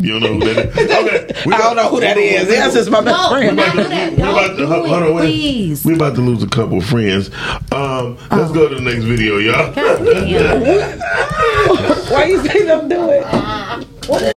[0.00, 0.74] You don't know who that is?
[0.98, 1.42] Okay.
[1.46, 2.48] we I don't know who that is.
[2.48, 3.56] That's just my best No, friend.
[3.56, 4.12] not We do that.
[4.12, 5.22] we about to, Don't hold on, wait.
[5.26, 5.84] please.
[5.84, 7.30] We about to lose a couple of friends.
[7.72, 9.72] Um, let's go to the next video, y'all.
[12.12, 14.34] Why you say them do it?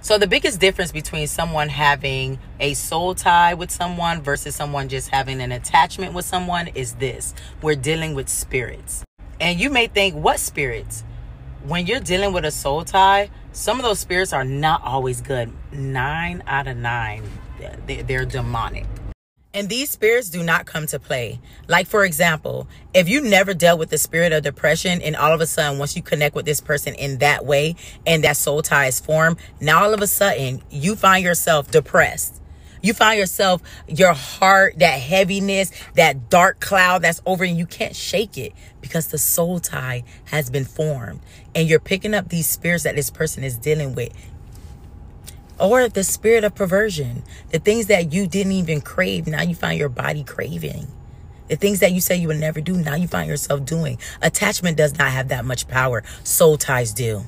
[0.00, 5.08] So the biggest difference between someone having a soul tie with someone versus someone just
[5.08, 7.34] having an attachment with someone is this.
[7.62, 9.02] We're dealing with spirits.
[9.40, 11.04] And you may think, what spirits?
[11.66, 15.50] When you're dealing with a soul tie, some of those spirits are not always good.
[15.72, 17.22] Nine out of nine,
[17.86, 18.84] they- they're demonic.
[19.54, 21.40] And these spirits do not come to play.
[21.66, 25.40] Like, for example, if you never dealt with the spirit of depression, and all of
[25.40, 28.88] a sudden, once you connect with this person in that way and that soul tie
[28.88, 32.42] is formed, now all of a sudden, you find yourself depressed.
[32.84, 37.96] You find yourself, your heart, that heaviness, that dark cloud that's over and you can't
[37.96, 41.20] shake it because the soul tie has been formed.
[41.54, 44.12] And you're picking up these spirits that this person is dealing with.
[45.58, 47.22] Or the spirit of perversion.
[47.52, 50.86] The things that you didn't even crave now you find your body craving.
[51.48, 53.98] The things that you say you would never do now you find yourself doing.
[54.20, 56.02] Attachment does not have that much power.
[56.22, 57.24] Soul ties do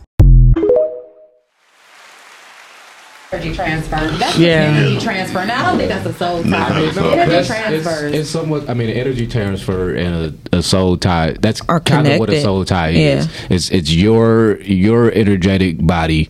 [3.33, 3.97] Energy transfer.
[4.19, 4.71] That's Yeah.
[4.73, 4.79] yeah.
[4.79, 5.45] energy transfer.
[5.45, 6.69] Now I don't think that's a soul tie.
[6.69, 8.03] I mean, so energy that's- transfers.
[8.05, 8.71] It's, it's somewhat.
[8.71, 11.33] I mean, energy transfer and a, a soul tie.
[11.41, 13.19] That's kind of what a soul tie Yeah.
[13.19, 13.29] is.
[13.51, 16.29] It's it's your your energetic body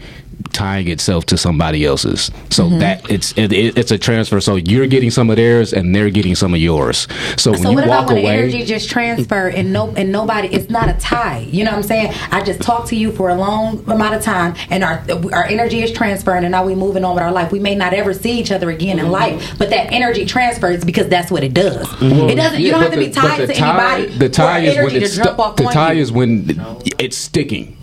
[0.52, 2.30] tying itself to somebody else's.
[2.50, 2.74] So Mm-hmm.
[2.76, 2.80] Mhm.
[2.80, 4.40] that it's it, it- it's a transfer.
[4.40, 7.06] So you're getting some of theirs and they're getting some of yours.
[7.36, 9.92] So when So you what walk about when the away, energy just transfer and no
[9.96, 10.48] and nobody?
[10.48, 11.46] It's not a tie.
[11.50, 12.12] You know what I'm saying?
[12.30, 15.82] I just talk to you for a long amount of time, and our our energy
[15.82, 17.52] is transferring, and now we moving on with our life.
[17.52, 21.08] We may not ever see each other again in life, but that energy transfers because
[21.08, 21.86] that's what it does.
[22.00, 22.60] Well, it doesn't.
[22.60, 24.18] You yeah, don't have to be the- tied to tie- anybody.
[24.18, 25.38] The tie is when it's to jump stuck.
[25.38, 26.02] off The tie you.
[26.02, 27.76] is when it's sticking.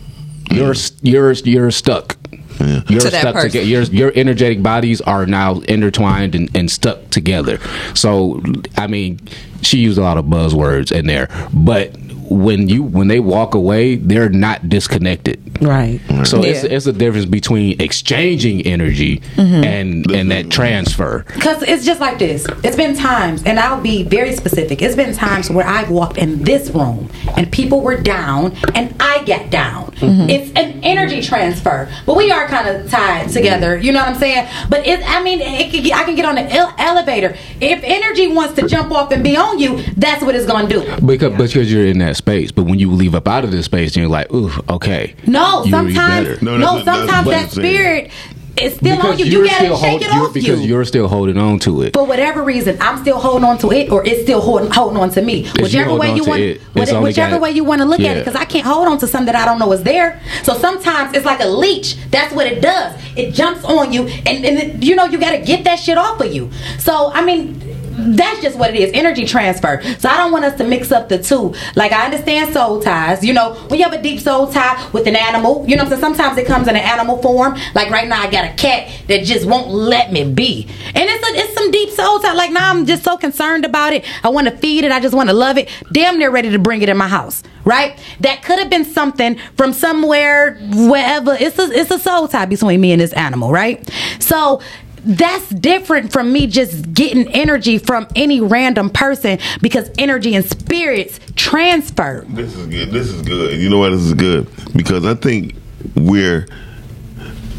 [0.53, 2.17] You're you're you're stuck.
[2.59, 3.65] You're To stuck together.
[3.65, 7.59] Your your energetic bodies are now intertwined and, and stuck together.
[7.95, 8.41] So
[8.77, 9.19] I mean,
[9.61, 11.95] she used a lot of buzzwords in there, but
[12.29, 15.39] when you when they walk away, they're not disconnected.
[15.61, 15.99] Right.
[16.23, 16.71] So it's, Yeah.
[16.71, 19.65] it's a difference between exchanging energy Mhm.
[19.65, 21.25] and and that transfer.
[21.33, 22.45] Because it's just like this.
[22.63, 24.81] It's been times, and I'll be very specific.
[24.81, 29.21] It's been times where I've walked in this room and people were down and I
[29.25, 29.91] get down.
[29.99, 30.29] Mhm.
[30.29, 33.77] It's an energy transfer, but we are kind of tied together.
[33.77, 34.45] You know what I'm saying?
[34.69, 37.35] But it, I mean, it I can get on the ele- elevator.
[37.61, 40.73] If energy wants to jump off and be on you, that's what it's going to
[40.81, 41.05] do.
[41.05, 43.93] Because because you're in that space, but when you leave up out of this space,
[43.93, 45.15] then you're like, ooh, okay.
[45.27, 46.45] No, You read sometimes, better.
[46.45, 48.11] no, sometimes that spirit
[48.55, 49.25] is still on you.
[49.25, 50.67] You you're got still to shake hold- it you're- off because you.
[50.67, 51.93] you're still holding on to it.
[51.93, 55.09] for whatever reason, I'm still holding on to it, or it's still holding, holding on
[55.11, 55.45] to me.
[55.57, 56.61] you Whichever way you want, it.
[56.75, 58.11] It's only whichever got- way you want to look at Yeah.
[58.11, 60.21] it, because I can't hold on to something that I don't know is there.
[60.43, 61.95] So sometimes it's like a leech.
[62.11, 62.93] That's what it does.
[63.15, 65.97] It jumps on you, and, and it, you know you got to get that shit
[65.97, 66.51] off of you.
[66.77, 67.59] So I mean.
[67.95, 69.81] That's just what it is, energy transfer.
[69.99, 71.53] So I don't want us to mix up the two.
[71.75, 73.23] Like I understand soul ties.
[73.23, 76.01] You know, when you have a deep soul tie with an animal, you know saying?
[76.01, 77.57] Sometimes it comes in an animal form.
[77.73, 80.67] Like right now I got a cat that just won't let me be.
[80.87, 82.33] And it's a, it's some deep soul tie.
[82.33, 84.05] Like now I'm just so concerned about it.
[84.23, 84.91] I want to feed it.
[84.91, 85.69] I just want to love it.
[85.91, 87.43] Damn near ready to bring it in my house.
[87.65, 87.97] Right?
[88.19, 91.33] That could have been something from somewhere, wherever.
[91.33, 93.89] It's a it's a soul tie between me and this animal, right?
[94.19, 94.61] So
[95.03, 101.19] that's different from me just getting energy from any random person because energy and spirits
[101.35, 102.25] transfer.
[102.29, 102.91] This is good.
[102.91, 103.59] This is good.
[103.59, 104.47] You know why this is good?
[104.75, 105.55] Because I think
[105.95, 106.47] we're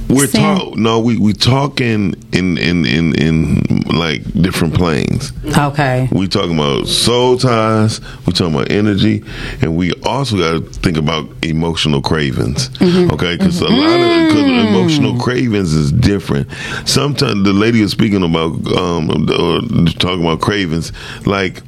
[0.09, 0.83] we're talking.
[0.83, 3.63] no we we talking in in in in
[3.95, 5.33] like different planes.
[5.57, 6.09] Okay.
[6.13, 8.01] We talking about soul ties.
[8.27, 9.25] We talking about energy,
[9.61, 12.69] and we also got to think about emotional cravings.
[12.71, 13.13] Mm-hmm.
[13.13, 16.49] Okay, because a lot of cause emotional cravings is different.
[16.87, 19.61] Sometimes the lady was speaking about um or
[19.93, 20.93] talking about cravings.
[21.27, 21.63] Like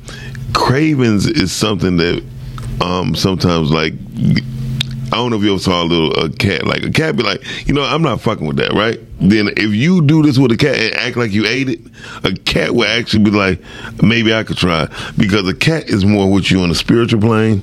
[0.53, 2.23] cravings is something that
[2.81, 3.95] um sometimes like.
[5.07, 6.67] I don't know if you ever saw a little a cat.
[6.67, 8.99] Like a cat be like, you know, I'm not fucking with that, right?
[9.21, 11.81] Then if you do this with a cat and act like you ate it,
[12.25, 13.61] a cat will actually be like,
[14.03, 17.63] maybe I could try because a cat is more with you on the spiritual plane.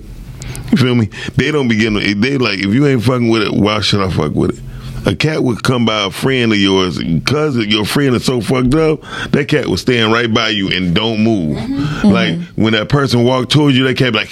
[0.71, 1.07] You feel me?
[1.35, 1.93] They don't begin.
[1.95, 4.63] to- They like if you ain't fucking with it, why should I fuck with it?
[5.05, 8.73] A cat would come by a friend of yours because your friend is so fucked
[8.73, 9.01] up.
[9.31, 11.57] That cat will stand right by you and don't move.
[11.57, 12.07] Mm-hmm.
[12.07, 14.29] Like when that person walked towards you, that cat be like.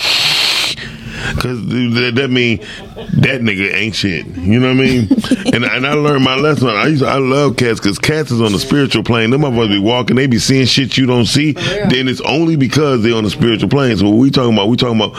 [1.40, 4.26] Cause that, that mean that nigga ain't shit.
[4.26, 5.08] You know what I mean?
[5.54, 6.68] and and I learned my lesson.
[6.70, 9.30] I used to, I love cats because cats is on the spiritual plane.
[9.30, 11.54] Them motherfuckers be walking, they be seeing shit you don't see.
[11.54, 13.98] Then it's only because they on the spiritual plane.
[13.98, 14.68] So what we talking about?
[14.68, 15.16] We talking about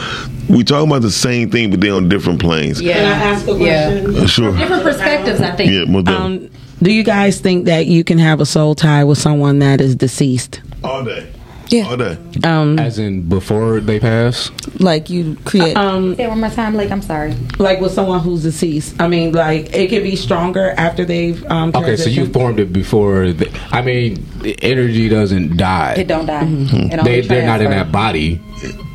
[0.49, 2.81] we talking about the same thing, but they on different planes.
[2.81, 4.15] Yeah, Can I ask a question?
[4.17, 4.57] Uh, sure.
[4.57, 5.71] Different perspectives, I think.
[5.71, 6.47] Yeah, most definitely.
[6.47, 9.79] Um, do you guys think that you can have a soul tie with someone that
[9.79, 10.61] is deceased?
[10.83, 11.31] all day.
[11.69, 11.87] Yeah.
[11.87, 12.17] All day.
[12.43, 14.51] Um, As in before they pass.
[14.79, 17.33] like you create um, Say it one more time, like I'm sorry.
[17.57, 19.01] like with someone who's deceased.
[19.01, 21.71] I mean, like it can be stronger after they've um.
[21.73, 23.31] Okay, so you formed it before.
[23.31, 25.95] The, I mean, the energy doesn't die.
[25.97, 26.43] It don't die.
[26.43, 26.91] Mm-hmm.
[26.99, 28.39] It they they're not in that body,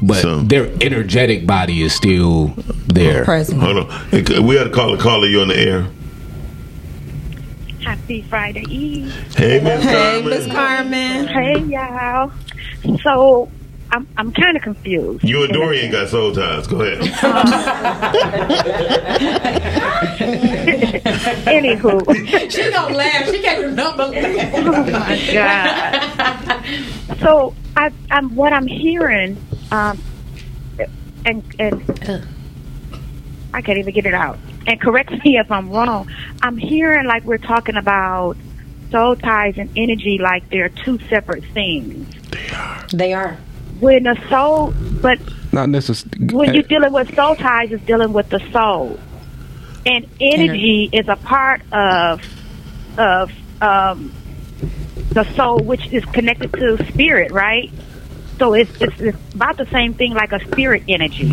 [0.03, 2.55] but So- their energetic body is still
[2.87, 3.25] there.
[3.25, 3.61] present.
[3.61, 4.47] Hold on.
[4.47, 5.27] We had to call a caller.
[5.27, 5.89] You on the air?
[7.85, 9.11] Happy Friday Eve.
[9.35, 11.27] Hey, Miss Hey, Miss Carmen.
[11.27, 12.31] Hey, y'all.
[13.03, 13.51] So,
[13.91, 15.25] I'm I'm kind of confused.
[15.25, 16.67] You and Dorian got soul ties.
[16.67, 17.01] Go ahead.
[21.49, 23.31] Anywho, she gonna laugh.
[23.31, 24.03] She can't remember.
[24.15, 26.65] oh my god.
[27.21, 29.39] So, I, I'm what I'm hearing,
[29.73, 29.99] um,
[31.25, 32.27] and and
[33.55, 34.39] I can't even get it out.
[34.67, 36.11] And correct me if I'm wrong.
[36.43, 38.37] I'm hearing like we're talking about
[38.91, 42.07] soul ties and energy like they're two separate things.
[42.31, 42.87] They are.
[42.93, 43.37] They are.
[43.81, 45.19] When a soul, but
[45.53, 46.35] Not necessarily.
[46.35, 48.99] when you're dealing with soul ties, is dealing with the soul,
[49.87, 52.21] and energy is a part of
[52.99, 53.31] of
[53.63, 54.13] um,
[55.11, 57.71] the soul, which is connected to spirit, right?
[58.39, 61.33] So it's, it's it's about the same thing, like a spirit energy.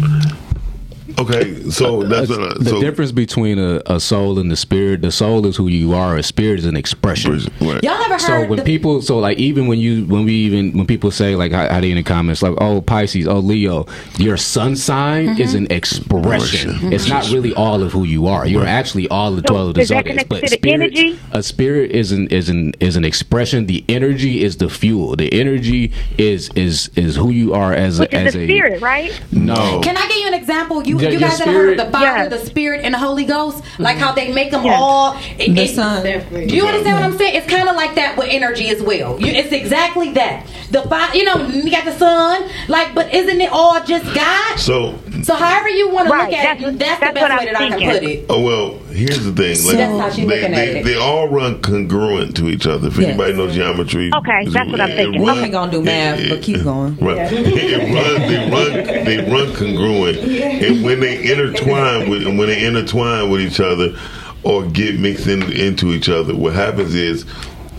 [1.19, 5.01] Okay, so that's what I, the so difference between a, a soul and the spirit.
[5.01, 6.17] The soul is who you are.
[6.17, 7.33] A spirit is an expression.
[7.61, 7.83] Right.
[7.83, 8.19] Y'all ever heard?
[8.21, 11.35] So when the- people, so like even when you, when we even when people say
[11.35, 13.85] like how, how you in the comments like oh Pisces, oh Leo,
[14.17, 15.41] your sun sign Mm-hmm.
[15.41, 16.91] is an expression.
[16.93, 18.45] It's not really all of who you are.
[18.47, 20.23] You're actually all the So twelve of the is zodiacs.
[20.25, 21.19] But to the spirit, energy?
[21.31, 23.65] a spirit is an is an is an expression.
[23.67, 25.15] The energy is the fuel.
[25.15, 28.47] The energy is is is who you are as Which a, is as the a
[28.47, 29.21] spirit, right?
[29.31, 29.81] no.
[29.81, 30.83] Can I give you an example?
[30.85, 32.29] You, Yeah, you your guys have heard of the Father, Yes.
[32.29, 33.63] the Spirit, and the Holy Ghost?
[33.79, 34.79] Like how they make them Yes.
[34.81, 35.17] all.
[35.37, 36.03] it- The it- sun.
[36.03, 37.35] Do you understand what I'm saying?
[37.35, 39.19] It's kind of like that with energy as well.
[39.19, 40.45] You, it's exactly that.
[40.71, 44.57] The Father, you know, you got the sun, like, but isn't it all just God?
[44.59, 47.49] so So however you want to look at it, that's- that's, that's the best way
[47.49, 48.25] I'm that I can put it.
[48.29, 49.57] Oh well, here's the thing.
[49.65, 50.85] Like, That's how she they, looking they, at it.
[50.85, 52.89] they all run congruent to each other.
[52.89, 53.07] If Yes.
[53.09, 55.25] anybody knows geometry, Okay, that's what I'm it thinking.
[55.25, 56.95] run- I ain't gonna do math, it- but keep going.
[57.01, 57.17] Right.
[57.31, 59.05] it run, they run.
[59.05, 63.95] They run congruent, and when they intertwine with when they intertwine with each other,
[64.43, 67.25] or get mixed in, into each other, what happens is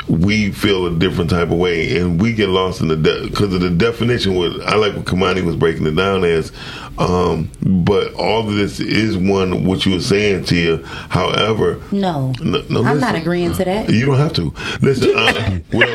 [0.09, 3.61] we feel a different type of way, and we get lost in the because of
[3.61, 4.35] the definition.
[4.37, 6.53] What I like what Kamani was breaking it down as,
[6.99, 9.65] um, but all of this is one.
[9.65, 10.77] What you were saying, to you.
[10.85, 13.91] However, No, no, no, I'm not agreeing to that.
[13.91, 14.53] You don't have to.
[14.81, 15.89] Listen, uh, what,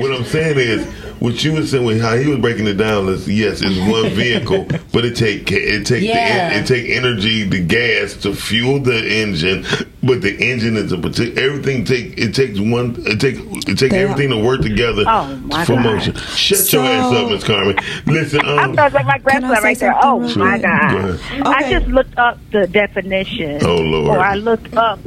[0.00, 3.08] what I'm saying is, what you were saying, with how he was breaking it down
[3.08, 6.50] is, yes, it's one vehicle, but it take it take Yeah.
[6.50, 9.64] the, it take energy, the gas to fuel the engine,
[10.02, 11.40] but the engine is a particular.
[11.40, 12.94] Everything take it takes one.
[13.06, 15.84] It take it take They everything to work together Oh, my for God.
[15.84, 16.14] motion.
[16.16, 17.76] Shut So- your ass up, Miss Carmen.
[18.06, 19.94] Listen, I um, thought like my Can grandson right there.
[20.02, 20.62] Oh real my quick?
[20.62, 20.94] Go god!
[20.94, 21.46] ahead.
[21.46, 23.60] I just looked up the definition.
[23.64, 24.16] Oh, Lord.
[24.16, 24.98] Or I looked up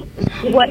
[0.43, 0.69] what.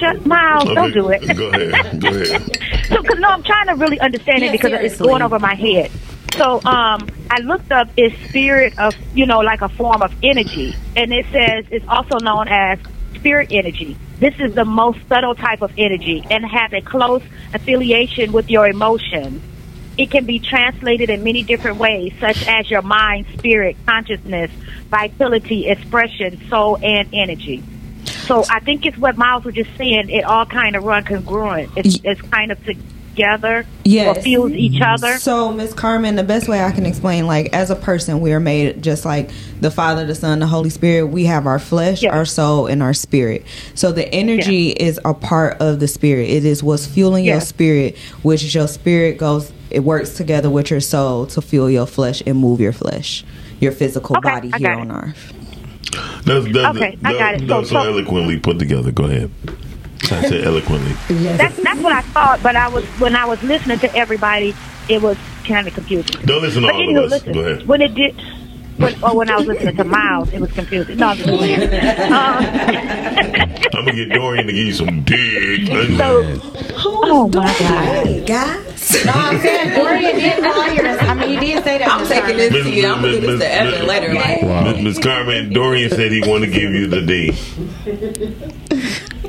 [0.00, 1.36] Shut Miles, okay, don't do it.
[1.36, 2.00] Go ahead.
[2.00, 2.58] Go ahead.
[2.92, 5.54] So, cause, no, I'm trying to really understand Yeah, it because it's going over my
[5.54, 5.90] head.
[6.36, 10.74] So, um, I looked up is spirit of, you know, like a form of energy,
[10.96, 12.78] and it says it's also known as
[13.14, 13.96] spirit energy.
[14.18, 17.22] This is the most subtle type of energy and has a close
[17.52, 19.42] affiliation with your emotions.
[19.98, 24.50] It can be translated in many different ways, such as your mind, spirit, consciousness,
[24.88, 27.62] vitality, expression, soul, and energy.
[28.22, 30.10] So I think it's what Miles was just saying.
[30.10, 31.70] It all kind of run congruent.
[31.76, 34.16] It's, it's kind of together Yes.
[34.16, 35.18] or fuels each other.
[35.18, 38.40] So, Miss Carmen, the best way I can explain, like as a person, we are
[38.40, 41.06] made just like the Father, the Son, the Holy Spirit.
[41.08, 42.14] We have our flesh, Yeah.
[42.16, 43.44] our soul, and our spirit.
[43.74, 46.30] So the energy is a part of the spirit.
[46.30, 47.32] It is what's fueling Yeah.
[47.34, 49.52] your spirit, which is your spirit goes.
[49.70, 53.24] It works together with your soul to fuel your flesh and move your flesh,
[53.60, 55.34] your physical Okay, body here on earth.
[55.92, 57.40] That's, that's, Okay, that, I got it.
[57.42, 58.90] That, So- was so so- eloquently put together.
[58.92, 59.30] Go ahead.
[60.04, 60.92] I said eloquently.
[61.36, 62.42] That's that's what I thought.
[62.42, 64.52] But I was when I was listening to everybody,
[64.88, 65.16] it was
[65.46, 66.20] kind of confusing.
[66.26, 67.10] Don't listen to But all anyway, of us.
[67.12, 67.66] listen, Go ahead.
[67.68, 68.14] When it did.
[68.78, 70.96] When, or when I was listening to Miles, it was confusing.
[70.96, 71.60] No, I'm just playing.
[72.12, 72.44] Um,
[73.74, 75.66] I'm gonna get Dorian to give you some dick.
[75.98, 76.40] so,
[76.84, 78.71] oh my god, guys.
[79.06, 80.86] No, I'm saying Dorian did call here.
[81.00, 81.88] I mean, you did say that.
[81.90, 82.86] I'm Miss taking this Miss- to you.
[82.86, 84.14] I'm gonna do Miss- this to Evan Miss- later.
[84.14, 84.42] Like,
[84.76, 87.32] Miss Miss Carmen, Dorian said he want to give you the D.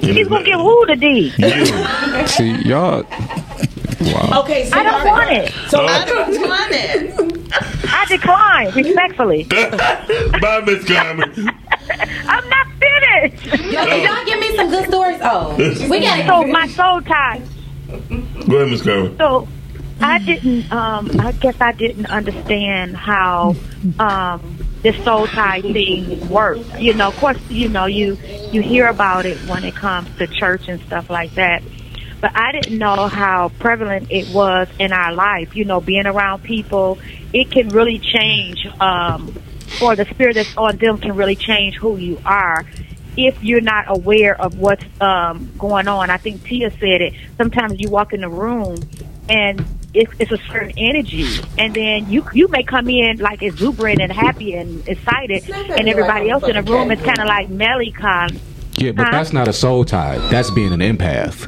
[0.01, 1.33] he's gonna give who the D?
[1.37, 2.27] You.
[2.27, 3.03] See y'all.
[4.01, 4.41] Wow.
[4.43, 5.53] Okay, so I don't want it.
[5.69, 7.53] So I don't want it.
[7.87, 9.43] I decline respectfully.
[10.41, 11.31] Bye, Miss Carmen.
[12.27, 13.45] I'm not finished.
[13.71, 15.19] Yo, can y'all give me some good stories?
[15.23, 15.55] Oh,
[15.89, 17.41] we got So my soul tie.
[18.47, 19.15] Go ahead, Miss Carmen.
[19.17, 19.47] So
[20.03, 20.71] I didn't.
[20.71, 23.55] Um, I guess I didn't understand how
[23.99, 26.79] um, this soul tie thing worked.
[26.79, 28.17] You know, of course, you know you
[28.51, 31.63] you hear about it when it comes to church and stuff like that.
[32.21, 35.55] But I didn't know how prevalent it was in our life.
[35.55, 36.97] You know, being around people,
[37.33, 38.65] it can really change.
[38.79, 39.33] Um,
[39.81, 42.65] or the spirit that's on them can really change who you are.
[43.17, 46.09] if you're not aware of what's um, going on.
[46.09, 47.13] I think Tia said it.
[47.37, 48.77] Sometimes you walk in the room
[49.29, 51.27] and it's, it's a certain energy,
[51.57, 56.29] and then you you may come in like exuberant and happy and excited, and everybody
[56.29, 58.39] else in the room is kind of like melancholy.
[58.75, 59.11] Yeah, but Huh?
[59.11, 60.17] that's not a soul tie.
[60.29, 61.47] That's being an empath.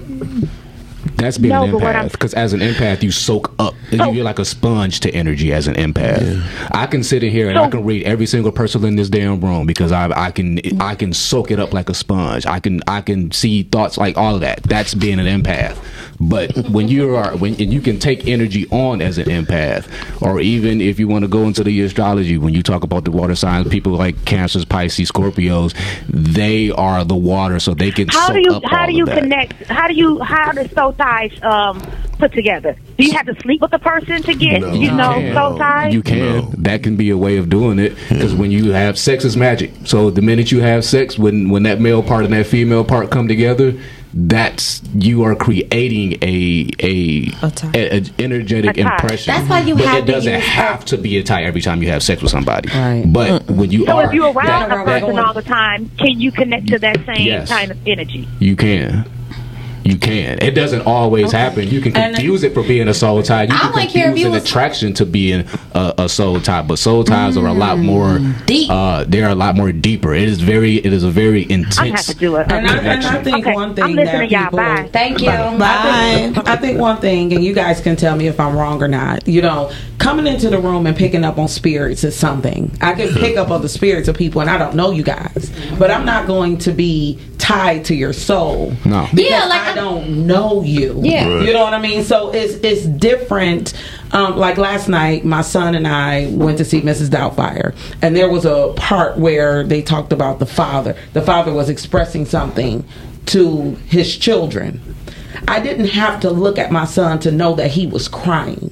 [1.18, 2.12] That's being No, an but what I'm- empath.
[2.12, 3.74] Because as an empath, you soak up.
[3.91, 6.43] You're like a sponge to energy as an empath.
[6.72, 9.39] I can sit in here and I can read every single person in this damn
[9.39, 12.46] room because I I can I can soak it up like a sponge.
[12.46, 14.64] I can I can see thoughts like all of that.
[14.64, 15.78] That's being an empath.
[16.20, 19.88] But when you are when and you can take energy on as an empath,
[20.22, 23.11] or even if you want to go into the astrology, when you talk about the
[23.11, 25.76] water signs, people like Cancers, Pisces, Scorpios,
[26.07, 29.05] they are the water, so they can How soak do you up how do you
[29.05, 29.53] connect?
[29.66, 31.82] How do you how do soul ties um,
[32.18, 32.76] put together?
[32.97, 35.93] Do you have to sleep with the person to get you know soul ties?
[35.93, 36.49] You can.
[36.61, 39.72] That can be a way of doing it because when you have sex is magic.
[39.86, 43.11] So the minute you have sex, when when that male part and that female part
[43.11, 43.74] come together,
[44.18, 49.34] that's you are creating a a, a, a energetic A impression.
[49.34, 51.84] That's why you but have it doesn't use have to be a tie every time
[51.84, 52.70] you have sex with somebody.
[52.70, 53.03] Right.
[53.05, 55.89] But when you so are if you're around that- a person that- all the time,
[55.97, 57.49] can you connect to that same Yes.
[57.49, 58.28] kind of energy?
[58.39, 59.05] you can.
[59.86, 60.39] You can.
[60.41, 61.67] It doesn't always happen.
[61.69, 63.43] You can And- confuse it for being a soul tie.
[63.43, 66.09] You I can wouldn't care if confuse you an was- attraction to being a, a
[66.09, 68.69] soul tie, but soul ties are a lot more deep.
[68.71, 70.13] Uh, they're a lot more deeper.
[70.15, 70.77] It is very.
[70.77, 71.77] It is a very intense.
[71.79, 72.51] I have to do it.
[72.51, 73.23] And I, and I connection.
[73.23, 74.43] think one thing I'm listening, that y'all.
[74.45, 74.89] people, Bye.
[74.91, 75.29] Thank you.
[75.29, 78.81] I think, I think one thing, and you guys can tell me if I'm wrong
[78.81, 79.27] or not.
[79.27, 82.71] You know, coming into the room and picking up on spirits is something.
[82.81, 85.51] I can pick up on the spirits of people, and I don't know you guys,
[85.77, 88.73] but I'm not going to be tied to your soul.
[88.86, 89.07] No.
[89.13, 90.99] because Yeah, like I don't know you.
[91.03, 91.27] Yeah.
[91.27, 91.45] Right.
[91.45, 92.03] you know what I mean.
[92.03, 93.73] So it's it's different.
[94.11, 97.09] Um, like last night, my son and I went to see Mrs.
[97.09, 100.95] Doubtfire, and there was a part where they talked about the father.
[101.13, 102.86] The father was expressing something
[103.27, 104.95] to his children.
[105.47, 108.71] I didn't have to look at my son to know that he was crying.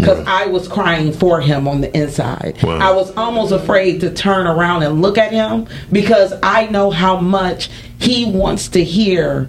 [0.00, 2.58] Because I was crying for him on the inside.
[2.62, 2.78] Wow.
[2.78, 7.20] I was almost afraid to turn around and look at him because I know how
[7.20, 9.48] much he wants to hear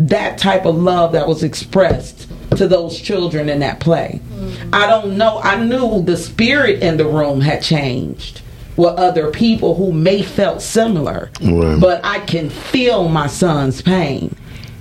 [0.00, 4.20] that type of love that was expressed to those children in that play.
[4.30, 4.74] Mm-hmm.
[4.74, 5.38] I don't know.
[5.42, 8.42] I knew the spirit in the room had changed
[8.76, 11.78] with other people who may felt similar, Right.
[11.80, 14.34] but I can feel my son's pain.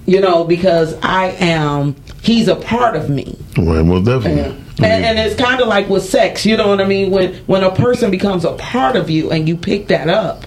[0.07, 1.95] You know, because I am.
[2.23, 3.37] He's a part of me.
[3.57, 4.41] Right, well, definitely.
[4.41, 7.11] And, and it's kind of like with sex, you know what I mean?
[7.11, 10.45] When when a person becomes a part of you and you pick that up,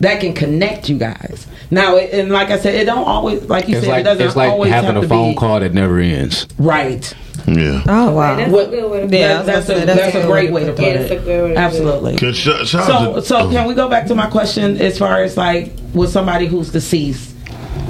[0.00, 1.46] that can connect you guys.
[1.70, 3.92] Now, it, and like I said, it don't always like you It's said.
[3.92, 4.28] like it doesn't always.
[4.30, 6.46] it's like always having have a to phone be call that never ends.
[6.58, 7.12] right.
[7.46, 7.82] Yeah.
[7.88, 8.48] Oh wow.
[8.50, 11.56] What- that- that's, a, that's a great way to put it.
[11.56, 12.16] Absolutely.
[12.16, 14.98] Can sh- shout So, out to- so can we go back to my question as
[14.98, 17.34] far as like with somebody who's deceased?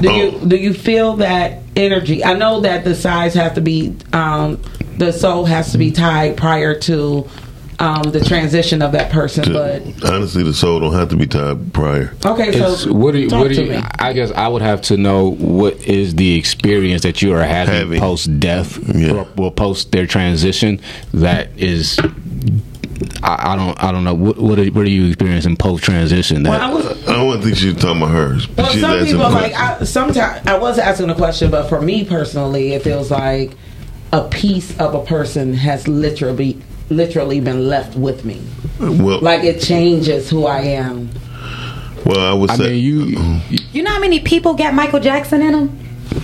[0.01, 0.15] Do Oh.
[0.15, 2.25] you do you feel that energy?
[2.25, 4.61] I know that the size has to be, um,
[5.01, 7.27] the soul has to be tied prior to
[7.79, 9.51] um, the transition of that person.
[9.53, 12.13] But Honestly, the soul don't have to be tied prior.
[12.25, 13.29] okay, so what do you?
[13.31, 13.71] talk What do to you?
[13.71, 13.83] me.
[13.99, 17.99] I guess I would have to know what is the experience that you are having,
[17.99, 18.79] post death
[19.11, 20.79] or, or post their transition.
[21.15, 21.99] That is,
[23.23, 23.83] I, I don't.
[23.83, 24.13] I don't know.
[24.15, 26.43] What what are, what are you experiencing post transition?
[26.43, 28.47] That Well, I was- I don't think she's talking about hers.
[28.47, 29.55] But Well, she's some people like.
[29.55, 33.53] I, sometimes I was asking a question, but for me personally, it feels like
[34.13, 38.41] a piece of a person has literally literally been left with me.
[38.81, 41.09] Well, Like it changes who I am.
[42.05, 43.19] well, I would I say mean, you.
[43.19, 43.57] Uh-huh.
[43.73, 45.79] You know how many people got Michael Jackson in them?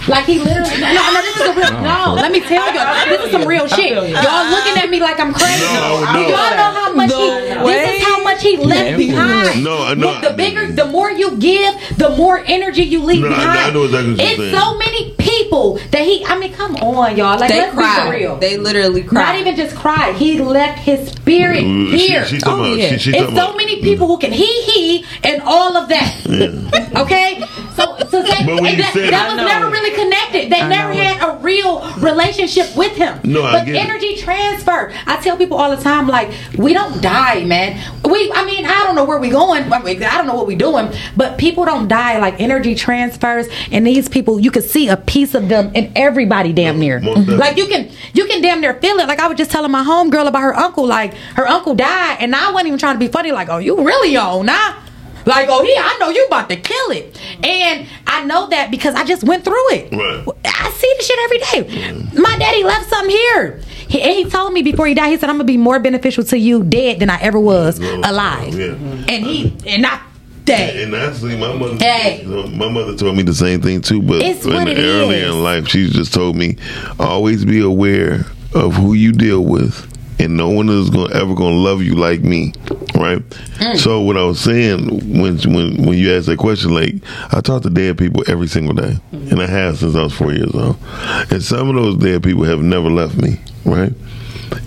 [0.08, 2.14] Like he literally no, no, this is a real no.
[2.16, 3.92] Let me tell you, this is some real shit.
[3.92, 5.62] Y'all looking at me like I'm crazy.
[5.62, 6.20] No, no.
[6.22, 7.30] y'all know how much he?
[7.70, 9.62] This is how much he left behind.
[9.62, 10.10] No, no.
[10.10, 13.58] Look, the bigger, the more you give, the more energy you leave No, I- behind.
[13.60, 14.54] I know exactly what you're it's saying.
[14.56, 16.24] so many people that he.
[16.24, 17.38] I mean, come on, y'all.
[17.38, 18.06] Like They let's be cried.
[18.06, 18.36] for real.
[18.36, 19.22] They literally cried.
[19.22, 20.14] Not even just cried.
[20.16, 22.24] He left his spirit Mm, here.
[22.26, 25.76] she talking about- she- she it's so many people who can he he and all
[25.76, 26.14] of that.
[26.96, 27.40] Okay,
[27.76, 30.50] so so that, But when and you that, said- that was never really connected.
[30.50, 31.00] They I never know.
[31.02, 33.20] had a real relationship with him.
[33.22, 33.78] No, I but get it.
[33.78, 34.92] energy transfer.
[35.06, 37.78] I tell people all the time, like we don't die, man.
[38.02, 39.70] We, I mean, I don't know where we going.
[39.70, 42.18] I, mean, I don't know what we doing, but people don't die.
[42.18, 46.52] Like energy transfers, and these people, you can see a piece of them in everybody
[46.52, 47.00] damn near.
[47.00, 49.08] Like you can, you can damn near feel it.
[49.08, 50.86] Like I was just telling my homegirl about her uncle.
[50.86, 53.32] Like her uncle died, and I wasn't even trying to be funny.
[53.32, 54.82] Like, oh, you really on now?
[55.26, 58.94] Like, oh yeah, I know you about to kill it, and I know that because
[58.94, 59.92] I just went through it.
[59.92, 60.24] Right.
[60.44, 62.20] I see the shit every day.
[62.20, 63.60] My daddy left something here.
[63.88, 66.22] He, and he told me before he died, he said, I'm gonna be more beneficial
[66.24, 68.54] to you dead than I ever was alive.
[68.54, 68.74] Yeah.
[69.08, 70.00] And he and I
[70.46, 70.82] day.
[70.82, 72.24] And actually, my mother, Hey.
[72.24, 74.00] my mother told me the same thing too.
[74.00, 75.34] But in earlier is.
[75.34, 76.56] in life, she just told me
[76.98, 78.24] always be aware
[78.54, 79.86] of who you deal with,
[80.18, 82.52] and no one is going ever going to love you like me,
[82.94, 83.18] right?
[83.58, 83.76] Mm.
[83.76, 86.94] So what I was saying when when when you asked that question, like
[87.32, 89.32] I talk to dead people every single day, Mm-hmm.
[89.32, 90.76] and I have since I was four years old,
[91.30, 93.92] and some of those dead people have never left me, right?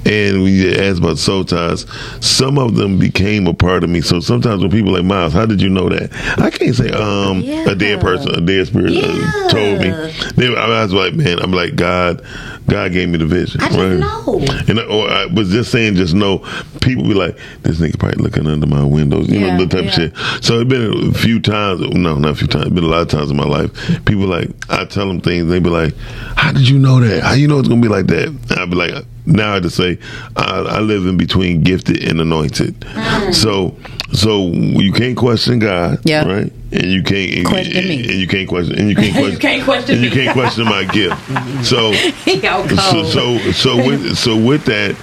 [0.06, 1.86] And we you ask about soul ties,
[2.20, 4.02] some of them became a part of me.
[4.02, 6.12] So sometimes when people are like Miles, how did you know that?
[6.40, 9.90] I can't say um a dead person, a dead spirit uh, told me.
[10.36, 12.26] Then I was like, man, I'm like God.
[12.68, 13.60] God gave me the vision.
[13.62, 13.94] I just right?
[13.98, 14.40] know.
[14.68, 16.40] And I, or I was just saying, just know
[16.82, 19.86] people be like, this nigga probably looking under my windows, you Yeah, know, the type
[19.86, 19.90] yeah.
[19.90, 20.44] of shit.
[20.46, 23.02] So it's been a few times, no, not a few times, it's been a lot
[23.02, 23.72] of times in my life.
[24.06, 25.96] People like, I tell them things, they be like,
[26.36, 27.24] how did you know that?
[27.24, 28.28] How you know it's gonna be like that?
[28.28, 29.98] And I be like, now to say,
[30.36, 32.80] I, I live in between gifted and anointed.
[32.80, 33.34] Mm.
[33.34, 33.76] So,
[34.14, 36.26] so you can't question God, Yeah.
[36.26, 36.52] right?
[36.72, 37.96] And you can't and, Question and, me.
[38.10, 40.66] and you can't question, and you can't question, You can't question and you can't question
[40.66, 41.66] my gift.
[41.66, 41.94] So,
[42.34, 44.96] so so so with so with that,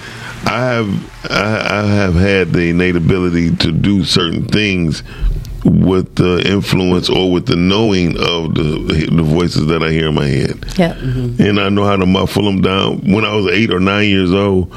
[0.45, 5.03] I have I, I have had the innate ability to do certain things
[5.67, 10.15] with the influence or with the knowing of the the voices that I hear in
[10.15, 10.93] my head, Yeah.
[10.93, 12.99] and I know how to muffle them down.
[13.11, 14.71] When I was eight or nine years old.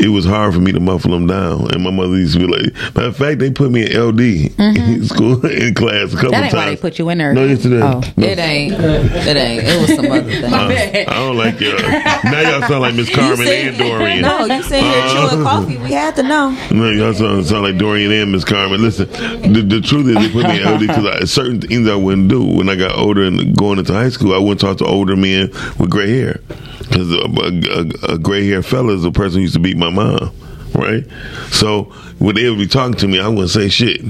[0.00, 2.46] It was hard for me to muffle them down, and my mother used to be
[2.46, 2.72] like.
[2.94, 6.30] Matter of fact, they put me in LD in school in class a couple Mm-hmm.
[6.30, 6.52] That ain't times.
[6.54, 7.32] why they put you in there.
[7.34, 7.82] No, yes, it is.
[7.82, 8.00] Oh.
[8.16, 8.26] No.
[8.26, 8.72] It ain't.
[8.74, 9.64] It ain't.
[9.64, 11.08] It was some other thing.
[11.08, 11.76] I, I don't like y'all.
[11.78, 14.22] Now y'all sound like Miss Carmen and Dorian.
[14.22, 15.76] No, you sitting here Uh, chewing coffee.
[15.78, 16.50] We had to know.
[16.70, 18.80] No, y'all sound, sound like Dorian and Miss Carmen.
[18.82, 19.08] Listen,
[19.52, 22.44] the, the truth is they put me in LD because certain things I wouldn't do.
[22.44, 25.50] When I got older and going into high school, I wouldn't talk to older men
[25.78, 26.40] with gray hair
[26.88, 29.90] because a, a, a, gray hair fella is the person who used to beat my
[29.90, 30.32] mom.
[30.74, 31.04] Right,
[31.50, 31.84] so
[32.18, 34.00] when they would be talking to me, I wouldn't say shit.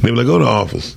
[0.00, 0.96] They would like, "Go to the office,"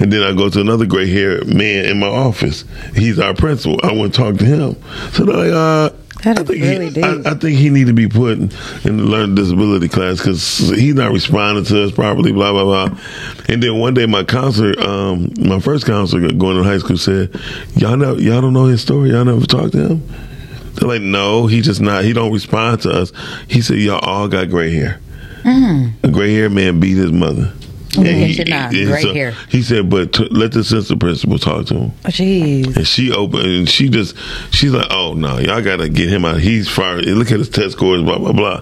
[0.00, 2.64] and then I go to another gray haired man in my office.
[2.94, 3.78] He's our principal.
[3.82, 4.76] I wouldn't talk to him.
[5.12, 7.02] So they're like, "Uh, That I think really he.
[7.02, 8.50] I, I think he need to be put in,
[8.84, 12.32] in the learning disability class because he's not responding to us properly.
[12.32, 12.98] Blah blah blah.
[13.48, 17.38] And then one day, my counselor, um, my first counselor going to high school, said,
[17.76, 19.10] "Y'all know, y'all don't know his story.
[19.10, 20.27] Y'all never talked to him."
[20.78, 22.04] They're like, "No, he just not.
[22.04, 23.12] He don't respond to us."
[23.48, 25.00] He said, "Y'all all got gray hair.
[25.44, 27.52] A gray hair man beat his mother."
[27.92, 28.06] Mm.
[28.06, 28.70] And Yes, you're not.
[28.70, 29.34] Gray hair.
[29.48, 32.76] He said, "But t- let the assistant principal talk to him." Oh, Jeez.
[32.76, 34.14] And she opened, and she just,
[34.50, 36.40] she's like, "Oh no, y'all gotta get him out.
[36.40, 37.06] He's fired.
[37.06, 38.60] Look at his test scores, blah blah blah."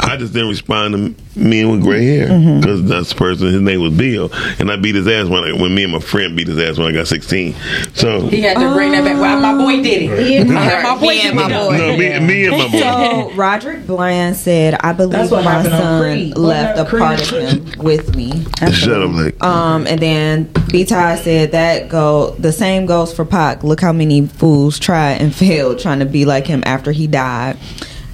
[0.00, 2.60] I just didn't respond to men with gray hair Mm-hmm.
[2.60, 3.48] because that's the person.
[3.48, 5.98] His name was Bill, and I beat his ass when I, when me and my
[5.98, 7.54] friend beat his ass when I got sixteen.
[7.94, 9.18] So He had to bring that back.
[9.20, 10.46] Well, my boy did it.
[10.46, 11.76] my boy Me and my boy.
[11.76, 12.78] no, me, me and my boy.
[12.80, 17.72] So Roderick Bland said, "I believe That's what my son left a part of him
[17.82, 22.86] with me." Shut up, like Um, and then B Ty said that go the same
[22.86, 23.64] goes for Pac.
[23.64, 27.56] Look how many fools tried and failed trying to be like him after he died.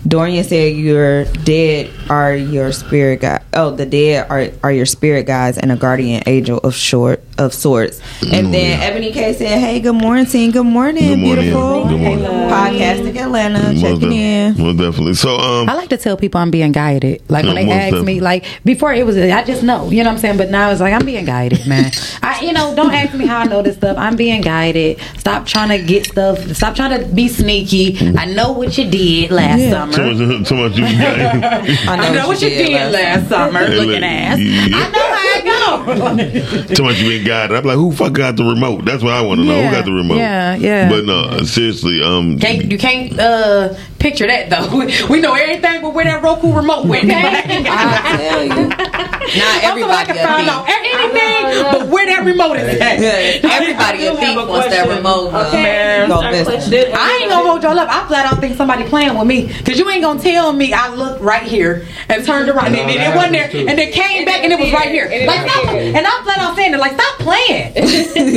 [0.06, 3.42] Dorian said your dead are your spirit guide.
[3.54, 7.54] Oh, the dead are are your spirit guides and a guardian angel of short of
[7.54, 8.00] sorts.
[8.22, 8.80] And then.
[8.82, 10.50] Ebony K said, "Hey, good morning, team.
[10.50, 11.42] Good morning, Good morning.
[11.44, 11.88] beautiful.
[11.88, 12.24] Good morning.
[12.24, 15.14] Podcastic Atlanta, most, checking in." Well, definitely.
[15.14, 17.22] So um, I like to tell people I'm being guided.
[17.30, 20.10] Like when they most ask me, like before it was, I just know, you know
[20.10, 20.36] what I'm saying.
[20.36, 21.92] But now it's like I'm being guided, man.
[22.22, 23.96] I, you know, don't ask me how I know this stuff.
[23.96, 25.00] I'm being guided.
[25.16, 26.38] Stop trying to get stuff.
[26.54, 27.96] Stop trying to be sneaky.
[28.18, 29.93] I know what you did last too summer.
[30.02, 31.18] Much, too much you got.
[31.88, 34.38] I know, what you did last summer, Hey, looking look, ass.
[34.38, 34.76] yeah.
[34.76, 35.54] I know how it go.
[36.74, 37.56] Too much you been guided.
[37.56, 38.84] I'm like, who fuck got the remote?
[38.84, 39.54] That's what I want to know.
[39.56, 40.16] Yeah, Who got the remote?
[40.16, 40.88] yeah, yeah.
[40.88, 44.68] But no, seriously, um, Can't, you can't uh, picture that though.
[45.08, 47.10] We know everything, but where that Roku remote went.
[47.10, 50.06] I tell you, not everybody everybody.
[50.06, 53.00] can find out anything, but where that remote is at.
[53.00, 56.06] Yeah, everybody a thief once that remote Okay.
[56.06, 56.20] go.
[56.20, 57.88] I ain't gonna hold y'all up.
[57.90, 60.94] I flat out think somebody playing with me because you ain't gonna tell me I
[60.94, 64.42] looked right here and turned around and, then it wasn't there and then came back
[64.42, 65.06] and it was right here.
[65.26, 67.72] Like stop, and I'm flat out saying it like stop playing.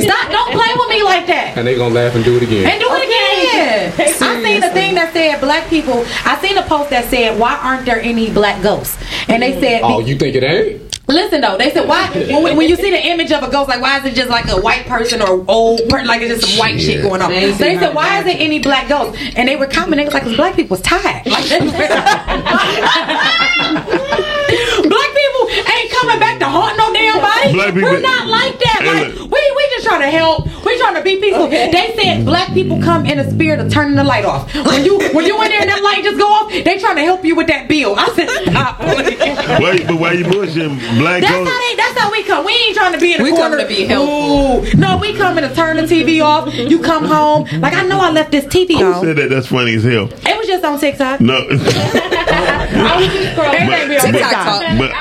[0.07, 1.57] Stop, don't play with me like that.
[1.57, 2.69] And they gonna laugh and do it again.
[2.69, 3.93] And do it again.
[3.99, 6.05] I seen the thing that said black people.
[6.25, 9.81] I seen a post that said, "Why aren't there any black ghosts?" And they said,
[9.83, 10.96] Oh, you think it ain't?
[11.09, 13.79] Listen though, they said why when, when you see the image of a ghost, like
[13.81, 16.59] why is it just like a white person or old person, like it's just some
[16.59, 17.29] white shit going on?
[17.31, 19.17] So they said why isn't any black ghosts?
[19.37, 21.25] And they were commenting, they was like, 'Cause black people was tired.
[21.25, 21.45] Like
[24.83, 27.53] black people ain't coming back to haunt no damn body.
[27.53, 28.79] Black people- We're not like that.
[28.87, 30.45] Like we we just trying to help.
[30.65, 31.47] We we trying to be peaceful.
[31.47, 34.53] They said black people come in a spirit of turning the light off.
[34.53, 37.03] When you when you in there and that light just go off, they trying to
[37.03, 37.95] help you with that bill.
[37.97, 38.79] I said, stop.
[39.61, 40.77] Why, but why you bullshitting?
[40.99, 41.49] Black That's ghost.
[41.51, 41.75] how they.
[41.75, 42.45] That's how we come.
[42.45, 43.57] We ain't trying to be in the We come corner.
[43.63, 44.65] to be helpful.
[44.67, 44.73] Ooh.
[44.77, 46.53] No, we coming to turn the TV off.
[46.53, 47.45] You come home.
[47.61, 49.03] Like I know I left this TV Who on.
[49.03, 49.29] said that?
[49.29, 50.09] That's funny as hell.
[50.11, 51.21] It was just on TikTok.
[51.21, 51.37] No.
[51.49, 53.53] I was just scrolling.
[53.53, 54.77] It ain't be on TikTok.
[54.77, 54.91] But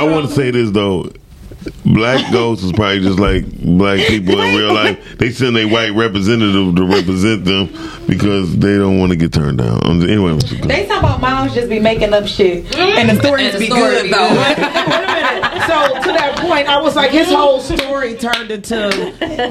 [0.00, 1.10] I, I want to say this though.
[1.84, 5.18] Black ghosts is probably just like black people in real life.
[5.18, 7.66] They send a white representative to represent them
[8.06, 9.80] because they don't want to get turned down.
[9.84, 10.68] Um, Anyway, what you go.
[10.68, 13.66] They talk about moms just be making up shit, and the stories And the be
[13.66, 14.16] story good be though.
[15.60, 16.02] Wait a minute.
[16.02, 18.90] So to that point, I was like, his whole story turned into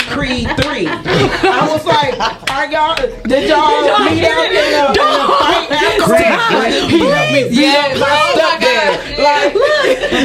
[0.09, 0.87] Creed three.
[0.87, 2.15] I was like,
[2.49, 2.95] are y'all?
[3.27, 7.75] Did y'all meet up in a, in a fight after Like, he helped me beat
[7.75, 8.89] up my stepdad.
[9.19, 9.53] Like,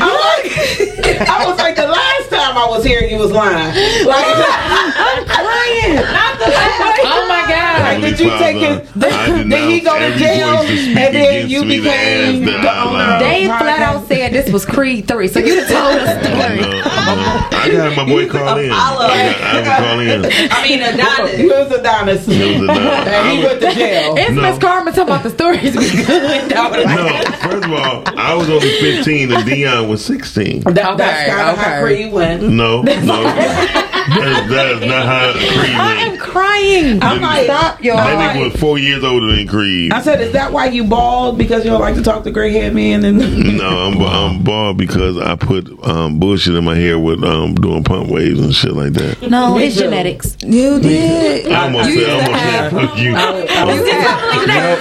[0.01, 3.75] I was, I was like, the last time I was here, you was lying.
[4.07, 4.25] Like,
[4.97, 5.97] I'm crying.
[5.97, 7.01] Not the last.
[7.05, 7.74] Oh my god!
[7.85, 8.93] Like, did you take his?
[8.93, 10.59] Did, did he go to jail?
[10.65, 13.19] And then you became the owner.
[13.19, 16.83] Dave flat out said this was Creed three, so you told us the I know,
[16.85, 17.59] I know.
[17.59, 18.71] I got my boy call in.
[18.71, 20.25] I got, I got call in.
[20.51, 21.37] I mean, Adonis.
[21.39, 22.29] He was Adonis.
[22.29, 23.05] It was Adonis.
[23.15, 24.15] And he I went to jail.
[24.17, 26.51] It's Miss Carmen talking about the stories be good.
[26.51, 26.71] No,
[27.49, 30.63] first of all, I was only 15 and Dion was 16.
[30.63, 31.83] That, that's kind of how.
[31.83, 32.43] Creed went.
[32.43, 33.23] No, no.
[34.05, 37.03] That, that is not how Creed I am crying.
[37.03, 37.97] I'm like, Stop, y'all.
[37.97, 39.93] That nigga was four years older than Creed.
[39.93, 41.39] I said, is that why you bald?
[41.39, 43.05] Because you don't like to talk to gray haired men?
[43.05, 43.19] And
[43.59, 47.85] No, I'm, I'm bald because I put um, bullshit in my hair with um, doing
[47.85, 49.23] pump waves and shit like that.
[49.31, 49.83] no, Me it's too.
[49.83, 50.37] genetics.
[50.43, 51.51] You did.
[51.51, 53.13] I almost You said, I used to almost said, fuck you.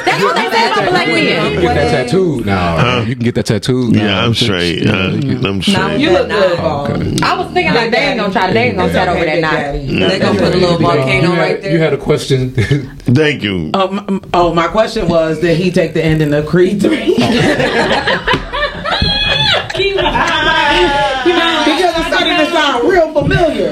[0.05, 2.99] That's what they say about black You can get that tattooed now.
[3.01, 3.95] You can get that tattooed.
[3.95, 4.25] Yeah, now.
[4.25, 4.87] I'm straight.
[4.87, 5.99] Uh, I'm straight.
[5.99, 7.21] you look good, bald.
[7.23, 8.51] I was thinking like they ain't gonna try.
[8.51, 9.71] They ain't gonna set over that night.
[10.09, 11.71] They gonna put a little volcano you right there.
[11.73, 12.53] You had a question.
[12.83, 13.71] Thank you.
[13.73, 17.15] Oh, my, oh, my question was, did he take the ending of Creed 3?
[23.13, 23.69] sound real familiar.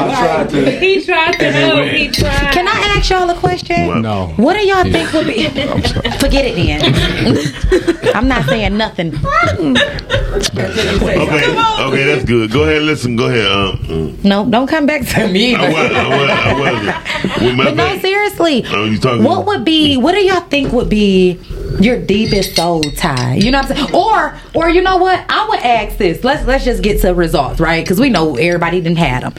[0.48, 0.80] To.
[0.80, 1.88] He tried to help.
[1.90, 2.52] He tried.
[2.52, 4.02] Can I ask y'all a question?
[4.02, 4.28] No.
[4.38, 5.46] What do y'all think would be?
[6.20, 8.16] Forget it then.
[8.16, 9.14] I'm not saying nothing.
[10.32, 12.52] Okay, okay, that's good.
[12.52, 13.18] Go ahead, listen.
[13.18, 13.46] Go ahead.
[13.52, 14.24] Um, mm.
[14.24, 15.56] No, don't come back to me.
[15.56, 17.58] I was, I was, I wasn't.
[17.58, 18.64] But no, seriously.
[18.68, 19.24] Oh, you talking?
[19.24, 19.98] What would be?
[19.98, 21.40] What do y'all think would be
[21.80, 23.36] your deepest soul tie?
[23.36, 23.96] You know what I'm saying?
[23.96, 25.24] Or, or you know what?
[25.28, 26.24] I would ask this.
[26.24, 27.84] Let's let's just get to results, right?
[27.84, 29.31] Because we know everybody didn't have them.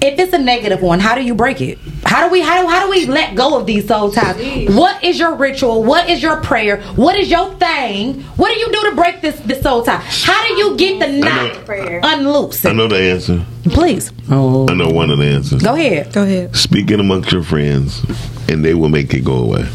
[0.00, 1.78] If it's a negative one, how do you break it?
[2.04, 4.36] How do we how do, how do we let go of these soul ties?
[4.74, 5.82] What is your ritual?
[5.82, 6.82] What is your prayer?
[6.94, 8.20] What is your thing?
[8.36, 9.96] What do you do to break this this soul tie?
[9.96, 11.68] How do you get the knot
[12.04, 12.66] unloose?
[12.66, 13.44] I know the answer.
[13.70, 15.62] Please oh, I know one of the answers.
[15.62, 16.12] go ahead.
[16.12, 16.54] Go ahead.
[16.54, 18.04] Speaking amongst your friends,
[18.48, 19.66] and they will make it go away.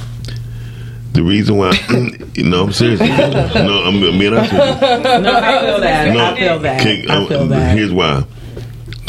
[1.13, 1.71] The reason why,
[2.35, 2.99] you know, I'm serious.
[2.99, 4.77] No, I'm, I'm being honest with you.
[5.21, 6.13] no, I feel that.
[6.13, 6.81] No, I feel that.
[6.81, 7.77] King- I feel uh, that.
[7.77, 8.23] Here's why.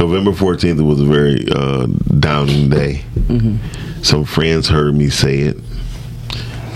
[0.01, 1.87] November 14th was a very uh,
[2.19, 3.03] downing day.
[3.15, 4.03] Mm-hmm.
[4.03, 5.59] Some friends heard me say it,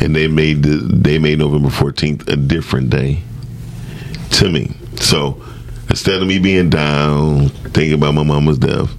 [0.03, 3.23] and they made the, they made November 14th a different day
[4.33, 4.73] to me.
[4.97, 5.43] So
[5.89, 8.91] instead of me being down, thinking about my mama's death,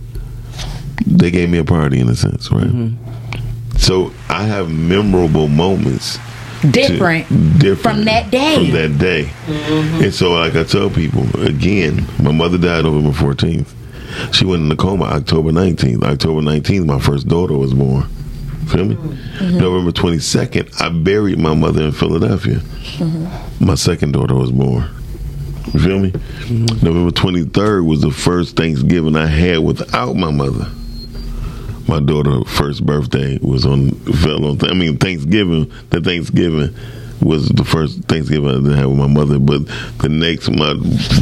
[1.06, 2.64] they gave me a party in a sense, right?
[2.64, 3.78] Mm-hmm.
[3.78, 6.18] So I have memorable moments
[6.62, 7.28] to- Different.
[7.60, 8.56] different From that day.
[8.56, 9.30] From that day.
[10.04, 13.72] And so, like I tell people, again, my mother died November 14th.
[14.32, 16.04] She went into coma October 19th.
[16.04, 18.04] October 19th, my first daughter was born.
[18.68, 18.96] Feel me?
[18.96, 19.60] Mm-hmm.
[19.60, 22.56] November 22nd, I buried my mother in Philadelphia.
[22.56, 23.66] Mm-hmm.
[23.66, 24.90] My second daughter was born.
[25.74, 26.12] You feel me?
[26.12, 26.86] Mm-hmm.
[26.86, 30.68] November 23rd was the first Thanksgiving I had without my mother.
[31.88, 34.58] My daughter's first birthday was on fell on.
[34.68, 35.72] I mean Thanksgiving.
[35.92, 36.76] The Thanksgiving
[37.26, 39.40] was the first Thanksgiving I didn't have with my mother.
[39.40, 39.68] But
[40.00, 40.76] the next, my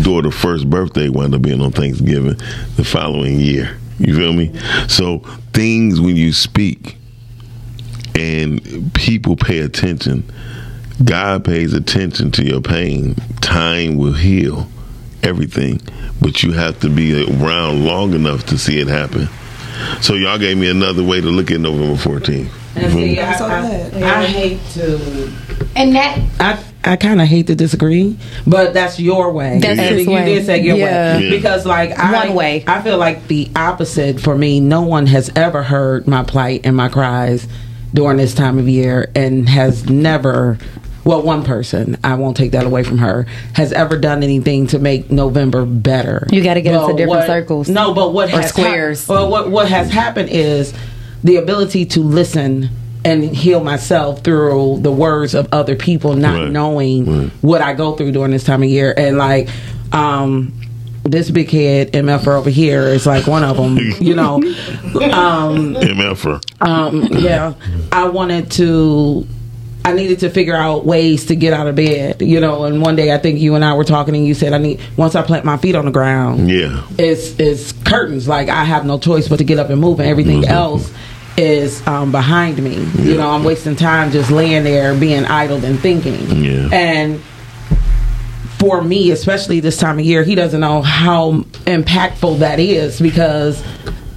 [0.04, 2.36] daughter's first birthday wound up being on Thanksgiving
[2.76, 3.78] the following year.
[4.00, 4.54] You feel me?
[4.88, 5.20] So
[5.54, 6.98] things when you speak
[8.16, 10.24] and people pay attention.
[11.04, 13.16] God pays attention to your pain.
[13.42, 14.68] Time will heal
[15.24, 15.82] everything,
[16.22, 19.28] but you have to be around long enough to see it happen.
[20.02, 22.50] So y'all gave me another way to look at November 14th.
[22.76, 25.63] And see, I, I, I hate to.
[25.76, 29.60] And that I I kind of hate to disagree, but that's your way.
[29.62, 30.26] That's So his you way.
[30.26, 31.18] did say your Yeah.
[31.18, 31.30] way Yeah.
[31.38, 32.64] because, like, I, One way.
[32.68, 34.60] I feel like the opposite for me.
[34.60, 37.48] No one has ever heard my plight and my cries
[37.94, 40.58] during this time of year, and has never.
[41.06, 44.80] Well, one person, I won't take that away from her, has ever done anything to
[44.80, 46.28] make November better.
[46.32, 47.68] You gotta get into But different what- circles.
[47.70, 49.02] No, but what Or has squares.
[49.02, 50.74] hap- well, what what has happened is
[51.24, 52.70] the ability to listen
[53.06, 56.52] and heal myself through the words of other people, not Right.
[56.52, 59.50] knowing what I go through during this time of year, and like.
[59.92, 60.54] um
[61.06, 64.36] this big head MFR over here is like one of them, you know.
[64.36, 66.42] Um, MFR.
[66.62, 67.54] um, yeah,
[67.92, 69.28] I wanted to.
[69.86, 72.64] I needed to figure out ways to get out of bed, you know.
[72.64, 74.80] And one day, I think you and I were talking, and you said, "I need
[74.96, 76.84] once I plant my feet on the ground, Yeah.
[76.98, 78.26] it's it's curtains.
[78.28, 80.90] Like I have no choice but to get up and move, and everything else
[81.38, 82.76] is um, behind me.
[83.02, 86.44] You know, I'm wasting time just laying there, being idle and thinking.
[86.44, 86.70] Yeah.
[86.72, 87.22] And
[88.60, 91.32] for me, especially this time of year, he doesn't know how
[91.66, 93.64] impactful that is because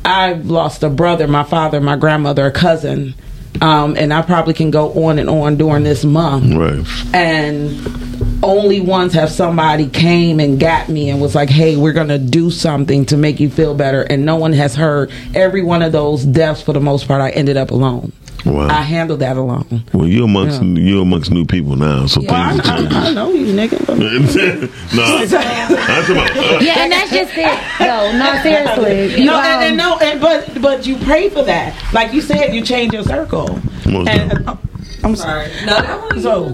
[0.05, 3.15] I've lost a brother, my father, my grandmother, a cousin,
[3.61, 6.55] um, and I probably can go on and on during this month.
[6.55, 7.15] Right.
[7.15, 8.16] And
[8.47, 12.51] only once have somebody came and got me and was like, "Hey, we're gonna do
[12.51, 15.11] something to make you feel better," and no one has heard.
[15.35, 18.13] Every one of those deaths, for the most part, I ended up alone.
[18.45, 18.69] Wow.
[18.69, 19.83] I handled that alone.
[19.93, 20.79] Well, you're amongst Yeah.
[20.81, 22.97] you're amongst new people now, so Well, I, are changing.
[22.97, 23.89] I know you, nigga.
[24.95, 26.37] no, I'm about.
[26.37, 27.59] uh, Yeah, and that's just it.
[27.81, 29.21] No, no, seriously.
[29.21, 31.75] You, no, and, and um, no, and but but you pray for that.
[31.93, 33.59] Like you said, you change your circle.
[33.85, 34.59] Most And,
[35.07, 35.49] I'm sorry.
[35.65, 36.49] No, that one So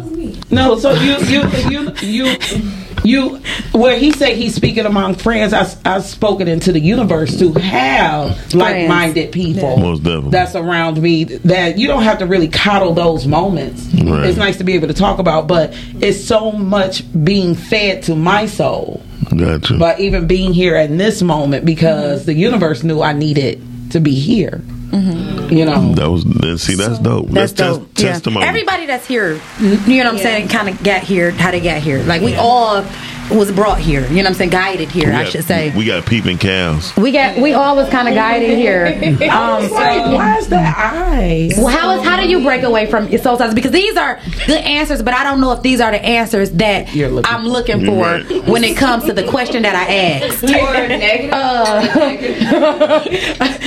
[0.50, 2.36] no, so you you you you
[3.04, 3.42] you
[3.72, 5.52] where he said he's speaking among friends.
[5.54, 10.30] I I've spoken into the universe to have like-minded people Most definitely.
[10.30, 11.24] that's around me.
[11.24, 13.86] That you don't have to really coddle those moments.
[13.94, 14.26] Right.
[14.26, 18.14] It's nice to be able to talk about, but it's so much being fed to
[18.14, 19.02] my soul.
[19.34, 19.78] Gotcha.
[19.78, 23.62] But even being here in this moment, because the universe knew I needed
[23.92, 24.60] to be here.
[24.92, 25.52] Mm-hmm.
[25.52, 26.22] You know, that was
[26.62, 27.28] see that's dope.
[27.28, 27.88] That's tes- dope.
[27.96, 28.12] Yeah.
[28.12, 28.46] testimony.
[28.46, 31.80] Everybody that's here, you know what I'm saying, kind of got here, how they got
[31.82, 32.02] here.
[32.02, 32.84] Like we all
[33.34, 34.02] was brought here.
[34.06, 35.08] You know what I'm saying, guided here.
[35.08, 35.72] we I got, should say.
[35.76, 36.94] we got peeping cows.
[36.96, 38.86] we got we all was kind of guided here.
[39.32, 41.54] Um, why is the eyes?
[41.56, 43.54] Well, how is how do you break away from your soul ties?
[43.54, 46.94] Because these are good answers, but I don't know if these are the answers that
[46.94, 48.44] You're looking I'm looking for Right.
[48.48, 49.94] when it comes to the question that I
[50.26, 50.44] asked.
[50.44, 51.32] Or negative.
[51.32, 53.04] Uh,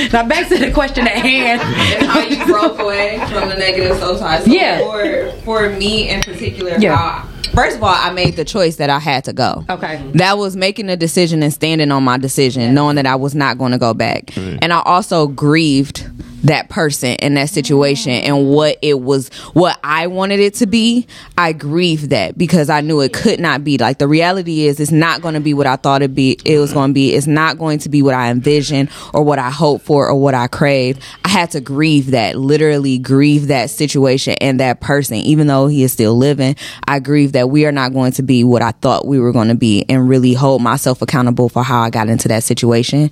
[0.14, 1.62] now back to the question at hand.
[2.02, 4.46] and how you broke away from the negative soul ties.
[4.46, 4.80] So Yeah.
[4.80, 6.96] For for me in particular, Yeah.
[6.96, 9.64] how, first of all, I made the choice that I had to go.
[9.70, 10.04] Okay.
[10.16, 13.58] That was making a decision and standing on my decision, knowing that I was not
[13.58, 14.36] going to go back.
[14.38, 16.10] And I also grieved
[16.46, 21.08] that person in that situation and what it was what I wanted it to be.
[21.38, 23.78] I grieved that because I knew it could not be.
[23.78, 26.60] Like the reality is it's not going to be what I thought it be it
[26.60, 27.14] was going to be.
[27.14, 30.34] It's not going to be what I envisioned or what I hoped for or what
[30.34, 31.02] I craved.
[31.24, 35.84] I had to grieve that, literally grieve that situation and that person even though he
[35.84, 36.56] is still living.
[36.88, 39.48] I grieve that we are not going to be what I thought we were going
[39.48, 43.10] to be and really hold myself accountable for how I got into that situation.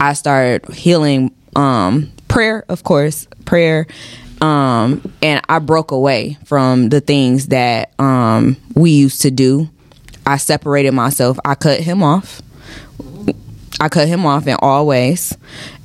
[0.00, 3.86] I started healing um prayer, of course, prayer
[4.40, 9.68] um and I broke away from the things that um we used to do.
[10.26, 11.38] I separated myself.
[11.44, 12.42] I cut him off.
[13.80, 15.36] I cut him off in all ways.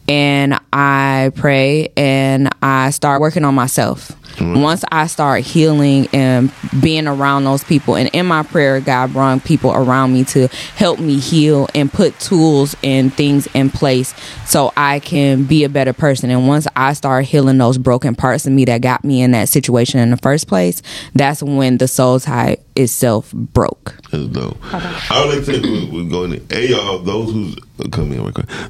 [0.09, 4.16] And I pray and I start working on myself.
[4.39, 6.51] Once I start healing and
[6.81, 10.99] being around those people, and in my prayer, God brought people around me to help
[10.99, 14.13] me heal and put tools and things in place
[14.45, 16.29] so I can be a better person.
[16.29, 19.49] And once I start healing those broken parts of me that got me in that
[19.49, 20.81] situation in the first place,
[21.13, 23.95] that's when the soul tie itself broke.
[24.11, 24.57] That's dope.
[24.71, 27.55] I would like to say we- we're going to hey y'all, those who's
[27.91, 28.17] come in.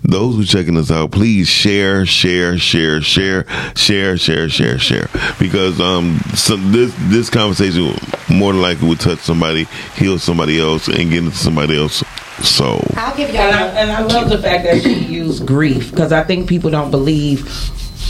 [0.03, 3.45] Those who checking us out, please share, share, share, share,
[3.76, 5.10] share, share, share, share.
[5.39, 7.93] Because um some this this conversation
[8.29, 9.65] more than likely would touch somebody,
[9.95, 12.03] heal somebody else, and get into somebody else
[12.43, 12.81] soul.
[12.95, 16.23] I'll give And I, and I love the fact that she used grief because I
[16.23, 17.47] think people don't believe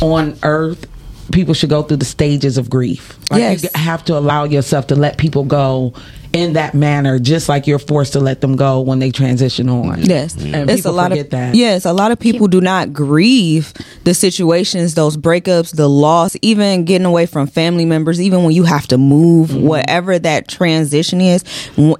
[0.01, 0.85] on earth
[1.31, 3.17] people should go through the stages of grief.
[3.29, 3.63] Like Yes.
[3.63, 5.93] you have to allow yourself to let people go
[6.33, 10.01] in that manner, just like you're forced to let them go when they transition on.
[10.03, 11.55] Yes, and it's a lot of that.
[11.55, 11.85] yes.
[11.85, 13.73] A lot of people do not grieve
[14.03, 18.19] the situations, those breakups, the loss, even getting away from family members.
[18.21, 19.65] Even when you have to move, Mm-hmm.
[19.67, 21.43] whatever that transition is,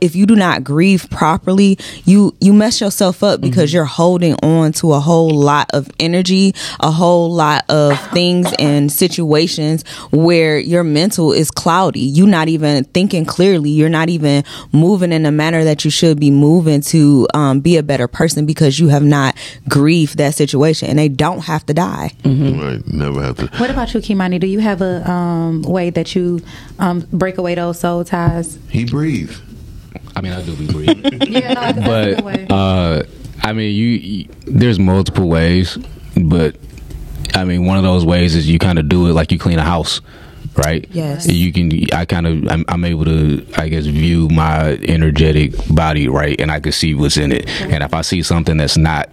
[0.02, 3.49] if you do not grieve properly, you you mess yourself up Mm-hmm.
[3.49, 8.48] because you're holding on to a whole lot of energy, a whole lot of things
[8.60, 11.99] and situations where your mental is cloudy.
[12.02, 13.70] You're not even thinking clearly.
[13.70, 14.16] You're not even
[14.72, 18.45] moving in the manner that you should be moving to um, be a better person
[18.45, 19.35] because you have not
[19.68, 22.11] grieved that situation and they don't have to die.
[22.26, 22.81] Right.
[22.88, 24.39] Never have to What about you, Kimani?
[24.39, 26.41] Do you have a um, way that you
[26.80, 28.57] um, break away those soul ties?
[28.69, 29.41] He breathed.
[30.15, 31.22] I mean, I do be breathing.
[31.31, 32.45] Yeah, no, I think that's a good way.
[32.48, 33.03] but uh,
[33.44, 35.77] I mean, you, you there's multiple ways,
[36.15, 36.56] but
[37.35, 39.60] I mean, one of those ways is you kind of do it like you clean
[39.60, 40.02] a house,
[40.58, 40.88] right?
[40.92, 41.28] Yes.
[41.28, 41.72] You can.
[41.94, 42.48] I kind of.
[42.52, 46.94] I'm, I'm able to, I guess, view my energetic body right, and I can see
[46.94, 47.50] what's in it.
[47.62, 49.10] And if I see something that's not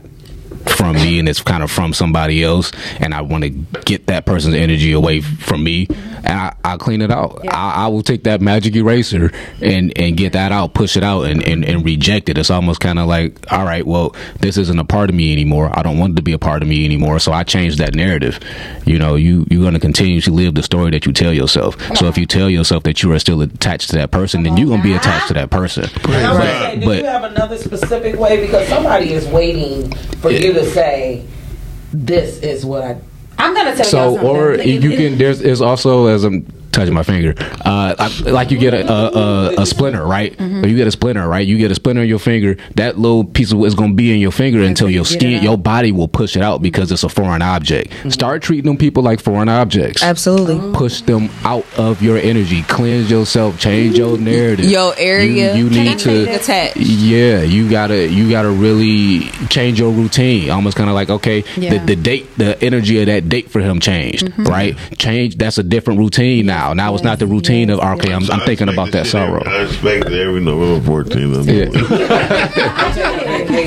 [0.66, 3.50] from me and it's kind of from somebody else and I want to
[3.84, 5.88] get that person's energy away from me
[6.24, 7.40] and I, I'll clean it out.
[7.48, 9.30] I, I will take that magic eraser
[9.60, 12.38] and, and get that out, push it out and, and, and reject it.
[12.38, 15.70] It's almost kind of like, all right, well, this isn't a part of me anymore.
[15.76, 17.18] I don't want it to be a part of me anymore.
[17.18, 18.40] So I changed that narrative.
[18.86, 21.76] You know, you, you're going to continue to live the story that you tell yourself.
[21.96, 24.68] So if you tell yourself that you are still attached to that person, then you're
[24.68, 25.84] going to be attached to that person.
[26.04, 28.44] And I'm do But- you have another specific way?
[28.46, 29.92] Because somebody is waiting
[30.24, 31.24] for you to say,
[31.92, 32.96] "This is what I."
[33.36, 34.18] I'm gonna tell you.
[34.18, 37.34] so or you can there's there's also as i'm touching my finger.
[37.64, 40.36] Uh like, like you get a a, a, splinter right?
[40.36, 40.64] Mm-hmm.
[40.64, 43.52] You get a splinter right you get a splinter in your finger that little piece
[43.52, 46.36] of is going to be in your finger until your skin your body will push
[46.36, 47.90] it out because it's a foreign object.
[47.90, 48.10] Mm-hmm.
[48.10, 50.02] start treating them people like foreign objects.
[50.02, 50.58] Absolutely.
[50.72, 52.62] Push them out of your energy.
[52.64, 53.58] Cleanse yourself.
[53.58, 54.66] Change your narrative.
[54.66, 55.54] Your area.
[55.56, 56.76] You, you need to be attached.
[56.76, 60.50] yeah you gotta you gotta really change your routine.
[60.50, 61.78] Almost kind of like okay Yeah.
[61.78, 64.48] the, the date the energy of that date for him changed Mhm.
[64.48, 64.76] right?
[64.98, 66.94] Change that's a different routine now now.
[66.94, 69.42] It's not the routine of okay I'm, I'm thinking about that sorrow.
[69.44, 71.34] I expect every November 14th.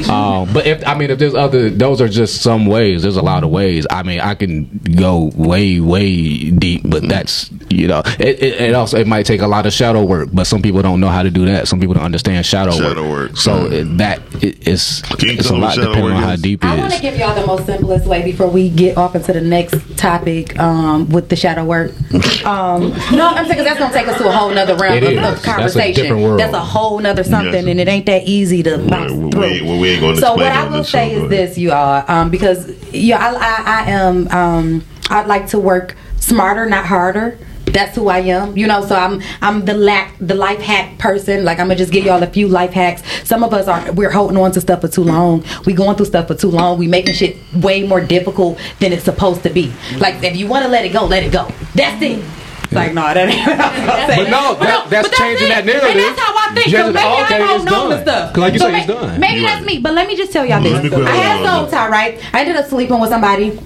[0.10, 3.02] Um, but if I mean, if there's other, those are just some ways.
[3.04, 3.86] There's a lot of ways.
[3.90, 7.08] I mean, I can go way, way deep, but Mm-hmm.
[7.10, 10.30] that's you know, it, it, it also it might take a lot of shadow work.
[10.34, 11.68] But some people don't know how to do that.
[11.68, 13.30] Some people don't understand shadow, Shadow work.
[13.30, 13.38] work.
[13.38, 16.42] So it, that it, it's it's a lot depending on work how is?
[16.42, 19.16] deep it I want to give y'all the most simplest way before we get off
[19.16, 21.92] into the next topic um, with the shadow work.
[22.48, 25.04] Um, no, I'm saying 'cause that's gonna take us to a whole nother realm It
[25.04, 25.18] of, is.
[25.18, 26.40] of That's a different world.
[26.40, 27.66] That's a whole nother something, Yes.
[27.66, 29.44] and it ain't that easy to bounce we, through.
[29.44, 31.72] ain't- well, we ain't going to so what I will say show, is this, you
[31.72, 34.28] all, um, because yeah, I, I, I am.
[34.30, 37.38] Um, I'd like to work smarter, not harder.
[37.66, 38.84] That's who I am, you know.
[38.86, 41.44] So I'm I'm the lack the life hack person.
[41.44, 43.04] Like I'm gonna just give y'all a few life hacks.
[43.28, 45.44] Some of us are we're holding on to stuff for too long.
[45.66, 46.80] We going through stuff for too long.
[46.80, 49.74] We making shit way more difficult than it's supposed to be.
[50.00, 51.50] Like if you want to let it go, let it go.
[51.76, 52.24] That's it.
[52.68, 53.48] It's Like no, that ain't.
[53.48, 54.08] what I'm gonna.
[54.18, 55.50] But no, that- that's but changing it.
[55.56, 55.90] that narrative.
[55.90, 56.68] And that's how I think.
[56.68, 58.38] Just- so maybe okay, I'm it's holding on to stuff.
[58.38, 59.20] Like you So say, it's done.
[59.20, 59.76] Maybe You're that's right.
[59.76, 59.80] me.
[59.80, 60.94] But let me just tell y'all Let this.
[60.94, 62.20] I had a holding on soul tie, right?
[62.34, 63.58] I ended up sleeping with somebody.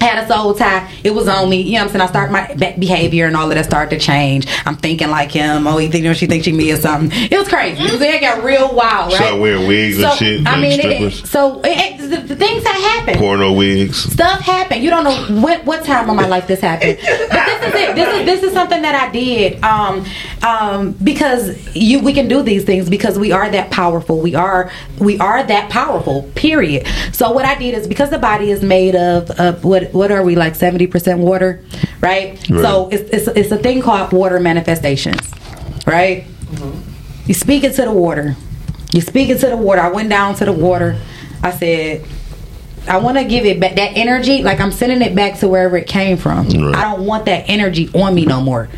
[0.00, 0.90] Had a soul tie.
[1.04, 1.62] It was on me.
[1.62, 2.02] You know what I'm saying?
[2.02, 4.46] I start my be- behavior and all of that started to change.
[4.64, 5.66] I'm thinking like him.
[5.66, 7.10] Oh, you think you know, she thinks she me or something.
[7.30, 7.82] It was crazy.
[7.82, 9.16] It, was, it got real wild, right?
[9.16, 12.64] Start wearing wigs and so, shit, I mean, it, so it, it, the, the things
[12.64, 13.96] that happen Porno wigs.
[14.12, 14.82] stuff happened.
[14.82, 16.98] You don't know what what time of my life this happened.
[17.00, 17.94] But this is it.
[17.94, 19.62] This is this is something that I did.
[19.62, 20.04] Um,
[20.42, 24.20] um, because you we can do these things because we are that powerful.
[24.20, 26.22] We are we are that powerful.
[26.34, 26.86] Period.
[27.12, 30.22] So what I did is because the body is made of, of what what are
[30.22, 31.64] we like seventy percent water,
[32.00, 32.32] right?
[32.48, 32.62] Right.
[32.62, 35.20] So it's, it's it's a thing called water manifestations,
[35.86, 36.24] right?
[36.24, 37.28] Mm-hmm.
[37.28, 38.36] You speak it to the water.
[38.92, 39.80] You speak it to the water.
[39.80, 41.00] I went down to the water.
[41.42, 42.04] I said,
[42.88, 44.42] I want to give it back that energy.
[44.42, 46.48] Like I'm sending it back to wherever it came from.
[46.48, 46.74] Right.
[46.74, 48.68] I don't want that energy on me no more.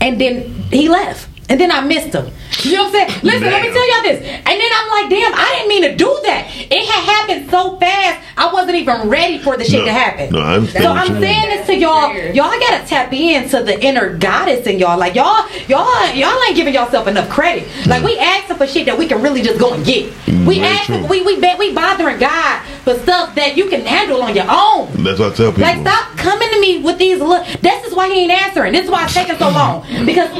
[0.00, 1.28] And then he left.
[1.48, 2.26] And then I missed him.
[2.62, 3.22] You know what I'm saying?
[3.22, 4.22] Listen, let me tell y'all this.
[4.24, 6.48] And then I'm like, damn, I didn't mean to do that.
[6.56, 8.20] It had happened so fast.
[8.36, 9.84] I wasn't even ready for the shit No.
[9.84, 10.32] to happen.
[10.32, 11.22] No, I understand so what I'm you mean.
[11.22, 12.14] saying this to y'all.
[12.32, 14.98] Y'all gotta tap into the inner goddess in y'all.
[14.98, 17.68] Like y'all, y'all, y'all ain't giving yourself enough credit.
[17.86, 20.10] Like we asking for shit that we can really just go and get.
[20.26, 21.08] Mm, we Very asking, true.
[21.08, 24.90] we we bet we bothering God for stuff that you can handle on your own.
[25.04, 25.62] That's what I tell people.
[25.62, 27.46] Like stop coming to me with these look.
[27.60, 28.72] This is why he ain't answering.
[28.72, 29.82] This is why it's taking so long.
[30.06, 30.30] Because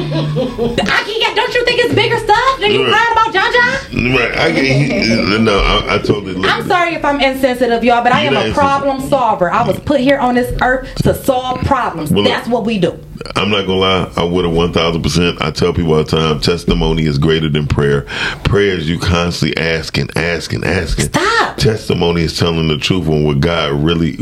[0.95, 1.37] I can't.
[1.37, 2.61] Don't you think it's bigger stuff?
[2.61, 2.93] Than you Right.
[2.93, 4.15] crying about John John?
[4.15, 6.51] Right, I get he, no, I, I totally look.
[6.51, 9.51] I'm sorry if I'm insensitive, y'all, but I am a problem solver.
[9.51, 12.11] I was put here on this earth to solve problems.
[12.11, 12.99] Well, That's what we do.
[13.37, 15.41] I'm not gonna lie, I would have one thousand percent.
[15.41, 18.03] I tell people all the time, testimony is greater than prayer.
[18.45, 21.07] Prayer is you constantly asking, asking, asking.
[21.07, 21.57] Stop.
[21.57, 24.16] Testimony is telling the truth on what God really,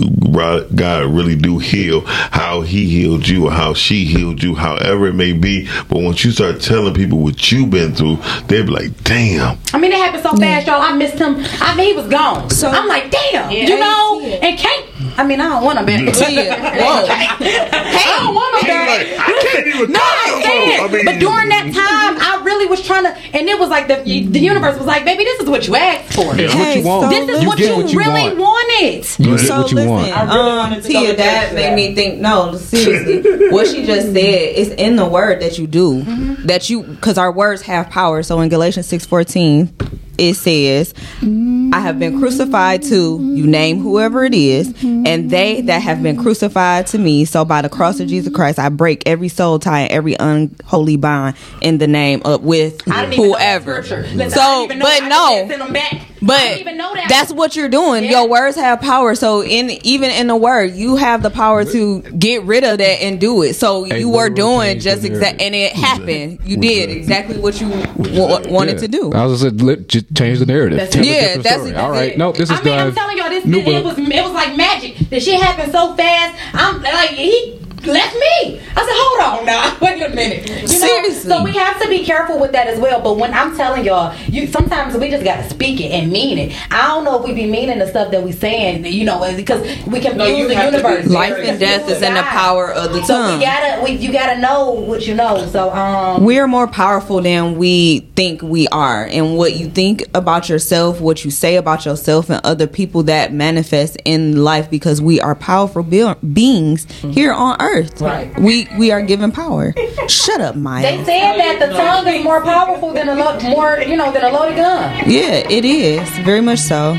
[0.75, 5.15] God really do heal, how He healed you, or how she healed you, however it
[5.15, 5.69] may be.
[5.89, 8.17] But once you start telling people what you've been through,
[8.47, 10.81] they'd be like, "Damn." I mean, it happened so fast, y'all.
[10.81, 11.37] I missed him.
[11.61, 12.49] I mean, he was gone.
[12.51, 14.87] So I'm like, damn, you know, and can't.
[15.17, 15.93] I mean, I don't want to be.
[16.07, 17.07] Whoa.
[17.09, 18.73] I don't want to be.
[18.73, 20.83] I can't even No, I understand.
[20.83, 23.89] I mean- but during that time, I really was trying to, and it was like
[23.89, 26.35] the the universe was like, baby, this is what you asked for.
[26.37, 27.11] Yeah, what you want.
[27.11, 28.39] This is You what you, what you really want.
[28.39, 29.19] wanted.
[29.19, 30.13] You get what you want.
[30.13, 32.21] Um, Tia, that made me think.
[32.21, 34.17] No, seriously, what she just said
[34.57, 36.03] is in the word that you do.
[36.47, 38.23] That you, because our words have power.
[38.23, 39.75] So in Galatians six fourteen,
[40.19, 45.81] it says, "I have been crucified to, you name whoever it is, and they that
[45.83, 47.25] have been crucified to me.
[47.25, 50.97] So by the cross of Jesus Christ, I break every soul tie and every unholy
[50.97, 53.83] bond in the name of with I didn't even know that whoever.
[53.83, 54.07] scripture.
[54.15, 55.93] Listen, I So, didn't even know- but no, said send 'em back.
[55.95, 57.07] I but didn't know that.
[57.09, 58.05] that's what you're doing.
[58.05, 59.15] Your words have power.
[59.17, 63.03] So in even in the word, you have the power to get rid of that
[63.03, 63.55] and do it.
[63.57, 66.39] So A you were doing just the exact, and it happened.
[66.47, 68.81] You did exactly what you wa- wanted Yeah.
[68.81, 69.13] to do.
[69.13, 69.43] I was
[69.89, 70.79] just said, change the narrative.
[70.79, 71.09] That's Tell it.
[71.09, 71.71] a Yeah, different that's story.
[71.71, 72.13] it, All that's right.
[72.13, 72.19] it.
[72.19, 74.33] No, this is I mean, I'm telling y'all, this, New it, it was it was
[74.33, 74.97] like magic.
[75.11, 76.39] The shit happened so fast.
[76.55, 78.61] I'm like he left me.
[78.75, 80.49] I said, hold on now, wait a minute.
[80.49, 80.67] You know?
[80.67, 81.31] Seriously.
[81.31, 83.01] So we have to be careful with that as well.
[83.01, 86.73] But when I'm telling y'all, you sometimes we just gotta speak it and mean it.
[86.73, 89.61] I don't know if we be meaning the stuff that we saying, you know, because
[89.87, 91.07] we can No, you the have be universe.
[91.09, 93.07] Life and death is in the power of the tongue.
[93.07, 93.39] So tongue.
[93.39, 95.47] we gotta, we, you gotta know what you know.
[95.47, 99.05] So um, We're more powerful than we think we are.
[99.07, 103.33] And what you think about yourself, what you say about yourself and other people that
[103.33, 107.72] manifest in life because we are powerful be- beings here on earth.
[108.01, 108.39] Right.
[108.39, 109.75] We we are given power.
[110.09, 110.83] Shut up, Maya.
[110.83, 114.25] they said that the tongue is more powerful than a lo- more, you know, than
[114.25, 115.09] a loaded gun.
[115.09, 116.07] yeah, it is.
[116.25, 116.97] Very much so.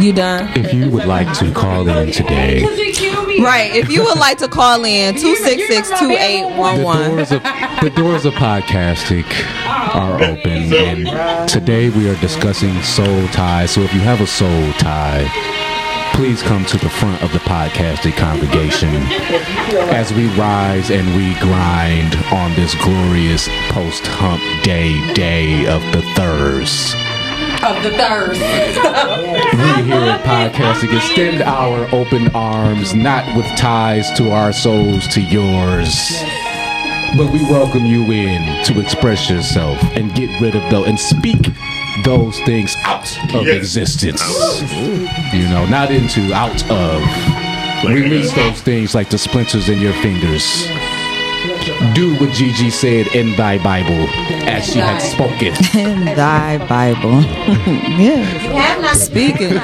[0.00, 0.48] You done?
[0.56, 2.62] If you would like to call in today,
[3.40, 3.74] Right.
[3.74, 7.10] If you would like to call in, 266 the 2811.
[7.16, 7.42] doors of
[7.82, 9.24] the doors of podcasting
[9.94, 13.72] are open, and today we are discussing soul ties.
[13.72, 15.24] So if you have a soul tie,
[16.18, 18.92] please come to the front of the podcasting congregation
[19.94, 26.02] as we rise and we grind on this glorious post hump day day of the
[26.16, 26.96] thirst.
[27.62, 28.40] Of the thirst.
[28.40, 35.20] We here at Podcastic extend our open arms, not with ties to our souls to
[35.20, 36.20] yours.
[37.16, 41.48] But we welcome you in to express yourself and get rid of those and speak
[42.04, 43.56] those things out of Yes.
[43.56, 44.22] existence.
[45.32, 47.02] You know, not into, out of.
[47.84, 50.66] Release those things like the splinters in your fingers.
[51.94, 54.08] Do what Gigi said in thy Bible
[54.48, 55.54] as she had spoken.
[55.78, 57.20] In thy Bible.
[58.00, 58.92] yeah.
[58.94, 59.58] Speaking.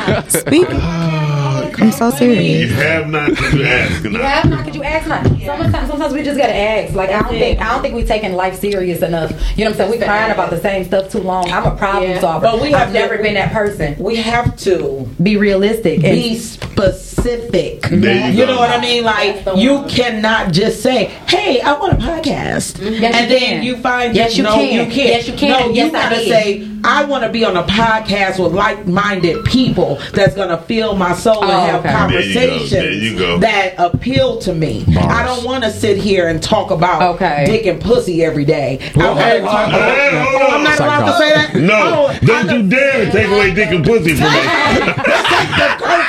[1.75, 1.87] Speaking.
[1.87, 2.71] I'm so serious.
[2.71, 4.05] You have not to ask.
[4.05, 4.65] You have not?
[4.65, 5.25] Could you ask not?
[5.27, 6.95] Sometimes, sometimes we just gotta ask.
[6.95, 9.31] Like I don't think I don't think we taking life serious enough.
[9.57, 10.01] You know what I'm saying?
[10.01, 11.51] We're crying about the same stuff too long.
[11.51, 12.21] I'm a problem Yeah.
[12.21, 12.47] solver.
[12.47, 13.97] But we have I've never to- been that person.
[13.99, 16.05] We have to Be realistic.
[16.05, 17.91] And be specific.
[17.91, 19.05] You You know what I mean?
[19.05, 23.63] Like you cannot just say, "Hey, I want a podcast," Yes, and you then can.
[23.63, 24.73] you find Yes, you no, can.
[24.73, 25.09] you can't.
[25.09, 25.49] Yes, you can.
[25.51, 26.29] No, you Yes, I gotta did.
[26.29, 31.15] say, "I want to be on a podcast with like-minded people that's gonna fill my
[31.15, 31.89] soul and Oh, have okay.
[31.91, 32.41] There you go.
[32.41, 33.39] conversations There you go.
[33.39, 35.07] that appeal to me." Bars.
[35.09, 37.45] I don't want to sit here and talk about Okay.
[37.47, 38.79] dick and pussy every day.
[38.95, 40.55] Well, I wanna hey, talk Hey, about- hold Oh, on.
[40.55, 41.55] I'm not allowed to say that.
[41.55, 44.41] No, Oh, don't you dare take away dick and pussy from me.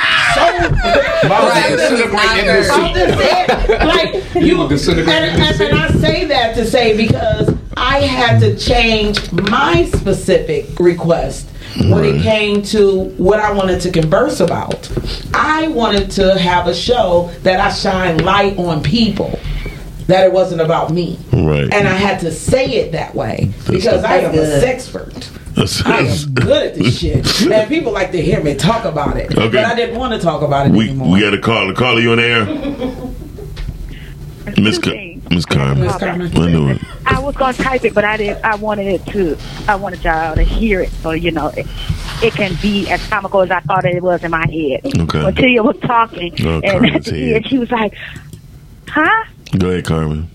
[1.28, 7.48] I'm just saying, like you, and, and, and I say that to say because
[7.88, 11.46] I had to change my specific request
[11.78, 14.90] when it came to what I wanted to converse about.
[15.32, 19.38] I wanted to have a show that I shine light on people.
[20.08, 21.72] That it wasn't about me, Right.
[21.72, 25.28] and I had to say it that way because I am a sexpert.
[25.84, 29.36] I am good at this shit, and people like to hear me talk about it.
[29.36, 29.48] Okay.
[29.48, 31.10] But I didn't want to talk about it We anymore.
[31.10, 31.72] we got a caller.
[31.74, 32.46] Caller, you on the air?
[34.62, 34.92] Miss Car-
[35.30, 35.80] Miss Carmen.
[35.80, 36.36] Miss Carmen.
[36.36, 36.82] I knew it.
[37.06, 38.44] I was gonna type it, but I didn't.
[38.44, 39.36] I wanted it to.
[39.68, 41.66] I wanted y'all to hear it, so you know it,
[42.22, 44.86] it can be as comical as I thought it was in my head.
[45.00, 45.24] Okay.
[45.24, 47.94] When Tia was talking, Oh, and at the end she was like,
[48.88, 49.24] "Huh?
[49.58, 50.30] Go ahead, Carmen.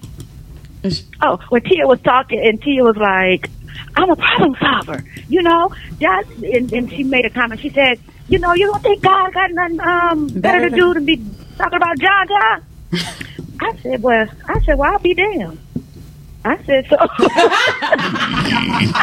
[1.22, 3.50] Oh, when Tia was talking, and Tia was like,
[3.96, 5.74] "I'm a problem solver," you know.
[6.00, 7.62] That, and, and she made a comment.
[7.62, 11.06] She said, "You know, you don't think God got nothing um, better to do than
[11.06, 11.18] be
[11.58, 12.66] talking about John John?"
[13.62, 15.60] I said, "Well, I said, well, I'll be damned."
[16.44, 16.98] I said, "So."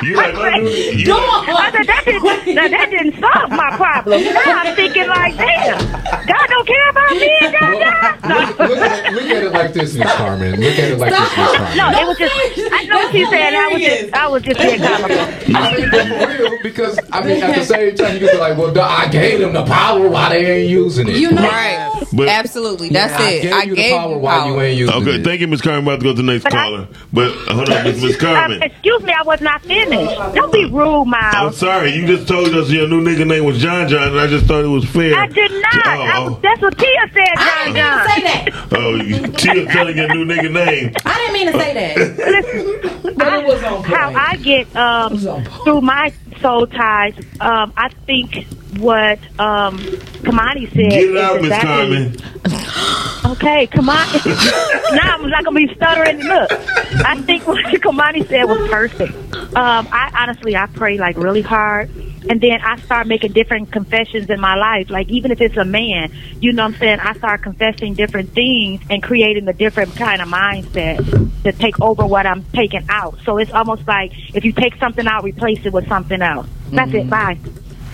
[0.02, 1.48] You like my new- you Go on.
[1.48, 4.22] I said that didn't, now, that didn't solve my problem.
[4.24, 5.78] Now I'm thinking like, damn,
[6.26, 8.28] God don't care about me, God, God.
[8.28, 10.60] look, look at it, look at it like this, Miss Carmen.
[10.60, 11.76] Look at it like this, Miss Carmen.
[11.76, 12.72] No, it was just.
[12.72, 13.54] I know what she's saying.
[13.54, 14.14] I was just.
[14.14, 15.18] I was just being comical.
[15.56, 18.38] I mean, but for real, because I mean, at the same time, you could be
[18.38, 20.08] like, "Well, duh, I gave them the power.
[20.08, 22.04] Why they ain't using it?" You know, right?
[22.12, 22.88] But- Absolutely.
[22.90, 23.42] That's I it.
[23.42, 24.12] gave I you gave the power.
[24.12, 25.14] you Why you ain't using Okay, it?
[25.14, 25.22] Okay.
[25.24, 25.84] Thank you, Miss Carmen.
[25.84, 26.88] About to go to the next caller.
[27.12, 28.62] But hold on, Miss Miss Um, Carmen.
[28.62, 30.34] excuse me, I was not finished.
[30.34, 31.34] Don't be rude, Miles.
[31.34, 31.92] I'm sorry.
[31.94, 34.64] You just told us your new nigga name was John John, and I just thought
[34.64, 35.14] it was fair.
[35.16, 35.86] I did not.
[35.86, 36.30] Oh, I oh.
[36.32, 38.08] was, that's what Tia said, John John.
[38.08, 38.48] say that.
[38.78, 40.94] Oh, you- Tia telling your new nigga name.
[41.04, 42.18] I didn't mean to say that.
[42.18, 44.12] Listen, But it was on how.
[44.14, 45.18] I get um,
[45.64, 47.14] through my soul ties.
[47.40, 48.46] Um, I think
[48.78, 50.90] what um, Kamani said.
[50.90, 52.16] Get it is out, Miss exactly- Carmen.
[53.26, 54.94] Okay, Kamani.
[54.96, 56.18] now I'm not gonna be stuttering.
[56.20, 56.50] Look,
[57.04, 59.12] I think what Kamani said was perfect.
[59.54, 61.90] Um, I honestly, I pray like really hard,
[62.28, 64.90] and then I start making different confessions in my life.
[64.90, 67.00] Like even if it's a man, you know what I'm saying?
[67.00, 72.06] I start confessing different things and creating a different kind of mindset to take over
[72.06, 73.18] what I'm taking out.
[73.24, 76.48] So it's almost like if you take something out, replace it with something else.
[76.70, 77.06] That's it.
[77.06, 77.10] Mm-hmm.
[77.10, 77.38] Bye.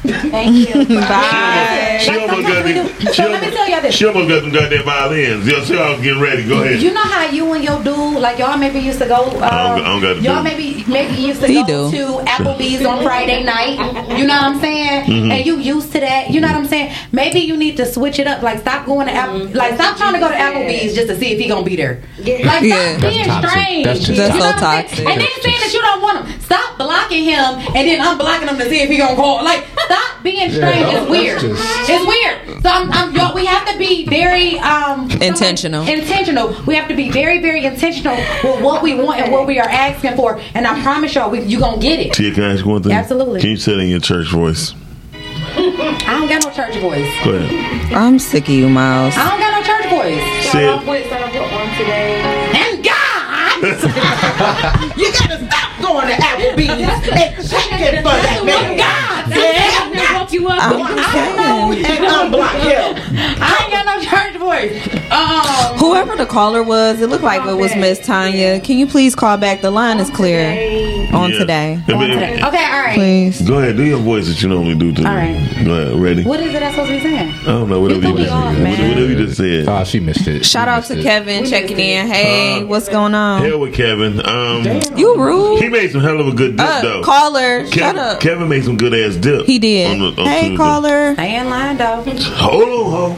[0.04, 0.84] Thank you.
[1.00, 1.98] Bye.
[2.02, 3.94] She almost got the, she, So let me tell y'all almost, this.
[3.94, 5.46] she almost got them goddamn violins.
[5.46, 6.46] Yo, she all getting ready.
[6.48, 6.82] Go ahead.
[6.82, 9.24] You know how you and your dude, like y'all maybe used to go.
[9.30, 10.44] Um, I don't- I don't got y'all dude.
[10.44, 11.96] maybe maybe used to He go do.
[11.96, 13.78] to Applebee's on Friday night.
[14.18, 15.04] You know what I'm saying?
[15.04, 15.30] Mhm.
[15.32, 16.30] And you used to that.
[16.30, 16.92] You know what I'm saying?
[17.12, 18.42] Maybe you need to switch it up.
[18.42, 19.46] Like stop going to Apple.
[19.54, 22.00] Like stop trying to go to Applebee's just to see if he gonna be there.
[22.18, 22.98] Like stop Yeah.
[23.00, 23.50] Being toxic.
[23.50, 23.84] strange.
[23.86, 24.88] That's just You That's know so what I'm saying?
[24.88, 25.06] toxic.
[25.08, 26.40] And then saying that you don't want him.
[26.40, 27.44] Stop blocking him
[27.74, 29.42] and then unblocking him to see if he gonna call.
[29.44, 29.64] Like
[29.94, 30.80] stop being strange.
[30.86, 31.40] that's it's weird.
[31.40, 32.62] just- It's weird.
[32.62, 35.86] So I'm, I'm, y'all, we have to be very um Intentional.
[35.86, 36.54] intentional.
[36.66, 39.68] We have to be very, very intentional with what we want and what we are
[39.68, 40.40] asking for.
[40.54, 42.12] And I promise y'all, we, you gonna get it.
[42.14, 42.92] Tia, can I ask one thing?
[42.92, 43.40] Absolutely.
[43.40, 44.74] Can you say it in your church voice?
[45.56, 47.08] I don't got no church voice.
[47.24, 47.92] Go ahead.
[47.92, 49.14] I'm sick of you, Miles.
[49.16, 50.50] I don't got no church voice.
[50.50, 50.70] Say it.
[52.54, 53.62] And God,
[54.98, 58.76] you gotta stop going to Applebee's and checking for that man.
[58.76, 59.30] God,
[60.34, 60.58] you up.
[60.60, 62.96] I know and unblock him.
[63.40, 64.00] I ain't got no
[64.44, 65.10] voice.
[65.10, 68.60] Um, Whoever the caller was, it looked like it was Miss Tanya.
[68.60, 69.60] Can you please call back?
[69.60, 70.50] The line is clear
[71.14, 71.38] on Yeah.
[71.38, 71.80] today.
[71.92, 72.34] On today.
[72.42, 72.94] Okay, all right.
[72.94, 73.42] Please.
[73.42, 73.76] Go ahead.
[73.76, 75.08] Do your voice that you normally do today.
[75.08, 75.64] All right.
[75.64, 76.00] Go ahead.
[76.00, 76.22] Ready?
[76.24, 77.32] What is it I'm supposed to be saying?
[77.42, 77.80] I don't know.
[77.80, 78.58] Whatever you, just said.
[78.60, 79.68] Whatever you just said.
[79.68, 80.44] Oh, she missed it.
[80.44, 82.06] Shout out to Kevin checking in.
[82.06, 83.42] Hey, what's going on?
[83.42, 84.24] Hell with Kevin.
[84.24, 84.64] Um,
[84.96, 85.60] You rude.
[85.62, 87.02] He made some hell of a good dip Uh, though.
[87.02, 88.20] caller, Kevin, shut up.
[88.20, 89.46] Kevin made some good ass dip.
[89.46, 89.90] He did.
[89.90, 90.56] On the- on hey, Tuesday.
[90.56, 91.14] caller.
[91.14, 92.04] Stay in line, though.
[92.36, 93.16] Hold on, ho.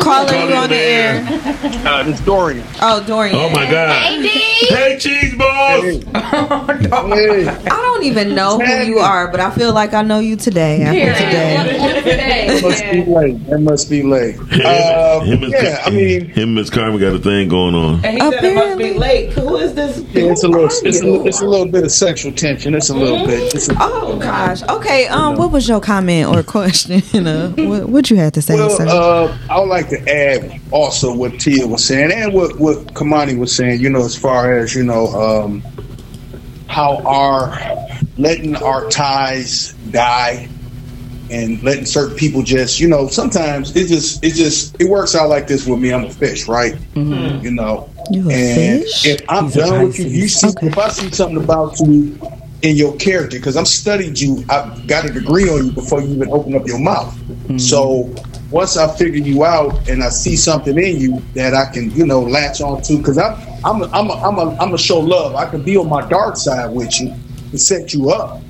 [0.00, 1.26] Caller, Call you on the there.
[1.28, 1.86] air?
[1.86, 2.66] Uh, this Dorian.
[2.80, 3.36] Oh, Dorian.
[3.36, 4.22] Oh my God.
[4.22, 4.28] Hey,
[4.68, 6.04] hey cheese balls.
[6.14, 10.82] I don't even know who you are, but I feel like I know you today.
[10.82, 12.46] After today.
[12.48, 13.46] That must be late.
[13.46, 14.36] That must be late.
[14.38, 18.04] Uh, him, and yeah, I mean, him and Miss Carmen got a thing going on.
[18.04, 19.32] And he said it must be late.
[19.32, 19.98] Who is this?
[20.12, 22.74] yeah, it's a little, it's a, it's a little bit of sexual tension.
[22.74, 23.54] It's a little bit.
[23.54, 24.62] It's a, Oh gosh.
[24.62, 25.06] Okay.
[25.08, 27.02] Um, what was your comment or question?
[27.26, 28.86] uh, what what you had to say, sir?
[28.88, 33.38] Uh, I would like to add also what Tia was saying and what what Kamani
[33.38, 33.80] was saying.
[33.80, 35.62] You know, as far as you know, um,
[36.66, 37.58] how our
[38.18, 40.50] letting our ties die
[41.30, 45.30] and letting certain people just, you know, sometimes it just it just it works out
[45.30, 45.90] like this with me.
[45.90, 46.76] I'm a fish, right?
[46.94, 49.06] You know, You and fish?
[49.06, 52.20] if I'm He's done with you, you see, if I see something about you
[52.60, 56.14] in your character, because I'm studied you, I've got a degree on you before you
[56.14, 57.16] even open up your mouth.
[57.16, 57.56] Mm-hmm.
[57.56, 58.14] So
[58.50, 62.06] once I figure you out and I see something in you that I can, you
[62.06, 65.00] know, latch on to, because I'm I'm a, I'm a, I'm a, I'm a show
[65.00, 65.34] love.
[65.34, 67.08] I can be on my dark side with you
[67.50, 68.40] and set you up,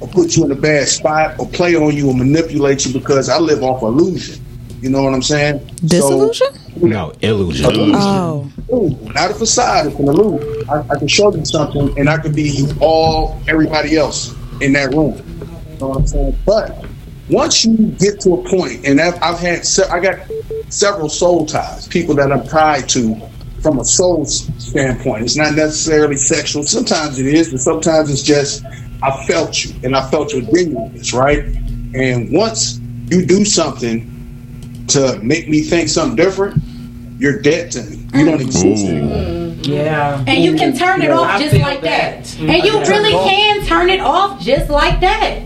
[0.00, 3.28] or put you in a bad spot, or play on you or manipulate you because
[3.28, 4.44] I live off illusion.
[4.80, 5.64] You know what I'm saying?
[5.84, 6.48] Disillusion?
[6.76, 7.66] No, illusion.
[7.70, 8.50] Oh.
[8.72, 10.68] Ooh, not a facade, it's an illusion.
[10.68, 14.72] I, I can show you something, and I can be you all everybody else in
[14.72, 15.16] that room.
[15.18, 16.38] You know what I'm saying?
[16.46, 16.84] But
[17.30, 20.18] once you get to a point, and I've, I've had, se- I got
[20.68, 23.20] several soul ties, people that I'm tied to
[23.62, 25.22] from a soul standpoint.
[25.24, 26.64] It's not necessarily sexual.
[26.64, 28.64] Sometimes it is, but sometimes it's just
[29.02, 31.44] I felt you, and I felt your genuineness, right?
[31.94, 34.08] And once you do something
[34.88, 36.62] to make me think something different,
[37.18, 37.96] you're dead to me.
[38.14, 38.46] You don't mm.
[38.46, 39.54] exist anymore.
[39.62, 40.24] Yeah.
[40.26, 42.24] And you can turn it Yeah, off I just like that.
[42.24, 42.40] that.
[42.40, 45.42] And you I really can turn it off just like that.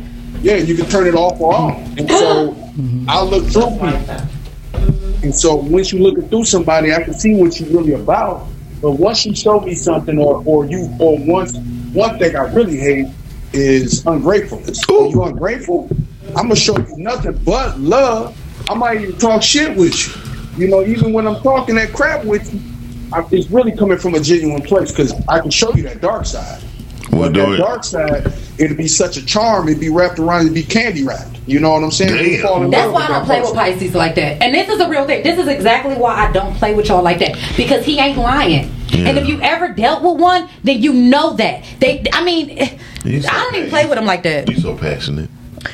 [0.47, 1.75] Yeah, you can turn it off or on.
[1.99, 3.11] And so mm-hmm.
[3.11, 5.25] I look through people.
[5.25, 8.47] And so once you looking through somebody, I can see what you're really about.
[8.81, 11.59] But once you show me something, or or you, or once
[11.93, 13.09] one thing I really hate
[13.53, 14.87] is ungratefulness.
[14.89, 15.89] When you're ungrateful,
[16.37, 18.39] I'm gonna show you nothing but love.
[18.71, 20.65] I might even talk shit with you.
[20.65, 22.61] You know, even when I'm talking that crap with you,
[23.13, 26.25] I, it's really coming from a genuine place because I can show you that dark
[26.25, 26.63] side.
[27.17, 27.57] We'll But do that it.
[27.59, 29.69] dark side, it'd be such a charm.
[29.69, 30.43] It'd be wrapped around.
[30.43, 31.39] It'd be candy wrapped.
[31.47, 32.33] You know what I'm saying?
[32.33, 33.55] You fall in That's why I don't that play with.
[33.55, 34.43] Pisces like that.
[34.43, 35.23] And this is a real thing.
[35.23, 37.37] This is exactly why I don't play with y'all like that.
[37.57, 38.73] Because he ain't lying.
[38.93, 41.65] And if you ever dealt with one, then you know that.
[41.81, 44.49] They I mean I don't even play with them like that.
[44.49, 45.29] You so passionate.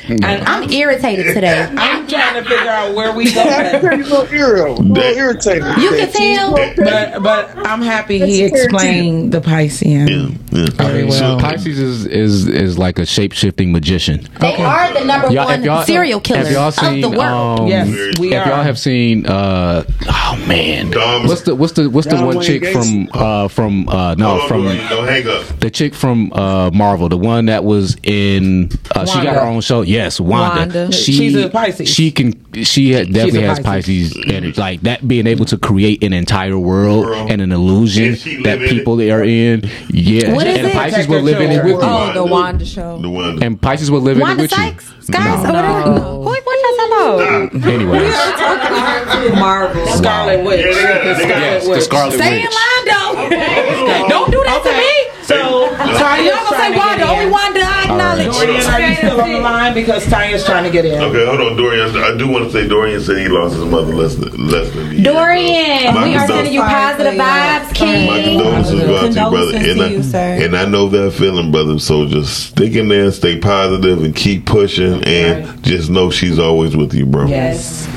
[0.09, 1.67] And I'm irritated today.
[1.77, 3.43] I'm trying to figure out where we go.
[3.43, 3.79] going.
[3.81, 4.79] pretty little irritated.
[4.79, 5.77] A little irritated.
[5.77, 6.53] You can tell.
[6.53, 11.39] But but I'm happy he explained the Piscean very well.
[11.39, 14.27] Pisces is, is is like a shape shifting magician.
[14.39, 17.61] They are the number Y'all- one y'all- serial killer y'all of the world.
[17.61, 18.49] Um, Yes, we if are.
[18.49, 22.41] y'all have seen, uh, oh man, Dom- what's the what's the what's the one Wayne
[22.41, 22.73] chick Gacy.
[22.73, 25.59] from uh from uh no Hold from Dorian, don't hang up.
[25.59, 29.61] the chick from uh Marvel, the one that was in uh, she got her own
[29.61, 29.81] show.
[29.83, 30.59] Oh, yes, Wanda.
[30.59, 30.91] Wanda.
[30.91, 31.89] She, She's a Pisces.
[31.89, 32.33] She can.
[32.63, 34.13] She definitely has Pisces.
[34.13, 34.59] Pisces energy.
[34.61, 37.31] Like that, being able to create an entire world World.
[37.31, 39.69] and an illusion And that live in people are in.
[39.89, 40.73] Yeah, What is and it?
[40.73, 41.79] Pisces will live in it with you.
[41.81, 42.97] Oh, the Wanda show.
[42.99, 43.41] The one.
[43.43, 44.57] And Pisces will live in it Wanda with you.
[44.57, 44.93] Sykes?
[45.01, 45.43] Skies?
[45.43, 45.99] Or oh, whatever?
[45.99, 47.65] Who, what y'all talking about?
[47.65, 49.87] Anyways, Marvel.
[49.87, 50.65] Scarlet Witch.
[50.65, 51.83] Yeah, they got- The Scarlet yes, Witch.
[51.83, 54.07] Scarlet Stay in line, though.
[54.07, 55.13] Don't do that to me.
[55.23, 57.07] So Tanya's Y'all gonna say trying to Wanda?
[57.09, 57.31] Only in.
[57.31, 57.52] Wanda
[57.99, 58.47] I acknowledge.
[58.47, 59.73] Dorian, are you still on the line?
[59.73, 61.01] Because Tanya's trying to get in.
[61.01, 61.95] Okay, hold on, Dorian.
[61.97, 64.87] I do want to say Dorian said he lost his mother less than less than
[64.87, 65.13] a year ago.
[65.13, 69.29] Dorian, My we are condol- sending you positive vibes, My condolences go out to you,
[69.29, 69.57] brother.
[69.57, 70.17] And to I, you, sir.
[70.45, 71.79] and I know that feeling, brother.
[71.79, 75.03] So just stick in there, stay positive, and keep pushing.
[75.03, 77.27] And just know she's always with you, bro.
[77.27, 77.87] Yes.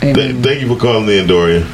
[0.00, 1.66] Th- thank you for calling in, Dorian.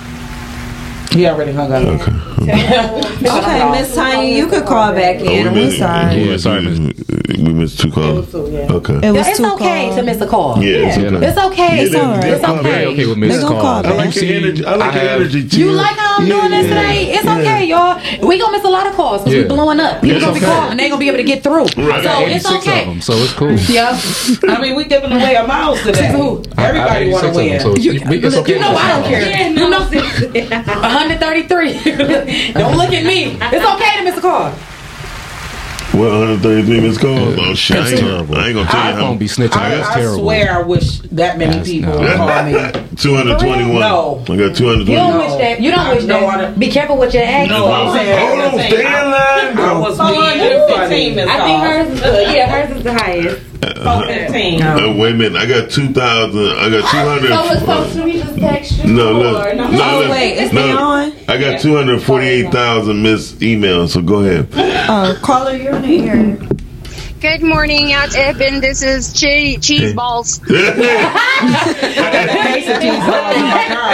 [1.12, 1.82] He already hung up.
[1.82, 2.12] Okay.
[2.42, 5.46] Okay, Miss Tanya, you could call back Oh, in.
[5.46, 7.17] We're missed, sorry.
[7.28, 8.34] We, missed, we missed two calls.
[8.34, 9.06] Okay.
[9.06, 9.96] It was It's too okay cold.
[9.98, 10.62] to miss a call.
[10.62, 11.26] Yeah, it's okay.
[11.28, 11.76] It's okay.
[11.76, 12.22] Yeah, It's they- all right.
[12.22, 12.70] they It's call okay.
[12.70, 13.40] Very okay with Mrs.
[13.42, 13.60] gonna Call.
[13.60, 14.64] call I like You your see, energy.
[14.64, 15.58] I like I your energy too.
[15.60, 17.12] You like how I'm Yeah, doing this today?
[17.12, 18.00] It's okay, y'all.
[18.26, 19.42] We gonna miss a lot of calls because Yeah.
[19.42, 20.00] we blowing up.
[20.00, 20.54] People It's gonna be okay.
[20.54, 21.66] calling and they gonna be able to get through.
[21.76, 22.02] Right.
[22.02, 22.82] So it's okay.
[22.82, 23.52] of them, so it's cool.
[23.68, 23.98] Yeah.
[24.48, 26.10] I mean, we giving away a mouse today.
[26.12, 26.42] Who?
[26.56, 27.48] Everybody want to 86 of win.
[27.48, 28.54] them, so it's, we- it's okay.
[28.54, 29.50] You know I don't care.
[29.50, 29.80] You know,
[30.48, 32.52] 133.
[32.54, 33.36] don't look at me.
[33.40, 34.52] It's okay to miss a call.
[35.98, 37.34] What 133 missed calls?
[37.38, 37.76] Oh shit!
[37.76, 38.36] I ain't, terrible.
[38.36, 39.00] I ain't gonna tell I you how.
[39.02, 39.56] don't be snitching.
[39.56, 40.18] I, That's I terrible.
[40.20, 41.98] swear I wish that many That's- people no.
[42.00, 42.52] would call me.
[42.98, 43.80] 221.
[43.80, 44.20] No.
[44.22, 44.86] I got 221.
[44.86, 45.60] You don't wish that.
[45.60, 46.40] You don't I wish know I that.
[46.50, 47.50] don't- Be careful what you ask.
[47.50, 48.28] No, I'm saying.
[48.28, 49.58] Hold on, stay in line.
[49.58, 51.20] I was being funny.
[51.20, 53.42] I think hers is the, yeah, hers is the highest.
[53.62, 55.36] Uh, wait a minute.
[55.40, 56.38] I got 2,000.
[56.48, 57.28] I got 200.
[57.28, 58.86] So it's supposed to be just extra.
[58.88, 59.46] No, look.
[59.46, 60.10] or No, Oh, look.
[60.10, 60.78] wait, It's no.
[60.78, 61.12] on?
[61.28, 64.48] I got 248,000 missed emails, so go ahead.
[64.88, 66.38] Oh, caller, you're in here.
[67.20, 68.60] Good morning, out Eben.
[68.60, 70.40] This is che- cheese balls.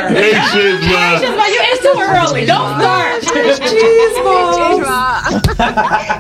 [0.05, 1.21] Hey, shit, man.
[1.21, 2.47] Just like you, it's too early.
[2.47, 3.23] Don't start.
[3.23, 4.83] cheese balls.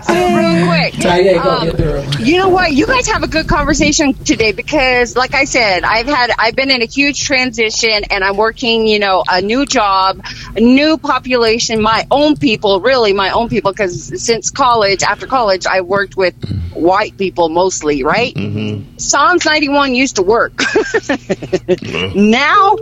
[0.06, 2.24] so real quick, Taya, go um, get through.
[2.24, 2.72] you know what?
[2.72, 6.70] You guys have a good conversation today because, like I said, I've had I've been
[6.70, 10.24] in a huge transition, and I'm working, you know, a new job,
[10.56, 13.72] a new population, my own people, really my own people.
[13.72, 16.34] Because since college, after college, I worked with
[16.94, 18.32] white people mostly, right?
[18.98, 20.52] Psalms 91 used to work.
[22.14, 22.76] now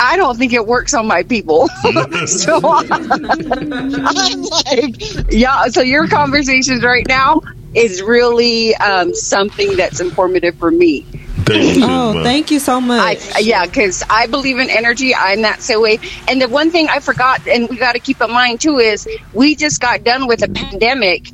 [0.00, 1.68] I don't think it works on my people.
[2.26, 5.66] so I'm like, yeah.
[5.66, 7.42] So your conversations right now
[7.72, 11.02] is really um, something that's informative for me.
[11.46, 12.24] Thank you, Oh, man.
[12.24, 13.18] thank you so much.
[13.34, 15.14] I, yeah, because I believe in energy.
[15.14, 15.98] I'm that same way.
[16.28, 19.08] And the one thing I forgot, and we got to keep in mind too, is
[19.32, 21.30] we just got done with a pandemic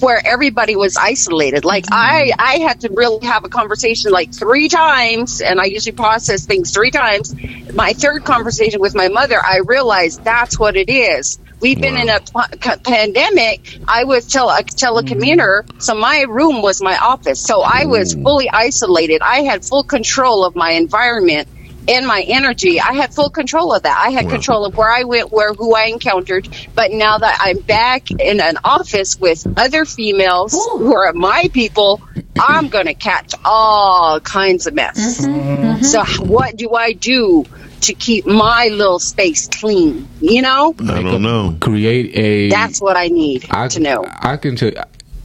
[0.00, 1.64] where everybody was isolated.
[1.64, 1.94] Like mm-hmm.
[1.94, 6.46] I, I had to really have a conversation like three times, and I usually process
[6.46, 7.34] things three times.
[7.72, 11.38] My third conversation with my mother, I realized that's what it is.
[11.60, 13.78] We've been in a p- pandemic.
[13.86, 15.78] I was tele- a telecommuter, mm-hmm.
[15.78, 17.40] so my room was my office.
[17.40, 18.22] So I was mm.
[18.24, 19.22] fully isolated.
[19.22, 21.48] I had full control of my environment
[21.88, 22.80] and my energy.
[22.80, 24.02] I had full control of that.
[24.04, 26.48] I had control of where I went, where who I encountered.
[26.74, 32.00] But now that I'm back in an office with other females who are my people,
[32.38, 35.20] I'm gonna catch all kinds of mess.
[35.20, 35.64] Mm-hmm.
[35.64, 35.82] Mm-hmm.
[35.82, 37.44] So what do I do
[37.82, 40.08] to keep my little space clean?
[40.20, 41.56] You know, I don't know.
[41.60, 42.48] Create a.
[42.48, 44.04] that's what I need I, to know.
[44.06, 44.72] I can tell.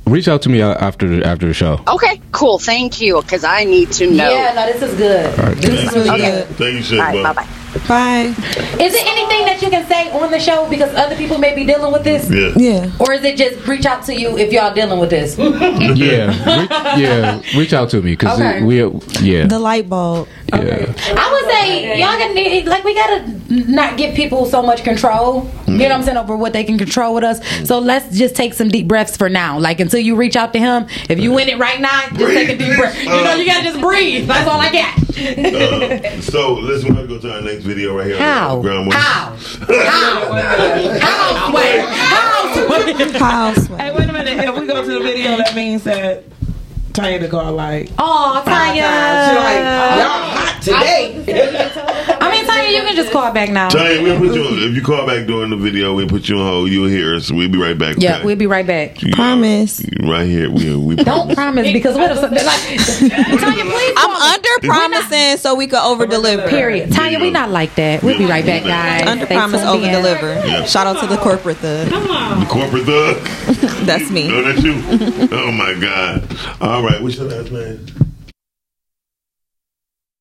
[0.07, 1.81] Reach out to me uh, after after the show.
[1.87, 2.59] Okay, cool.
[2.59, 4.29] Thank you, because I need to know.
[4.31, 5.33] Yeah, no, this is good.
[5.57, 6.31] This is really Okay.
[6.31, 6.47] good.
[6.57, 7.47] Thank you, shit, All right, bye bye.
[7.87, 8.33] Bye.
[8.79, 11.65] Is it anything that you can say on the show because other people may be
[11.65, 12.29] dealing with this?
[12.29, 12.53] Yeah.
[12.55, 12.91] Yeah.
[12.99, 15.37] Or is it just reach out to you if y'all dealing with this?
[15.37, 16.69] yeah, reach,
[16.99, 17.41] yeah.
[17.57, 18.63] Reach out to me because Okay.
[18.63, 18.77] we.
[19.21, 20.27] Yeah, The light bulb.
[20.53, 20.93] yeah.
[21.15, 25.49] I would say y'all gonna need like we gotta not give people so much control.
[25.67, 27.39] You know what I'm saying over what they can control with us.
[27.67, 29.59] So let's just take some deep breaths for now.
[29.59, 30.87] Like until you reach out to him.
[31.09, 32.97] If you in it right now, just take a deep breath.
[33.01, 34.27] You know you gotta just breathe.
[34.27, 34.97] That's all I got.
[35.17, 38.17] Uh, so listen, we're gonna go to our next video right here.
[38.17, 38.57] How?
[38.57, 38.93] On the ground.
[38.93, 39.35] How?
[40.99, 41.53] How?
[41.53, 41.81] Wait.
[41.81, 42.27] How?
[43.19, 43.67] House.
[43.67, 44.37] Hey, wait a minute.
[44.39, 46.23] If we go to the video, that means that
[46.93, 48.83] Tanya to call like, Oh, Tanya.
[48.83, 49.63] Like,
[49.99, 52.13] y'all hot today.
[52.67, 53.69] I mean, you can just call back now.
[53.69, 56.37] Tanya, we'll put you on, if you call back during the video, we'll put you
[56.37, 56.69] on hold.
[56.69, 57.31] You'll hear us.
[57.31, 57.95] We'll be right back.
[57.99, 58.25] Yeah, okay?
[58.25, 58.97] we'll be right back.
[59.13, 59.85] Promise.
[60.03, 60.49] right here.
[60.49, 62.59] We, we Don't promise because what if something like
[63.39, 63.93] Tanya, please.
[63.97, 66.47] I'm under promising so we could over deliver.
[66.49, 66.91] Period.
[66.91, 68.03] Tanya, we not like that.
[68.03, 69.07] We'll be right back, guys.
[69.07, 70.33] Under promise, over deliver.
[70.45, 70.65] Yeah.
[70.65, 71.87] Shout out to the corporate thug.
[71.87, 73.17] The corporate thug.
[73.85, 74.29] That's me.
[74.29, 74.73] Oh, that's you.
[75.31, 76.37] oh my God.
[76.59, 77.01] All right.
[77.01, 78.06] What's your last name?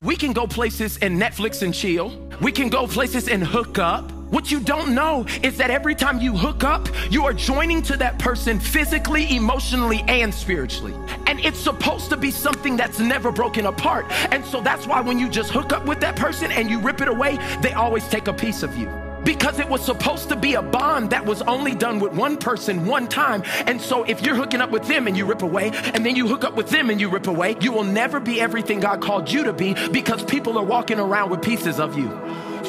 [0.06, 2.16] We can go places and Netflix and chill.
[2.40, 4.12] We can go places and hook up.
[4.30, 7.96] What you don't know is that every time you hook up, you are joining to
[7.96, 10.94] that person physically, emotionally, and spiritually.
[11.26, 14.06] And it's supposed to be something that's never broken apart.
[14.30, 17.00] And so that's why when you just hook up with that person and you rip
[17.00, 19.05] it away, they always take a piece of you.
[19.26, 22.86] Because it was supposed to be a bond that was only done with one person
[22.86, 23.42] one time.
[23.66, 26.28] And so if you're hooking up with them and you rip away, and then you
[26.28, 29.30] hook up with them and you rip away, you will never be everything God called
[29.30, 32.08] you to be because people are walking around with pieces of you.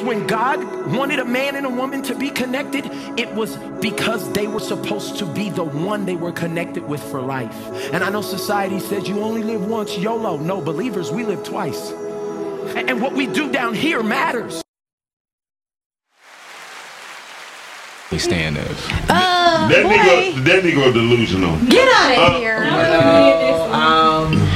[0.04, 0.58] When God
[0.94, 2.86] wanted a man and a woman to be connected,
[3.18, 7.20] it was because they were supposed to be the one they were connected with for
[7.20, 7.56] life.
[7.92, 10.38] And I know society says you only live once, YOLO.
[10.38, 11.92] No, believers, we live twice.
[12.74, 14.62] And what we do down here matters.
[18.10, 18.64] They stand there.
[19.10, 21.56] Uh, that nigga, that nigga delusional.
[21.66, 22.64] Get out of Uh, here.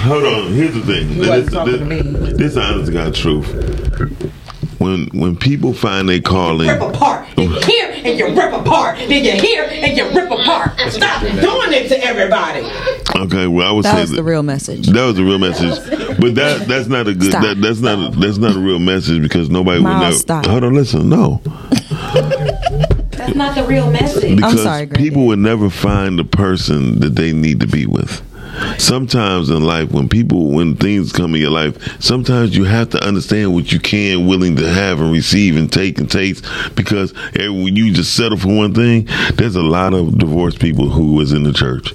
[0.05, 0.53] Hold on.
[0.55, 1.19] Here's the thing.
[1.19, 4.33] This, this, this honest to God truth.
[4.79, 7.29] When when people find their calling, Rip apart.
[7.39, 8.99] You hear and you rip apart.
[8.99, 10.73] Then you hear and you rip apart.
[10.91, 12.67] Stop doing it to everybody.
[13.27, 14.87] okay, well I would That say was that, the real message.
[14.89, 15.79] That was the real message,
[16.21, 17.33] but that that's not a good.
[17.33, 20.15] That, that's not a, that's not a real message because nobody would Miles, never.
[20.17, 20.47] stop.
[20.47, 21.09] Hold on, listen.
[21.09, 21.41] No,
[23.27, 24.37] That's not the real message.
[24.37, 28.23] because people will never find the person that they need to be with.
[28.79, 33.03] Sometimes in life, when people, when things come in your life, sometimes you have to
[33.03, 36.45] understand what you can, willing to have and receive and take and taste.
[36.75, 41.15] Because when you just settle for one thing, there's a lot of divorced people who
[41.15, 41.95] was in the church.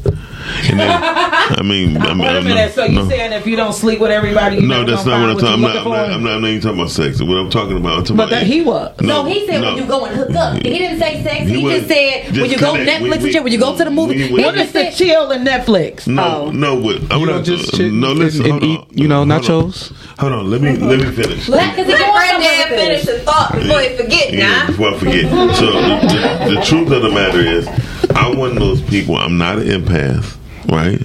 [0.70, 2.56] And then, I mean, I mean, Wait a I'm minute.
[2.56, 3.10] not- So you no.
[3.10, 5.54] saying if you don't sleep with everybody, you No, that's not what I'm talking.
[5.54, 6.10] I'm you not, I'm not.
[6.12, 6.28] I'm.
[6.28, 7.22] I'm not even talking about sex.
[7.22, 7.98] What I'm talking about.
[8.00, 9.02] I'm talking But about that he was.
[9.02, 9.74] No, No, he said no.
[9.74, 10.56] when you go and hook up.
[10.56, 11.48] He didn't say sex.
[11.48, 13.02] He, He was- just said when you go connect.
[13.04, 13.44] Netflix We- and we- shit.
[13.44, 14.16] When you go to the movie.
[14.16, 16.08] we- he we- What is just the chill and Netflix?
[16.08, 18.14] No, no, but I would just uh, chill no.
[18.14, 18.88] Listen, and hold eat, on.
[18.92, 19.92] you know, nachos?
[20.20, 20.50] Hold on.
[20.50, 21.48] Let me let me finish.
[21.50, 23.20] Let, cause he Let going Granddad somewhere finish this.
[23.20, 24.68] the thought before he forget Yeah, now.
[24.68, 25.24] before I forget.
[25.56, 27.68] So the, the, the truth of the matter is,
[28.16, 29.16] I'm one of those people.
[29.18, 30.37] I'm not an empath,
[30.68, 31.02] right?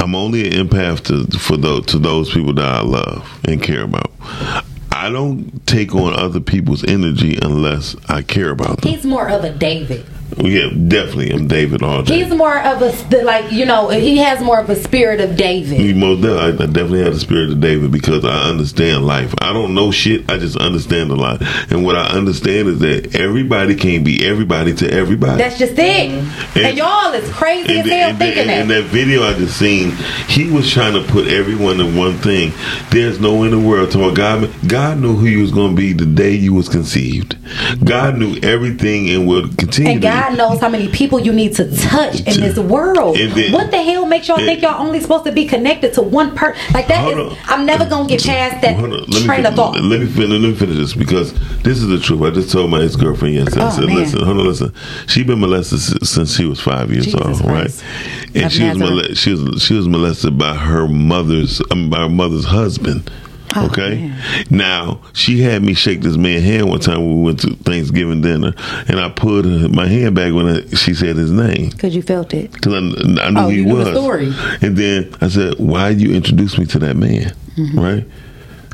[0.00, 3.82] I'm only an empath to for those to those people that I love and care
[3.82, 4.12] about.
[4.92, 8.92] I don't take on other people's energy unless I care about them.
[8.92, 10.04] He's more of a David.
[10.36, 11.30] Yeah, definitely.
[11.30, 12.22] I'm David all day.
[12.22, 15.80] He's more of a like you know he has more of a spirit of David.
[15.80, 19.34] You most de- I I definitely have the spirit of David because I understand life.
[19.40, 20.30] I don't know shit.
[20.30, 21.42] I just understand a lot.
[21.72, 25.38] And what I understand is that everybody can't be everybody to everybody.
[25.38, 26.10] That's just it.
[26.10, 26.58] Mm-hmm.
[26.58, 28.62] And, y'all is crazy as the- hell the- thinking and that.
[28.62, 29.92] in that video I just seen,
[30.28, 32.52] he was trying to put everyone in one thing.
[32.90, 33.90] There's no in the world.
[33.92, 37.36] To God, God knew who you was going to be the day you was conceived.
[37.84, 39.92] God knew everything and will continue.
[39.92, 43.16] And to God knows how many people you need to touch in this world.
[43.16, 46.02] Then- what the hell makes y'all and- think y'all only supposed to be connected to
[46.02, 46.60] one person?
[46.74, 47.36] Like that on.
[47.46, 49.74] I'm never gonna get past that me train fin- of thought.
[49.80, 50.30] Let me finish.
[50.30, 51.32] Let me finish this because
[51.62, 52.22] this is the truth.
[52.22, 53.62] I just told my ex girlfriend yesterday.
[53.62, 53.84] I Oh, said.
[53.84, 54.72] "Listen, hold on, listen.
[55.06, 57.82] She been molested since she was five years Jesus old, Christ.
[58.34, 58.42] right?
[58.42, 58.90] And she was, Nazareth.
[59.08, 63.10] mole- she was she was molested by her mother's um, by her mother's husband.
[63.56, 64.12] Oh, Okay.
[64.50, 68.20] Now she had me shake this man's hand one time when we went to Thanksgiving
[68.20, 68.52] dinner,
[68.88, 72.34] and I put my hand back when I, she said his name Because you felt
[72.34, 72.52] it.
[72.52, 73.86] because I, I knew Oh, he was.
[73.86, 74.32] the story.
[74.60, 77.78] And then I said, "Why you introduce me to that man?" Mm-hmm.
[77.80, 78.06] Right?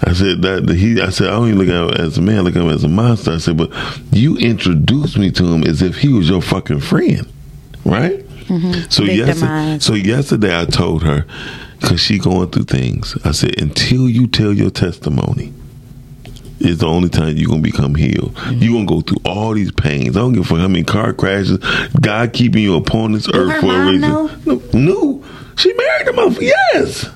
[0.06, 1.00] I said that that he.
[1.00, 2.38] I said I don't even look at him as a man.
[2.38, 3.32] I look at him as a monster.
[3.32, 3.70] I said, but
[4.10, 7.26] you introduced me to him as if he was your fucking friend,
[7.84, 8.18] right?
[8.48, 8.90] Mm-hmm.
[8.90, 11.24] So yesterday, so yesterday I told her
[11.84, 13.16] because she going through things.
[13.24, 15.52] I said until you tell your testimony.
[16.60, 18.32] Is the only time you're gonna become healed.
[18.36, 18.62] Mm-hmm.
[18.62, 20.16] You're gonna go through all these pains.
[20.16, 21.58] I don't give a fuck how many car crashes.
[22.00, 24.00] God keeping you upon this earth her for a reason.
[24.00, 24.30] know?
[24.46, 25.24] No, no,
[25.56, 26.40] she married the motherfucker.
[26.40, 27.10] Yes,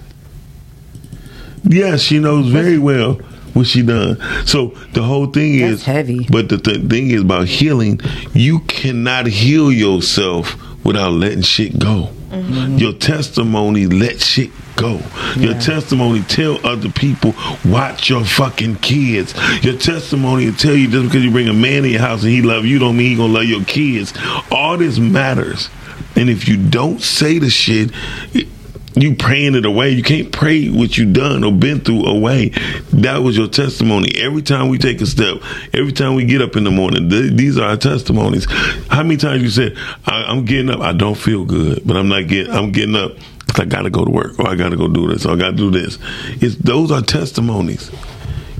[1.65, 3.15] yes, she knows very well
[3.55, 4.21] what she done.
[4.45, 6.27] So the whole thing is heavy.
[6.31, 8.01] But the th- thing is about healing.
[8.35, 12.11] You cannot heal yourself without letting shit go.
[12.31, 12.77] Mm-hmm.
[12.77, 15.01] Your testimony let shit go.
[15.37, 17.35] Your testimony tell other people
[17.65, 19.35] watch your fucking kids.
[19.65, 22.31] Your testimony will tell you just because you bring a man in your house and
[22.31, 24.13] he love you don't mean he gonna love your kids.
[24.53, 25.71] All this matters.
[26.17, 27.91] And if you don't say the shit,
[28.35, 28.49] it-
[28.95, 29.91] you praying it away.
[29.91, 32.51] You can't pray what you done or been through away.
[32.93, 34.13] That was your testimony.
[34.17, 35.37] Every time we take a step,
[35.75, 38.47] every time we get up in the morning, th- these are our testimonies.
[38.89, 40.81] How many times you said, I- "I'm getting up.
[40.81, 42.53] I don't feel good, but I'm not getting.
[42.53, 43.13] I'm getting up."
[43.49, 45.57] 'cause I gotta go to work, or I gotta go do this, or I gotta
[45.57, 45.97] do this.
[46.41, 47.91] It's those are testimonies.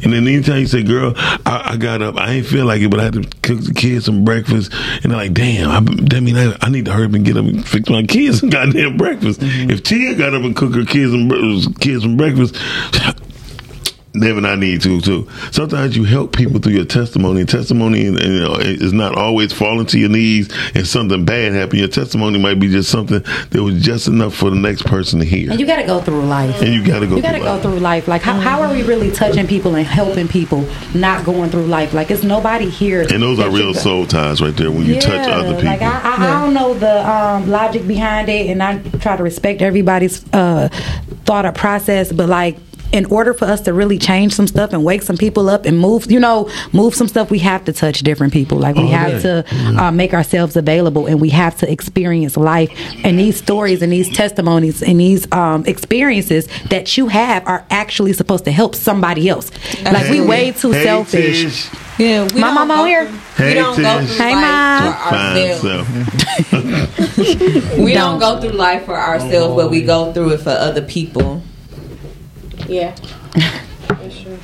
[0.03, 2.91] And then anytime you say, "Girl, I, I got up, I ain't feel like it,
[2.91, 4.73] but I had to cook the kids some breakfast,"
[5.03, 7.37] and they're like, "Damn, I, that mean I, I need to hurry up and get
[7.37, 9.71] up and fix my kids some goddamn breakfast." Mm-hmm.
[9.71, 12.57] If Tia got up and cook her kids some kids some breakfast.
[14.15, 15.29] Then I need to too.
[15.53, 17.45] Sometimes you help people through your testimony.
[17.45, 21.79] Testimony, you know, is not always falling to your knees and something bad happen.
[21.79, 25.27] Your testimony might be just something that was just enough for the next person to
[25.27, 25.51] hear.
[25.51, 26.61] And you got to go through life.
[26.63, 27.17] And you got to go.
[27.17, 28.09] You got to go through life.
[28.09, 31.93] Like, how, how are we really touching people and helping people not going through life?
[31.93, 33.03] Like, it's nobody here.
[33.03, 35.65] And those are real soul ties right there when you touch other people.
[35.65, 39.23] Like I, I, I don't know the um, logic behind it, and I try to
[39.23, 40.69] respect everybody's uh,
[41.25, 42.11] thought or process.
[42.11, 42.57] But like,
[42.93, 45.79] in order for us to really change some stuff and wake some people up and
[45.79, 48.59] move, you know, move some stuff, we have to touch different people.
[48.59, 49.43] Like we All have day.
[49.43, 52.71] to uh, make ourselves available, and we have to experience life.
[53.05, 58.13] And these stories and these testimonies and these um, experiences that you have are actually
[58.15, 59.51] supposed to help somebody else.
[59.85, 61.43] Like we way too Hey, selfish.
[61.43, 61.71] Tish.
[61.99, 63.07] Yeah, we My don't mama here.
[63.07, 64.93] through- Hey, we don't go through Hey, life Ma.
[65.11, 65.89] for ourselves.
[67.79, 71.43] We don't go through life for ourselves, but we go through it for other people.
[72.69, 72.95] Yeah.
[72.95, 74.39] For sure.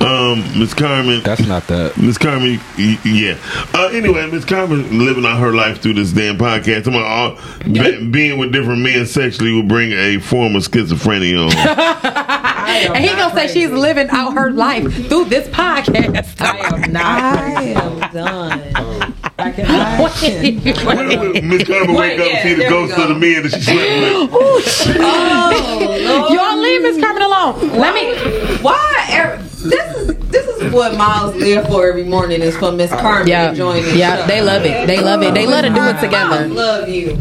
[0.00, 1.20] Um, Miss Carmen.
[1.22, 1.96] That's not that.
[1.96, 3.38] Miss Carmen, yeah.
[3.72, 6.88] Uh, anyway, Miss Carmen living out her life through this damn podcast.
[6.88, 7.38] I'm all,
[7.72, 12.42] be, being with different men sexually will bring a form of schizophrenia on.
[12.72, 16.40] And he gonna say she's living out her life through this podcast.
[16.40, 17.04] I am not.
[17.04, 19.11] I am done.
[19.42, 19.98] I cannot.
[21.44, 24.98] Miss Carmen wake up and see the ghost of the men that she slept with.
[25.04, 27.78] Oh, Y'all leave Miss Carmen alone.
[27.78, 28.14] Let me.
[28.62, 29.08] Why?
[29.12, 33.26] er- This is this is what Miles live for every morning is for Miss Carmen
[33.28, 34.86] Yeah, to join the yeah, they love it.
[34.86, 35.34] They love it.
[35.34, 36.36] They love to do it together.
[36.36, 37.18] I love you.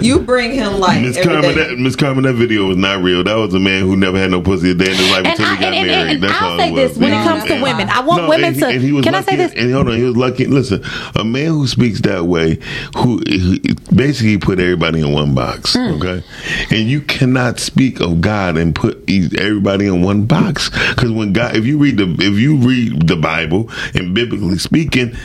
[0.00, 3.24] You bring him life Miss Carmen, that Miss Carmen, that video was not real.
[3.24, 5.26] That was a man who never had no pussy a day in his life And,
[5.28, 6.10] until I, he got and, and, married.
[6.14, 8.44] and, That's I'll all say this when it comes to women, I want No, women
[8.46, 8.66] and he- to.
[8.68, 9.52] and he was Can I say this?
[9.54, 10.46] And hold on, he was lucky.
[10.46, 10.82] Listen,
[11.16, 12.58] a man who speaks that way,
[12.96, 13.58] who, who
[13.94, 16.00] basically put everybody in one box, Hmm.
[16.00, 16.22] okay?
[16.70, 19.02] And you cannot speak of God and put
[19.36, 23.16] everybody in one box because when God, if you read the, if you read the
[23.16, 25.16] Bible and biblically speaking,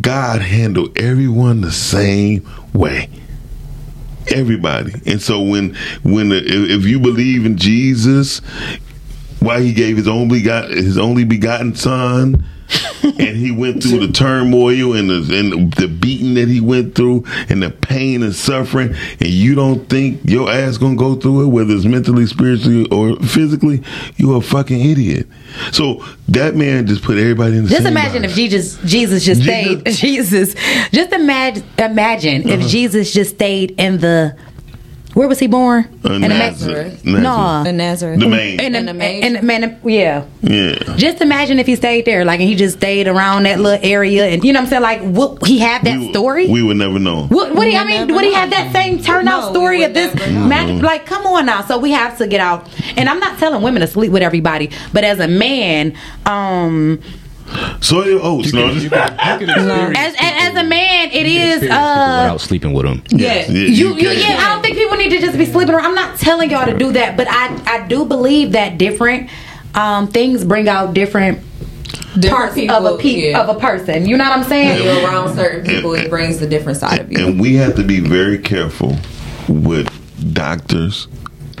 [0.00, 3.08] God handled everyone the same way
[4.28, 4.92] everybody.
[5.06, 8.40] And so when when if, if you believe in Jesus,
[9.42, 12.44] why he gave his only got his only begotten son.
[13.02, 17.22] and he went through the turmoil and the, and the beating that he went through
[17.50, 21.46] and the pain and suffering and you don't think your ass gonna go through it
[21.48, 23.82] whether it's mentally spiritually or physically
[24.16, 25.26] you're a fucking idiot
[25.70, 28.32] so that man just put everybody in the Just same imagine box.
[28.32, 30.54] if Jesus Jesus just stayed Jesus.
[30.92, 32.54] Just imagine imagine Uh-huh.
[32.54, 34.34] if Jesus just stayed in the
[35.14, 35.84] where was he born?
[36.04, 37.04] Uh, in the Ma- Nazareth.
[37.04, 37.66] No, Nazareth.
[37.68, 38.20] In Nazareth.
[38.20, 38.60] The main.
[38.60, 39.26] in the, In the manger.
[39.38, 40.24] in man, yeah.
[40.42, 43.78] yeah Just imagine if he stayed there, like, and he just stayed around that little
[43.88, 44.82] area, and you know what I'm saying?
[44.82, 46.48] Like, would he have that story?
[46.48, 47.76] we would never know Would, would he?
[47.76, 50.46] I mean, would he have that same turnout No, story of this never know.
[50.46, 50.82] match?
[50.82, 51.62] Like, come on now.
[51.62, 52.68] So we have to get out.
[52.96, 57.00] And I'm not telling women to sleep with everybody, but as a man, um,
[57.80, 61.26] soy your oats no, You can, you can experience as, as as a man, it
[61.26, 62.22] is people uh.
[62.24, 63.02] without sleeping with them.
[63.08, 63.48] Yeah.
[63.50, 64.18] You, you, can.
[64.18, 65.86] yeah, I don't think people need to just be sleeping around.
[65.86, 69.30] I'm not telling y'all to do that, but I, I do believe that different
[69.74, 71.40] um, things bring out different,
[72.28, 73.40] parts people, of a pe- yeah.
[73.40, 74.06] of a person.
[74.06, 74.82] You know what I'm saying?
[74.82, 77.26] You're around certain people, it brings the different side of you.
[77.26, 78.96] And we have to be very careful
[79.48, 79.88] with
[80.34, 81.08] doctors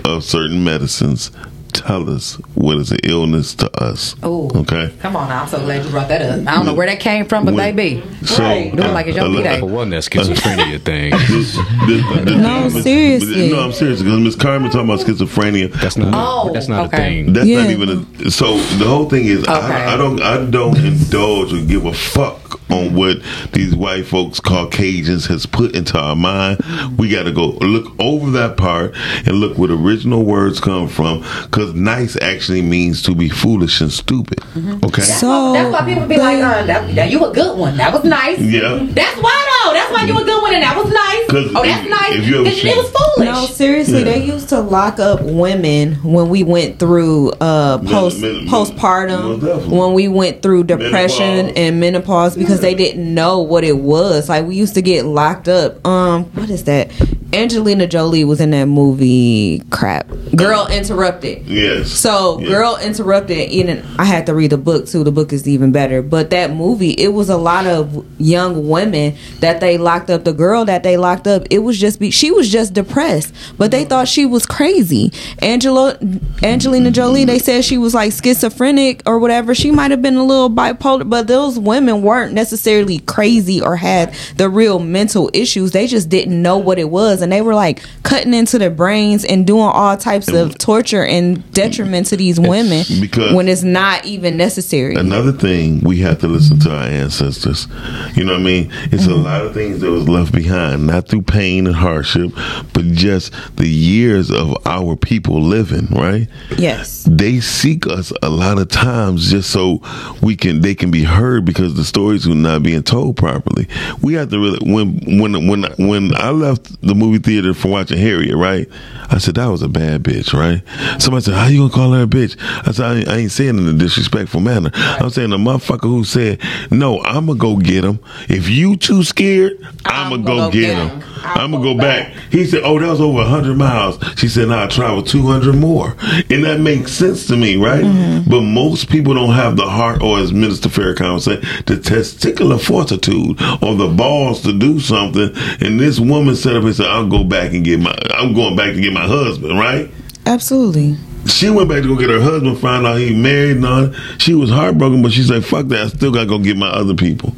[0.04, 1.30] of certain medicines
[1.72, 4.14] tell us what is an illness to us.
[4.22, 4.92] Oh, Okay.
[5.00, 5.30] Come on.
[5.30, 6.46] I'm so glad you brought that up.
[6.46, 9.16] I don't know where that came from, but When- baby, So, do it like it's
[9.16, 9.60] your uh, day.
[9.60, 11.10] For one, that schizophrenia thing.
[11.10, 13.50] This, this, this, No, seriously.
[13.50, 15.72] No, I'm serious because Miss Carmen talking about schizophrenia.
[15.80, 16.12] That's not.
[16.14, 16.96] Oh, that's not okay.
[16.96, 17.32] a thing.
[17.32, 17.88] That's not even
[18.26, 18.30] a.
[18.30, 19.50] So the whole thing is, Okay.
[19.52, 22.41] I, I don't, I don't indulge or give a fuck
[22.72, 23.18] on what
[23.52, 26.58] these white folks Caucasians has put into our mind.
[26.98, 28.94] We got to go look over that part
[29.26, 33.80] and look where the original words come from, because nice actually means to be foolish
[33.80, 34.38] and stupid.
[34.54, 34.84] Mm-hmm.
[34.86, 35.02] Okay.
[35.02, 37.76] So That's why people be like, uh, that, that, you a good one.
[37.76, 38.38] That was nice.
[38.40, 38.86] Yeah.
[38.90, 39.72] That's why though.
[39.74, 41.26] That's why you a good one, and that was nice.
[41.28, 42.14] 'Cause Oh, that's if- nice.
[42.18, 43.28] if you ever it, seen- it was foolish.
[43.30, 44.04] No, seriously, Yeah.
[44.04, 49.40] they used to lock up women when we went through uh, post men- men- postpartum,
[49.40, 49.78] definitely.
[49.78, 51.52] when we went through depression Menopause.
[51.56, 54.28] and menopause because they didn't know what it was.
[54.28, 55.86] Like we used to get locked up.
[55.86, 56.90] Um, what is that?
[57.32, 59.60] Angelina Jolie was in that movie.
[59.70, 60.06] Crap,
[60.36, 61.46] Girl Interrupted.
[61.46, 61.90] Yes.
[61.90, 62.48] So, Yes.
[62.50, 65.04] Girl Interrupted, even I had to read the book too.
[65.04, 66.02] The book is even better.
[66.02, 70.24] But that movie, it was a lot of young women that they locked up.
[70.24, 73.70] The girl that they locked up, it was just be she was just depressed, but
[73.70, 75.10] they thought she was crazy.
[75.40, 75.98] Angela
[76.42, 79.54] Angelina Jolie, they said she was like schizophrenic or whatever.
[79.54, 84.14] She might have been a little bipolar, but those women weren't necessarily crazy or had
[84.36, 85.70] the real mental issues.
[85.72, 89.24] They just didn't know what it was, and they were like cutting into their brains
[89.24, 94.04] and doing all types of torture and detriment to these women because- when it's not
[94.04, 94.94] even necessary.
[94.96, 97.66] Another thing we have to listen to our ancestors.
[98.14, 98.70] You know what I mean?
[98.90, 99.12] It's Mm-hmm.
[99.12, 102.30] a lot of things that was left behind, not through pain and hardship,
[102.72, 106.28] but just the years of our people living, right?
[106.58, 107.06] Yes.
[107.08, 109.80] They seek us a lot of times just so
[110.22, 113.66] we can they can be heard because the stories are not being told properly.
[114.00, 117.98] We have to really when when when when I left the movie theater for watching
[117.98, 118.68] Harriet, right?
[119.10, 120.62] I said that was a bad bitch, right?
[121.00, 122.36] Somebody said, "How you gonna call her a bitch?"
[122.66, 124.70] I said, "I ain't, I ain't saying in a disrespectful manner.
[124.74, 126.40] I'm saying the motherfucker who said,
[126.70, 128.00] "No, I'm gonna go get him.
[128.28, 131.02] If you too scared, I'm, gonna go, get him.
[131.24, 134.64] I'm gonna go back." He said, "Oh, that was over hundred miles." She said, "Now
[134.64, 135.96] I travel two hundred more,"
[136.30, 137.84] and that makes sense to me, right?
[137.84, 138.30] Mm-hmm.
[138.30, 141.36] But most people don't have the heart, or as Minister Farrakhan would say,
[141.66, 145.30] the testicular fortitude or the balls to do something.
[145.60, 147.96] And this woman set up and said, "I'll go back and get my.
[148.14, 149.90] I'm going back to get my husband." Right?
[150.26, 150.96] Absolutely.
[151.26, 153.92] She went back to go get her husband, found out he married and all.
[154.18, 155.80] She was heartbroken, but she said, "Fuck that!
[155.80, 157.34] I still gotta go get my other people."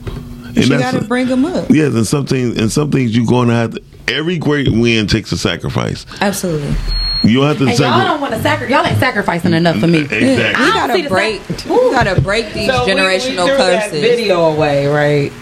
[0.57, 1.69] And She got to bring them up.
[1.71, 3.75] yes, and some things, and some things you're going to have.
[3.75, 6.07] To, every great win takes a sacrifice.
[6.21, 6.73] Absolutely.
[7.25, 8.71] You don't have to And y'all don't want to sacrifice.
[8.71, 10.01] Y'all ain't sacrificing enough for me.
[10.05, 10.65] Mm, exactly.
[10.65, 11.43] We I don't see gotta the break.
[11.49, 14.01] We gotta break these So we- we generational threw that curses.
[14.01, 15.33] video away, right?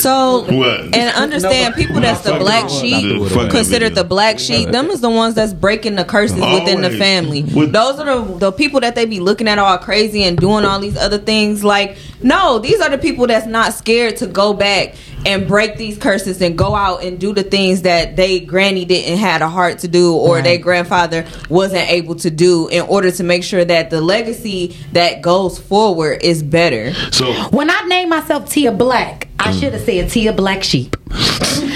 [0.00, 0.80] So What?
[0.94, 4.68] and understand people that's the black sheep Fuck considered the black sheep.
[4.70, 6.98] Them is the ones that's breaking the curses within the Always.
[6.98, 7.42] family.
[7.42, 10.78] Those are the the people that they be looking at all crazy and doing all
[10.80, 11.64] these other things.
[11.64, 14.94] Like no, these are the people that's not scared to go back
[15.26, 19.18] and break these curses and go out and do the things that they granny didn't
[19.18, 20.44] had a heart to do or Right.
[20.44, 25.22] their grandfather wasn't able to do in order to make sure that the legacy that
[25.22, 26.92] goes forward is better.
[27.12, 29.60] So When I name myself Tia Black, I mm.
[29.60, 30.96] should have said Tia Black Sheep.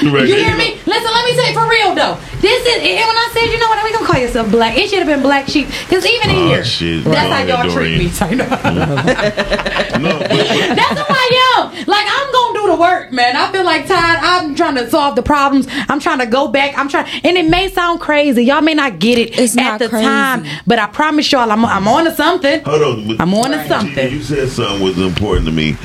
[0.03, 0.27] Right.
[0.29, 0.79] You hear me?
[0.87, 2.19] Listen, let me say it for real though.
[2.41, 4.77] This is and when I said, you know what, we gonna call yourself black.
[4.79, 5.69] It should have been black sheep.
[5.89, 7.05] Cause even in Oh, here, shit.
[7.05, 7.49] that's how Right.
[7.49, 8.09] y'all treat me.
[8.09, 8.11] Dorian.
[8.13, 8.47] So, you know.
[8.47, 11.87] no, but, but, That's who I am.
[11.87, 13.37] Like I'm gonna do the work, man.
[13.37, 14.19] I feel like Todd.
[14.23, 15.67] I'm trying to solve the problems.
[15.89, 16.77] I'm trying to go back.
[16.79, 18.45] I'm trying, and it may sound crazy.
[18.45, 20.07] Y'all may not get it It's at not the crazy.
[20.07, 22.63] time, but I promise y'all, I'm I'm on to something.
[22.65, 23.21] hold on.
[23.21, 24.11] I'm on to something.
[24.13, 25.77] You said something was important to me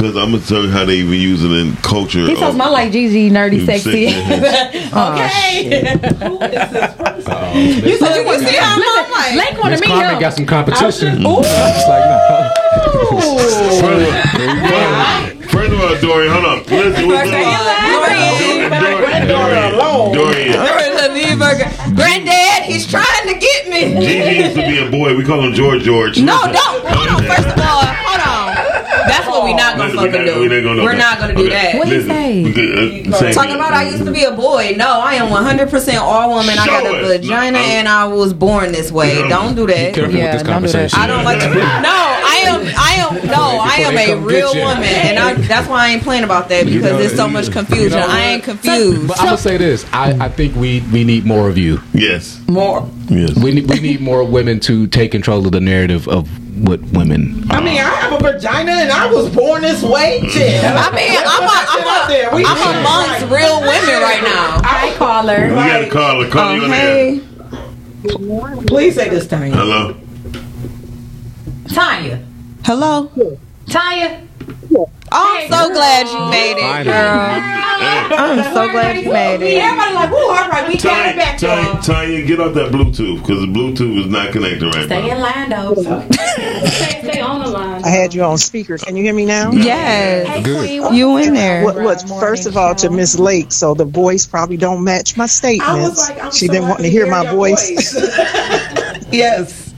[0.00, 2.20] because I'm gonna tell you how they even use it in culture.
[2.26, 4.10] He talks of- about like GG nerdy You sexy.
[4.10, 4.16] sick,
[4.94, 5.80] okay.
[7.84, 9.34] You said you can see how I'm like.
[9.36, 10.20] Lake wanted Miss me Carmen here.
[10.20, 11.24] got some competition.
[11.26, 11.40] Ooh.
[11.40, 12.16] It's like, no.
[15.50, 16.58] First of all, Dorian, hold on.
[16.64, 17.30] Listen, Dorian,
[19.28, 19.72] Dorian,
[20.14, 20.60] Dorian.
[21.14, 23.94] Leave her- Granddad, he's trying to get me.
[24.00, 25.16] Gigi used to be a boy.
[25.16, 26.18] We call him George George.
[26.20, 26.84] No, don't.
[26.86, 27.22] Hold on.
[27.24, 28.09] First of all, hold on.
[29.10, 30.40] That's what we not gonna fucking do.
[30.40, 30.98] we're not gonna do that.
[30.98, 31.50] not gonna do Okay.
[31.50, 31.78] that.
[31.78, 32.44] What he Listen, say?
[32.44, 34.74] we could, uh, same Talking about I used to be a boy.
[34.76, 36.58] No, I am 100% all woman.
[36.58, 39.16] I got a vagina and I was born this way.
[39.28, 39.96] Don't do that.
[39.96, 40.02] Yeah,
[40.42, 40.94] don't do that.
[40.94, 41.48] I don't like to.
[41.48, 42.60] No, I am.
[42.76, 43.10] I am.
[43.30, 46.64] No, I am a real woman, and I, that's why I ain't playing about that
[46.66, 47.98] because there's so much confusion.
[47.98, 49.06] I ain't confused.
[49.08, 49.84] But I'm gonna say this.
[49.92, 51.80] I, I think we we need more of you.
[51.92, 52.40] Yes.
[52.48, 52.88] More.
[53.08, 53.36] Yes.
[53.36, 57.44] We need we need more women to take control of the narrative of what women.
[57.50, 60.20] I mean, I have a vagina and I was born this way.
[60.28, 60.64] Shit.
[60.64, 64.60] I mean, I'm, a, I'm, a, We- I'm amongst real women right now.
[64.64, 65.48] Hi, caller.
[65.48, 66.30] We got to call her.
[66.30, 67.18] Call you on hey.
[67.18, 68.56] there.
[68.66, 69.52] Please say this time.
[69.52, 69.96] Hello.
[71.68, 72.24] Tanya.
[72.64, 73.10] Hello.
[73.68, 74.26] Tanya.
[75.12, 77.56] Oh, I'm so glad you made it, girl.
[78.12, 79.58] I'm so glad you made it.
[79.62, 81.82] Everybody like, woo, all right, we got it back, Tanya, y'all.
[81.82, 85.14] Tanya, get off that Bluetooth because the Bluetooth is not connecting right Stay now.
[85.16, 85.74] in line, though.
[86.12, 87.82] Stay, stay on the line.
[87.84, 88.78] I had you on speaker.
[88.78, 89.50] Can you hear me now?
[89.50, 90.28] Yes.
[90.28, 90.66] Hey, Good.
[90.86, 91.64] Queen, You in there.
[91.64, 95.22] What, what, first of all, to Miss Lake, so the voice probably don't match my
[95.22, 96.08] I was statements.
[96.08, 97.94] like, I'm she so didn't want to happy hear my your voice.
[99.12, 99.74] yes.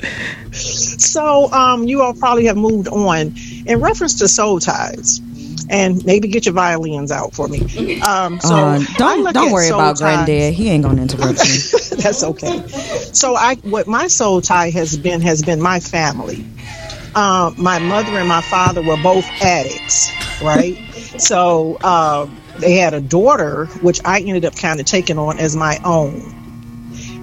[0.52, 3.34] so, um, you all probably have moved on
[3.66, 5.20] in reference to soul ties,
[5.70, 7.60] and maybe get your violins out for me.
[8.00, 10.54] Um, so Uh, don't don't worry about ties- granddad.
[10.54, 11.56] He ain't gonna interrupt me.
[12.02, 12.66] That's okay.
[13.12, 16.44] So I, what my soul tie has been has been my family.
[17.14, 20.10] Um, my mother and my father were both addicts,
[20.42, 20.76] right?
[21.20, 25.54] so um, they had a daughter, which I ended up kind of taking on as
[25.54, 26.22] my own.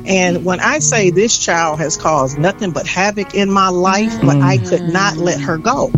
[0.06, 4.38] And when I say this child has caused nothing but havoc in my life, but
[4.42, 5.92] I could not let her go.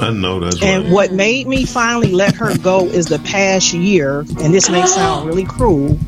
[0.00, 0.92] I know that's And right.
[0.92, 5.26] what made me finally let her go is the past year, and this may sound
[5.26, 5.98] really cruel.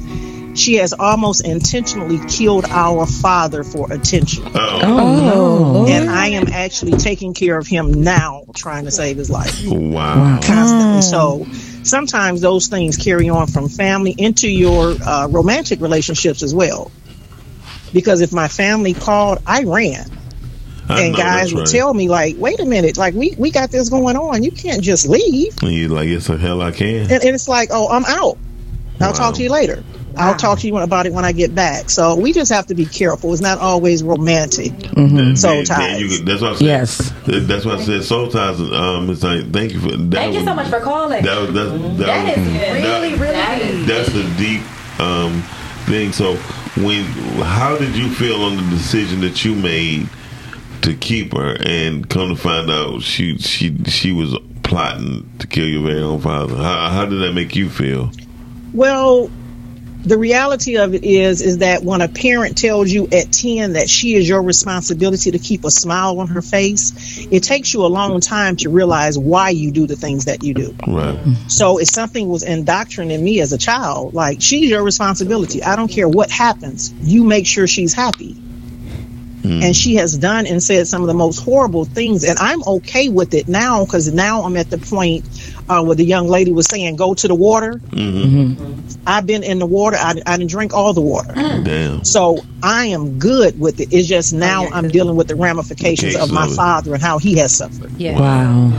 [0.54, 4.44] She has almost intentionally killed our father for attention.
[4.54, 5.86] Oh, no.
[5.86, 9.54] And I am actually taking care of him now, trying to save his life.
[9.66, 10.40] Wow.
[10.42, 11.02] Constantly.
[11.02, 11.46] So
[11.84, 16.90] sometimes those things carry on from family into your uh, romantic relationships as well.
[17.92, 20.06] Because if my family called, I ran.
[20.88, 21.68] I and know guys that's would right.
[21.68, 24.42] tell me, like, wait a minute, like, we, we got this going on.
[24.42, 25.54] You can't just leave.
[25.62, 27.02] And you like, yes, the hell I can.
[27.02, 28.38] And, and it's like, oh, I'm out.
[29.00, 29.12] I'll Wow.
[29.12, 29.82] talk to you later.
[30.18, 31.90] I'll talk to you about it when I get back.
[31.90, 33.34] So we just have to be careful.
[33.34, 34.72] It's not always romantic.
[34.94, 36.00] Then- Soul then- then ties.
[36.00, 36.64] you that's what I said.
[36.64, 37.12] Yes.
[37.26, 38.58] That's why I said soul ties.
[38.58, 40.10] Um, it's like thank you for that.
[40.16, 41.22] Thank you so much for calling.
[41.22, 41.64] That was that,
[41.98, 43.86] that, That was, is really, really deep.
[43.86, 45.42] That's a deep um,
[45.84, 46.12] thing.
[46.12, 46.36] So
[46.82, 47.04] when
[47.44, 50.08] how did you feel on the decision that you made
[50.82, 55.66] to keep her, and come to find out she she she was plotting to kill
[55.66, 56.56] your very own father?
[56.56, 58.10] How, how did that make you feel?
[58.74, 59.30] Well,
[60.06, 63.90] the reality of it is is that when a parent tells you at 10 that
[63.90, 67.88] she is your responsibility to keep a smile on her face, it takes you a
[67.88, 70.76] long time to realize why you do the things that you do.
[70.86, 71.18] Right.
[71.48, 75.62] So if something was indoctrinated in me as a child, like she's your responsibility.
[75.62, 76.92] I don't care what happens.
[77.00, 78.36] You make sure she's happy.
[79.62, 83.08] And she has done and said some of the most horrible things, and I'm okay
[83.08, 85.24] with it now because now I'm at the point
[85.68, 89.00] uh, where the young lady was saying, "Go to the water." Mm-hmm.
[89.06, 89.96] I've been in the water.
[89.98, 91.32] I, I didn't drink all the water.
[91.34, 92.04] Damn.
[92.04, 93.92] So I am good with it.
[93.92, 97.54] It's just now I'm dealing with the ramifications of my father and how he has
[97.56, 97.92] suffered.
[97.92, 98.18] Yeah.
[98.18, 98.72] Wow.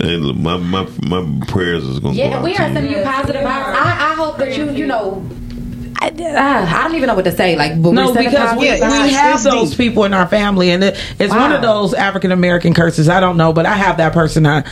[0.00, 2.74] And look, my my my prayers is gonna go Yeah, out we are you.
[2.74, 3.46] sending you positive vibes.
[3.74, 5.24] I, I hope that you, you know,
[6.00, 7.56] I, I, I don't even know what to say.
[7.56, 9.10] Like, but No, we're because we, we positive vibes.
[9.10, 13.08] have those people in our family, and it, it's one of those African American curses.
[13.08, 14.64] I don't know, but I have that person on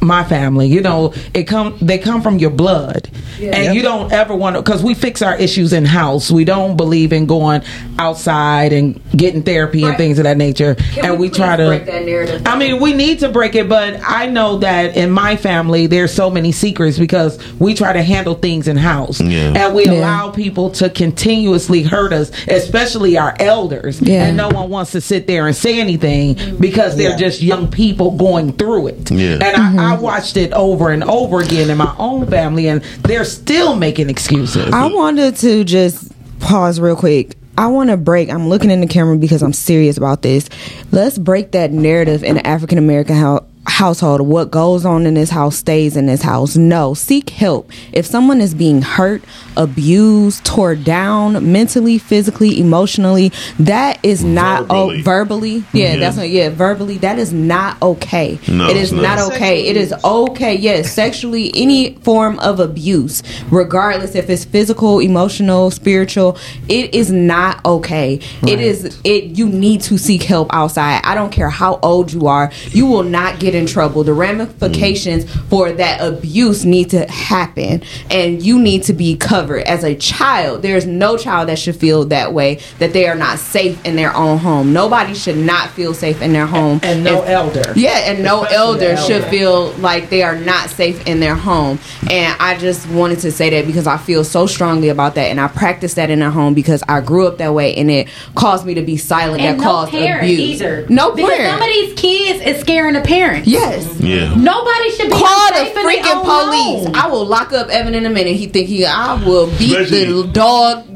[0.00, 0.66] my family.
[0.68, 3.08] You know, it come they come from your blood,
[3.38, 3.54] Yeah.
[3.56, 3.74] and Yep.
[3.74, 6.30] you don't ever want to because we fix our issues in house.
[6.30, 7.62] We don't believe in going
[7.98, 12.04] outside and getting therapy and things of that nature, and we, try to break that
[12.04, 12.42] narrative.
[12.46, 16.12] I mean, we need to break it, but I know that in my family, there's
[16.12, 19.52] so many secrets because we try to handle things in house, Yeah.
[19.54, 19.92] and we Yeah.
[19.92, 24.00] allow people to continuously hurt us, especially our elders.
[24.00, 24.24] Yeah.
[24.26, 27.16] And no one wants to sit there and say anything because they're Yeah.
[27.16, 29.10] just young people going through it.
[29.10, 29.38] Yeah.
[29.42, 33.24] And I, I watched it over and over again in my own family, and they're
[33.24, 34.72] still making excuses.
[34.72, 37.36] I wanted to just pause real quick.
[37.58, 38.30] I want to break.
[38.30, 40.48] I'm looking in the camera because I'm serious about this.
[40.92, 44.22] Let's break that narrative in the African American hou- household.
[44.22, 46.56] What goes on in this house stays in this house.
[46.56, 47.70] No, seek help.
[47.92, 49.22] If someone is being hurt,
[49.60, 54.98] abused, tore down mentally, physically, emotionally, that is not Verbally.
[54.98, 55.64] oh verbally.
[55.72, 55.96] Yeah, Yeah.
[55.96, 56.96] that's not yeah, verbally.
[56.98, 58.38] That is not okay.
[58.48, 59.32] No, it's not not.
[59.32, 59.66] okay.
[59.66, 60.54] It is okay.
[60.54, 66.38] Yes, sexually, any form of abuse, regardless if it's physical, emotional, spiritual,
[66.68, 68.20] it is not okay.
[68.46, 69.24] It is it.
[69.38, 71.02] You need to seek help outside.
[71.04, 72.50] I don't care how old you are.
[72.70, 74.04] You will not get in trouble.
[74.04, 75.48] The ramifications mm.
[75.50, 80.62] for that abuse need to happen, and you need to be covered as a child.
[80.62, 84.14] There's no child that should feel that way that they are not safe in their
[84.14, 84.72] own home.
[84.72, 87.72] Nobody should not feel safe in their home, and no elder.
[87.76, 91.78] yeah, and no Especially elder should feel like they are not safe in their home.
[92.10, 95.40] And I just wanted to say that because I feel so strongly about that, and
[95.40, 98.66] I practice that in a home because I grew up that way, and it caused
[98.66, 99.40] me to be silent.
[99.42, 100.60] and that no caused parent abuse.
[100.62, 100.86] either.
[100.88, 101.50] No because parent.
[101.58, 103.46] some of these kids is scaring the parents.
[103.48, 103.86] Yes.
[104.00, 104.34] Yeah.
[104.34, 106.84] Nobody should be Call the unsafe in their freaking police.
[106.86, 106.94] home.
[106.94, 108.36] I will lock up Evan in a minute.
[108.36, 110.86] He think he, I will beat Especially- the dog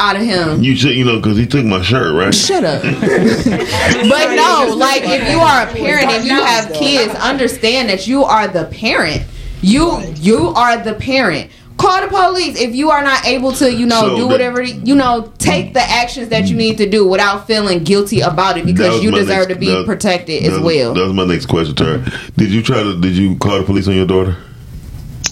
[0.00, 0.62] out of him.
[0.62, 2.32] You should, you know, because he took my shirt, right?
[2.34, 2.82] Shut up.
[2.82, 8.24] but no, like if you are a parent, if you have kids, understand that you
[8.24, 9.22] are the parent.
[9.60, 11.50] You you are the parent.
[11.78, 14.62] Call the police if you are not able to, you know, So do that- whatever
[14.62, 15.32] you know.
[15.38, 19.10] Take the actions that you need to do without feeling guilty about it because you
[19.10, 20.94] deserve next- to be that- protected that as was- well.
[20.94, 22.12] That was my next question to her.
[22.36, 23.00] Did you try to?
[23.00, 24.36] Did you call the police on your daughter?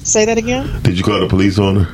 [0.03, 0.69] Say that again.
[0.83, 1.89] Did you call the police on her?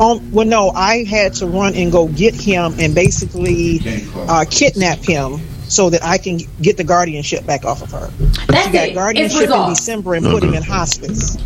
[0.00, 3.80] Um, well, no, I had to run and go get him and basically
[4.28, 8.08] uh, kidnap him so that I can get the guardianship back off of her.
[8.48, 8.94] That's she got it.
[8.94, 9.76] guardianship It's in resolved.
[9.76, 11.36] December and put him in hospice.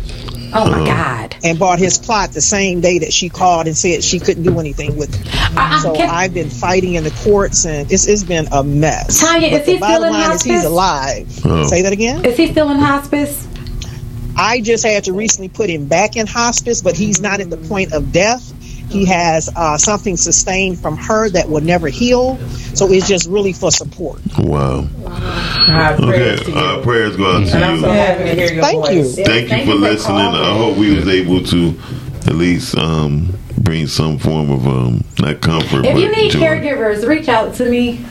[0.53, 1.35] Oh my God.
[1.43, 4.59] And bought his plot the same day that she called and said she couldn't do
[4.61, 5.27] anything with it.
[5.57, 9.19] Uh, so can- I've been fighting in the courts and it's, it's been a mess.
[9.19, 10.65] Tanya, but is the he still in line is he's hospice?
[10.65, 11.39] alive.
[11.45, 11.67] Oh.
[11.67, 12.23] Say that again.
[12.25, 13.45] Is he still in hospice?
[14.37, 17.57] I just had to recently put him back in hospice, but he's not at the
[17.57, 18.53] point of death.
[18.89, 22.37] He has uh, something sustained from her that will never heal.
[22.73, 24.21] So it's just really for support.
[24.39, 24.87] Wow.
[25.97, 27.81] prayers Okay, our prayers go out to And I'm you.
[27.81, 29.17] so happy to hear your Thank voice.
[29.17, 29.25] you.
[29.25, 30.17] Thank you for listening.
[30.17, 31.77] I hope we was able to
[32.27, 36.39] at least um, bring some form of um, not comfort, If but you need joy.
[36.39, 38.05] caregivers, reach out to me.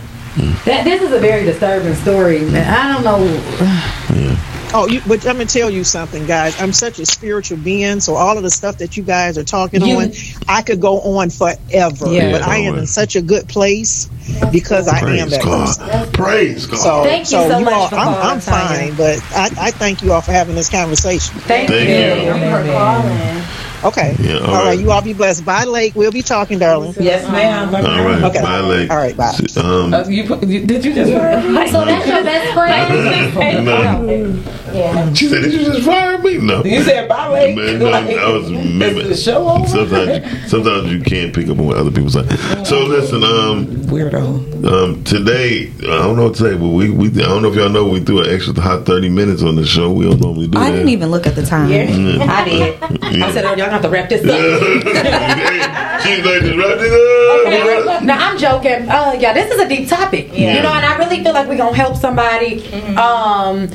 [0.67, 2.41] That this is a very disturbing story.
[2.41, 2.69] man.
[2.69, 4.37] I don't know.
[4.75, 6.61] Oh, you, but I'm gonna tell you something, guys.
[6.61, 9.83] I'm such a spiritual being, so all of the stuff that you guys are talking
[9.83, 10.13] You- on,
[10.49, 12.07] I could go on forever.
[12.13, 12.33] Yeah.
[12.33, 14.09] but I am in such a good place
[14.51, 15.79] because I am Praise that God.
[15.79, 16.13] person.
[16.13, 16.79] Praise God.
[16.79, 20.03] So, Thank you so much all, for I'm, calling, I'm fine, but I, I thank
[20.03, 21.35] you all for having this conversation.
[21.41, 21.95] Thank, Thank you.
[22.33, 23.66] you.
[23.81, 24.15] For calling.
[24.15, 24.17] Okay.
[24.21, 24.65] Yeah, all all right.
[24.67, 24.79] right.
[24.79, 25.45] You all be blessed.
[25.45, 25.95] Bye, Lake.
[25.95, 26.95] We'll be talking, darling.
[26.99, 27.75] Yes, ma'am.
[27.75, 28.43] All right, Okay.
[28.43, 28.91] bye, Lake.
[28.91, 29.35] All right, bye.
[29.57, 31.13] Um, Uh, you, put- you, did you just?
[31.77, 33.65] So that's your best friend.
[33.65, 34.43] no.
[34.73, 35.13] Yeah.
[35.15, 36.63] She said, "Did you just fire me?" No.
[36.65, 37.57] You said bye, Lake.
[37.57, 39.07] Man, no, I was mimic.
[39.09, 39.67] the show over?
[39.67, 42.27] Sometimes, you, sometimes you can't pick up on what other people say.
[42.65, 44.65] So listen, um, weirdo.
[44.67, 47.55] Um, today, I don't know what to say, but we, we I don't know if
[47.57, 49.93] y'all know we threw an extra hot thirty minutes on the show.
[49.93, 50.63] We don't normally do that.
[50.63, 50.77] I that.
[50.77, 51.71] didn't even look at the time.
[51.71, 51.87] Yeah.
[52.29, 52.83] I did.
[53.23, 54.31] I said, y'all have to wrap this up.
[56.03, 58.03] She's like, just wrap it up.
[58.03, 58.89] Now I'm joking.
[58.89, 60.29] Uh, yeah, this is a deep topic.
[60.33, 60.57] Yeah.
[60.57, 62.65] You know, and I really feel like we're gonna help somebody.
[62.97, 63.69] Um,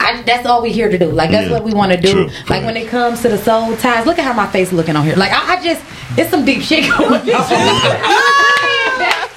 [0.00, 1.10] I, that's all we here to do.
[1.10, 1.52] Like that's Yeah.
[1.54, 2.12] what we want to do.
[2.12, 2.30] True.
[2.48, 4.04] Like when it comes to the soul ties.
[4.06, 5.16] Look at how my face looking on here.
[5.16, 5.82] Like I, I just,
[6.18, 8.20] it's some deep shit going on.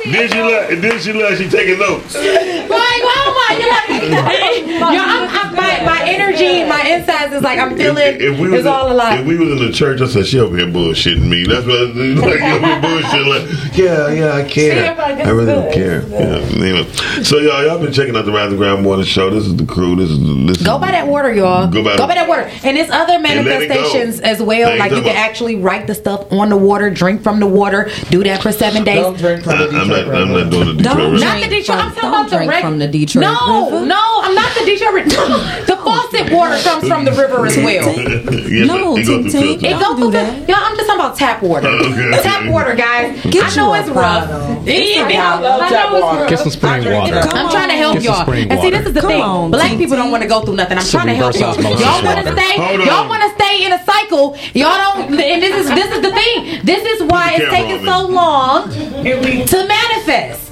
[0.07, 2.15] Then she like, then she like, she taking notes.
[2.15, 3.03] like,
[3.49, 8.17] my, like, yo, I'm, I'm, my, my energy, my insides is like I'm feeling.
[8.19, 9.19] If we was it's all in, alive.
[9.21, 11.45] if we was in the church, I said she over here bullshitting me.
[11.45, 12.05] That's what I was like.
[12.05, 13.27] You over here bullshitting.
[13.27, 14.91] Like, yeah, yeah, I care.
[14.91, 16.01] I'm like, I really it's don't care.
[16.07, 16.63] Yeah.
[16.67, 16.91] Anyway,
[17.23, 19.29] so y'all, y'all been checking out the Rise and Grind Morning Show.
[19.29, 19.95] This is the crew.
[19.95, 20.63] This is this.
[20.65, 21.67] Go is, by that water, y'all.
[21.67, 22.49] Go by the- that water.
[22.63, 24.69] And there's other And it manifestations as well.
[24.69, 25.15] Thanks Like you can much.
[25.15, 28.83] actually write the stuff on the water, drink from the water, do that for seven
[28.83, 29.01] days.
[29.01, 30.15] Don't drink from the I, I'm not.
[30.15, 31.25] I'm not doing the Detroit Don't River.
[31.25, 31.77] Not the Detroit.
[31.77, 33.85] I'm talking Don't about the drink from the Detroit No, River.
[33.85, 34.93] no, I'm not the Detroit.
[34.93, 35.09] River.
[35.69, 37.93] the faucet water comes from the river as well.
[38.47, 39.63] Yes, No, it go through Tink, Tink.
[39.63, 41.67] It Don't goes do through the, y'all, I'm just talking about tap water.
[41.77, 42.21] Okay.
[42.23, 43.21] Tap water, guys.
[43.25, 44.29] Get I know you a it's rough.
[44.29, 44.63] bottle.
[44.65, 46.19] Yeah, I love I tap know it's water.
[46.21, 46.29] rough.
[46.29, 47.17] Get some spring water.
[47.17, 48.23] I'm trying to help Get some y'all.
[48.25, 48.87] spring And see, this water.
[48.89, 49.21] is the Come thing.
[49.21, 50.11] on, Black Tink, people don't Tink.
[50.11, 50.77] want to go through nothing.
[50.77, 51.49] I'm Some trying to help reverse y'all.
[51.67, 52.41] osmosis Y'all want to water.
[52.41, 52.55] stay.
[52.57, 53.09] Hold Y'all on.
[53.09, 54.25] want to stay in a cycle.
[54.53, 55.11] Y'all don't.
[55.19, 56.65] And this is this is the thing.
[56.65, 60.46] This is why Put the it's camera taking on so long to manifest.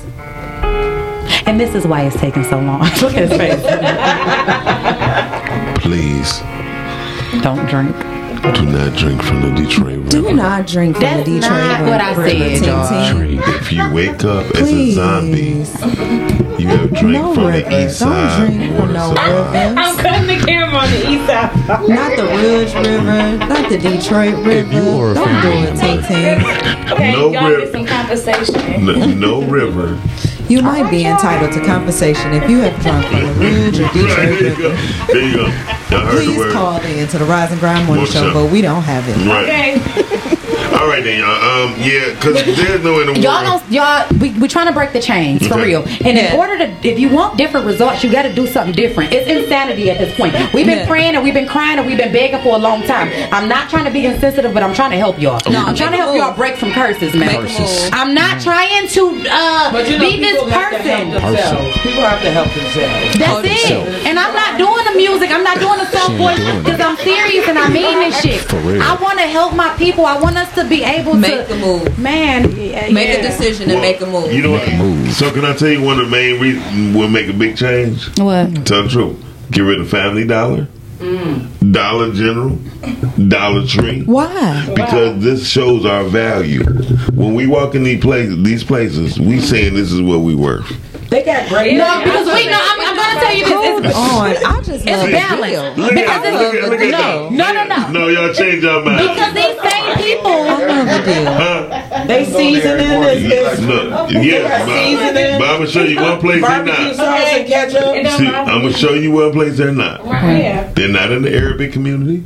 [1.48, 2.80] And this is why it's taking so long.
[3.02, 3.62] Look at his face.
[5.82, 6.40] Please
[7.44, 7.96] Don't drink.
[8.56, 10.10] do not drink from the Detroit River.
[10.10, 11.92] Do not drink from That's the Detroit not River.
[11.92, 12.88] what I said, Tink, y'all.
[12.88, 13.62] Tink.
[13.62, 14.96] If you wake up as a Please.
[14.96, 15.66] zombie,
[16.62, 17.70] you have to drink No from river.
[17.70, 18.48] the east Don't side.
[18.58, 19.30] drink from no supply.
[19.30, 19.80] river.
[19.80, 21.68] I'm cutting the camera on the east side.
[21.88, 23.38] Not the Rouge River.
[23.38, 24.74] Not the Detroit River.
[24.74, 26.92] you are Don't do it, Tink Tink.
[26.92, 27.60] Okay, No y'all rip.
[27.66, 28.86] get some conversation.
[28.86, 28.94] No,
[29.42, 30.00] no river.
[30.48, 33.94] You might be entitled to compensation if you have drunk from the Rouge or Right,
[33.94, 34.76] Detroit there you go.
[35.08, 35.46] There you go.
[35.90, 38.34] Y'all the Please call in to the Rise and Grind Morning Morning Show, Show.
[38.46, 39.18] but we don't have it.
[39.28, 39.78] Right.
[39.78, 40.42] Okay.
[40.86, 41.66] All right then, y'all.
[41.66, 43.64] Um, yeah, because there's no in the Y'all world.
[43.64, 45.82] don't, y'all, we, we trying to break the chains for real.
[46.06, 49.12] And in order to, if you want different results, you got to do something different.
[49.12, 50.34] It's insanity at this point.
[50.53, 50.88] We've been Yeah.
[50.88, 53.10] praying and we've been crying and we've been begging for a long time.
[53.34, 55.41] I'm not trying to be insensitive, but I'm trying to help y'all.
[55.49, 57.34] No, I'm trying to help y'all break from curses, man.
[57.41, 57.90] Make a move.
[57.91, 61.34] I'm not trying to uh, you know, be this people have to help person.
[61.34, 61.78] themselves.
[61.82, 63.18] People have to help themselves.
[63.18, 63.52] That's Hold it.
[63.57, 64.06] yourself.
[64.06, 65.32] And I'm not doing the music.
[65.32, 68.41] I'm not doing the soft She voice because I'm serious and I mean this shit.
[68.45, 68.84] For real.
[68.84, 70.06] I want to help my people.
[70.06, 72.00] I want us to be able Make to make a move.
[72.00, 73.16] Man, yeah, Make yeah.
[73.16, 74.32] a decision and make a move.
[74.32, 74.72] You know what?
[74.74, 75.12] move.
[75.14, 78.08] So can I tell you one of the main reasons we'll make a big change?
[78.20, 78.66] What?
[78.66, 79.24] Tell the truth.
[79.52, 81.72] Get rid of Family Dollar, mm.
[81.72, 82.58] Dollar General,
[83.30, 84.04] Dollar Tree.
[84.04, 84.66] Why?
[84.74, 86.64] Because this shows our value.
[87.14, 90.68] When we walk in these places, these places, we saying this is what we worth.
[91.10, 91.78] They got great.
[91.78, 92.58] No, because we know.
[92.60, 93.86] I'm, I'm gonna tell you this.
[93.86, 94.30] It's, on.
[94.36, 95.52] I just it's love balance.
[95.52, 95.86] Bill.
[95.86, 97.32] Look Because at, look at, look at no, that.
[97.32, 97.92] no, no, no.
[97.92, 98.98] No, y'all change your mind.
[98.98, 100.32] Because these same people.
[100.32, 101.34] I love the deal.
[101.34, 102.06] Huh?
[102.06, 103.30] They seasoning this.
[103.30, 106.64] this Look, They yeah, got but, seasoning, but I'm gonna show you one place they're
[106.64, 106.95] not.
[106.95, 108.18] sauce and ketchup.
[108.18, 110.06] See, I'm gonna show you one place they're not.
[110.06, 110.72] Right.
[110.76, 112.23] They're not in the Arabic community.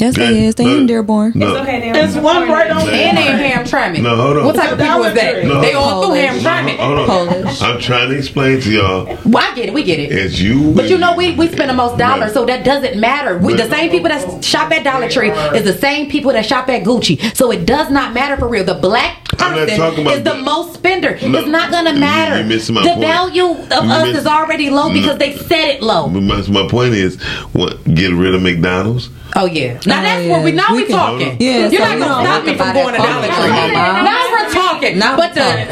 [0.00, 0.32] Yes, Okay.
[0.32, 0.54] they is.
[0.54, 0.86] They in Look.
[0.88, 1.32] Dearborn.
[1.34, 1.50] No.
[1.52, 1.80] It's okay.
[1.80, 1.92] then.
[1.92, 3.52] There's one right on And they in there.
[3.52, 3.96] Hamtramck.
[3.96, 4.02] Hamtramck.
[4.02, 4.44] No, hold on.
[4.46, 5.44] What type of people is that?
[5.44, 6.38] No, they all through on.
[6.38, 6.76] Hamtramck.
[6.78, 7.46] Hold on.
[7.62, 9.04] I'm trying to explain to y'all.
[9.26, 9.74] Well, I get it.
[9.74, 10.10] We get it.
[10.12, 10.72] It's you.
[10.72, 13.38] But you know, we, we spend the most dollars, so that doesn't matter.
[13.38, 16.68] We, the same people that shop at Dollar Tree is the same people that shop
[16.68, 17.36] at Gucci.
[17.36, 18.64] So it does not matter for real.
[18.64, 21.18] The black person is the the- most spender.
[21.26, 22.36] No, it's not gonna matter.
[22.36, 23.00] you're my the point.
[23.00, 25.18] value of You us miss- is already low because No.
[25.18, 26.08] they set it low.
[26.08, 27.20] But my, my point is,
[27.52, 27.82] what?
[27.84, 29.10] Get rid of McDonald's.
[29.36, 29.74] Oh yeah.
[29.86, 31.36] Now that's where we now we, talking.
[31.40, 32.98] Yeah, You're so not gonna stop me from going to.
[33.00, 33.72] Dollar Come Tree.
[33.72, 34.98] Now we're talking.
[34.98, 35.64] Now but uh, to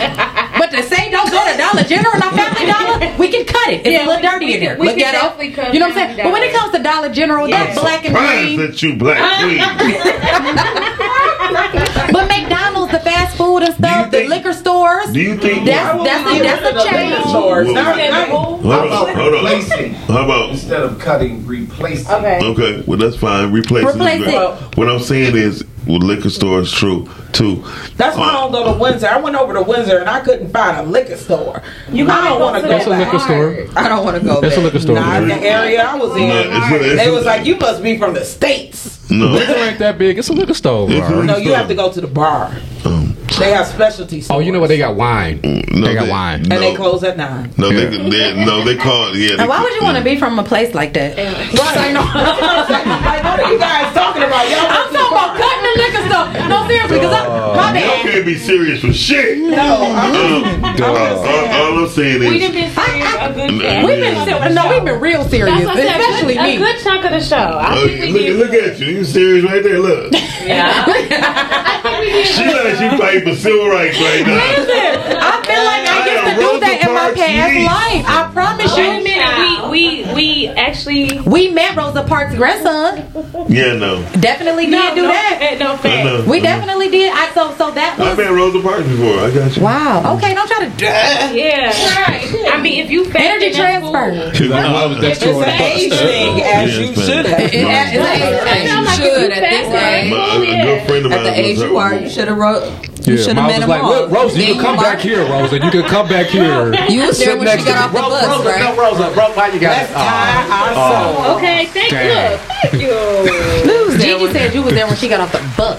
[0.59, 3.81] but to say don't go to Dollar General or Family Dollar, we can cut it.
[3.87, 4.79] It's Yeah, a little dirty we in can- there.
[4.79, 5.55] we Look can at it.
[5.55, 6.17] cut You know what I'm saying?
[6.17, 8.71] Family But when it comes to Dollar General, that's black and Surprised green.
[8.71, 9.19] that you black
[11.89, 11.89] queen.
[12.19, 15.13] But McDonald's, the fast food and stuff, the liquor stores.
[15.13, 15.65] Do you think?
[15.65, 17.15] That's that's a, that's a change.
[17.15, 19.33] Hold on, hold on.
[19.35, 19.95] Replacing.
[19.95, 20.51] How about?
[20.51, 22.13] Instead of cutting, replacing.
[22.13, 22.85] Okay, okay.
[22.89, 23.53] well that's fine.
[23.53, 24.35] Replace, Replace is great.
[24.35, 24.77] it.
[24.77, 27.65] What I'm saying is, well, liquor store is true too.
[27.97, 29.07] That's why I don't go to Windsor.
[29.09, 31.63] I went over to Windsor and I couldn't find a liquor store.
[31.91, 32.69] You I don't want to go.
[32.69, 33.67] That's a liquor store.
[33.77, 34.41] I don't want to go.
[34.41, 34.95] That's a liquor store.
[34.97, 36.29] Not in the area I was in.
[36.29, 39.11] No, it's it's they a- was like, you must be from the states.
[39.11, 40.19] No, Windsor ain't that big.
[40.19, 40.87] It's a liquor store.
[40.87, 41.23] bro.
[41.23, 42.53] No, you have to go to the bar.
[42.87, 44.37] Um, they have specialty stores.
[44.37, 44.69] Oh, you know what?
[44.69, 45.39] They got wine.
[45.41, 46.41] Mm, they got they- wine.
[46.41, 47.53] and they close at nine.
[47.57, 49.17] No, they, they no, they call it.
[49.19, 50.13] Yeah, they, And why would you want to mm.
[50.13, 51.17] be from a place like that?
[51.17, 51.93] Right.
[52.71, 54.49] like, what are you guys talking about?
[54.49, 56.49] Y'all I'm talking about cutting the liquor store.
[56.49, 58.03] No, seriously, because uh, my Y'all bad.
[58.03, 59.39] can't be serious for shit.
[59.39, 64.27] No, Um, all, all I'm saying is, We done been serious a good We've been
[64.27, 66.57] ser- no, we've been real serious, That's what especially a good, me.
[66.57, 67.37] A good chunk of the show.
[67.37, 68.87] I oh, think we look, look at you.
[68.87, 69.79] You serious right there?
[69.79, 70.13] Look.
[72.09, 74.41] She like she fighting for civil rights right now.
[74.57, 78.05] Listen, I feel like I used to do that in my past life.
[78.09, 79.18] I promise Wait a you.
[79.61, 79.71] Minute.
[79.71, 83.05] We we we actually We met Rosa Parks' grandson.
[83.49, 84.03] Yeah, no.
[84.21, 85.39] Definitely did do no, that.
[85.41, 86.05] eh, No I fact.
[86.05, 86.25] know.
[86.27, 87.13] We definitely did.
[87.15, 89.19] I so so that I've was been Rosa Parks before.
[89.21, 89.63] I got you.
[89.63, 90.17] wow.
[90.17, 91.67] Okay, don't try to Yeah.
[91.69, 92.53] Right.
[92.55, 93.93] I mean, if you energy it, that's cool.
[93.93, 94.55] transfer.
[94.55, 97.41] I was that It's an age as Yeah, you should have.
[97.41, 98.69] It- it- it's an age thing.
[98.69, 100.13] You should at this age.
[100.13, 102.65] A good friend of mine At the age you are, you should have wrote.
[103.07, 103.91] You Yeah, should have met him like, all.
[103.91, 105.55] look, Rosa, you Then can come back here, Rosa.
[105.55, 106.75] You can come back here.
[106.91, 108.61] You was there Sit when next she got to- off the Ro- bus, Rosa, right?
[108.61, 109.95] no, Rosa, Ro- why you got Let's it?
[109.95, 111.25] tie our Oh.
[111.25, 111.37] soul.
[111.37, 112.33] Okay, thank Damn.
[112.33, 112.39] you.
[112.63, 113.99] Thank you.
[113.99, 115.79] Gigi said you was there when she got off the bus.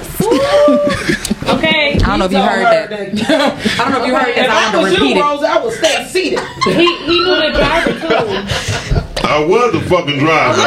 [1.49, 1.93] Okay.
[1.95, 2.91] I don't know if you heard that.
[2.91, 4.49] I don't know if you heard If that.
[4.49, 5.25] I I want was to repeat you, it.
[5.25, 6.39] Rosa, I would stay seated.
[6.65, 9.05] He he knew the driver too.
[9.29, 10.57] I was a fucking driver.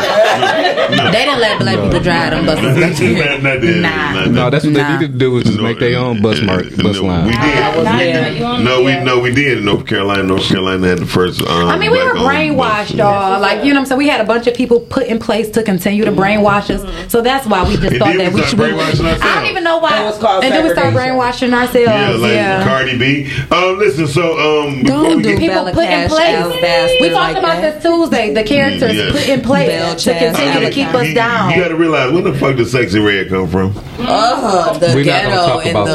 [0.97, 3.01] no, They didn't let black people drive them buses.
[3.01, 3.82] not, not this.
[3.82, 4.12] Nah.
[4.14, 6.64] Not No, that's what they needed to do is just make their own bus mark,
[6.76, 7.26] bus no, line.
[7.26, 8.39] We did.
[8.39, 10.22] You on No, we the- no, we did in North Carolina.
[10.22, 11.43] North Carolina had the first.
[11.43, 13.40] Um, I mean, we were brainwashed, y'all.
[13.40, 13.98] Like, you know what I'm saying?
[13.98, 17.10] We had a bunch of people put in place to continue to brainwash us.
[17.10, 18.59] So that's why we just And thought that we we should.
[18.59, 20.01] started brainwashing I don't even know why.
[20.02, 21.16] It was called and then we started segregation.
[21.16, 21.74] brainwashing ourselves.
[21.86, 22.64] Yeah, like yeah.
[22.64, 23.30] Cardi B.
[23.51, 27.01] Um, listen, so um, before Don't do People Bella put in Cash, place.
[27.01, 27.74] We talked about that.
[27.74, 28.32] this Tuesday.
[28.32, 29.11] The characters Yeah.
[29.12, 31.51] put in place Bell to Chaz, continue to keep us you, down.
[31.51, 33.74] You got to realize where the fuck did Sexyy Red come from?
[33.99, 35.93] Uh, the We're not gonna ghetto talk and about the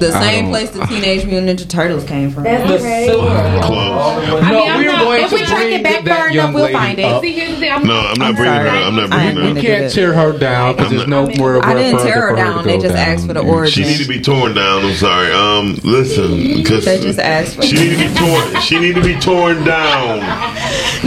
[0.00, 2.44] the- the same place the Teenage Mutant Ninja Turtles came from.
[2.44, 3.06] That's The okay.
[3.08, 3.60] sewer.
[3.62, 4.26] Close.
[4.26, 6.54] No, mean, I'm we're not- going if we to track it back that far enough,
[6.54, 7.04] we'll find it.
[7.04, 7.22] up.
[7.22, 7.72] See, here's the thing.
[7.72, 8.68] I'm, No, I'm not bringing her.
[8.68, 9.42] I'm not I bringing her.
[9.42, 11.64] gonna We can't tear her down because there's no more.
[11.64, 12.64] I didn't tear her down.
[12.66, 13.72] They just asked for the origin.
[13.72, 13.98] She origin.
[13.98, 14.84] need to be torn down.
[14.84, 15.32] I'm sorry.
[15.32, 18.60] Um, listen, because They just asked for she need to be torn.
[18.62, 20.20] She need to be torn down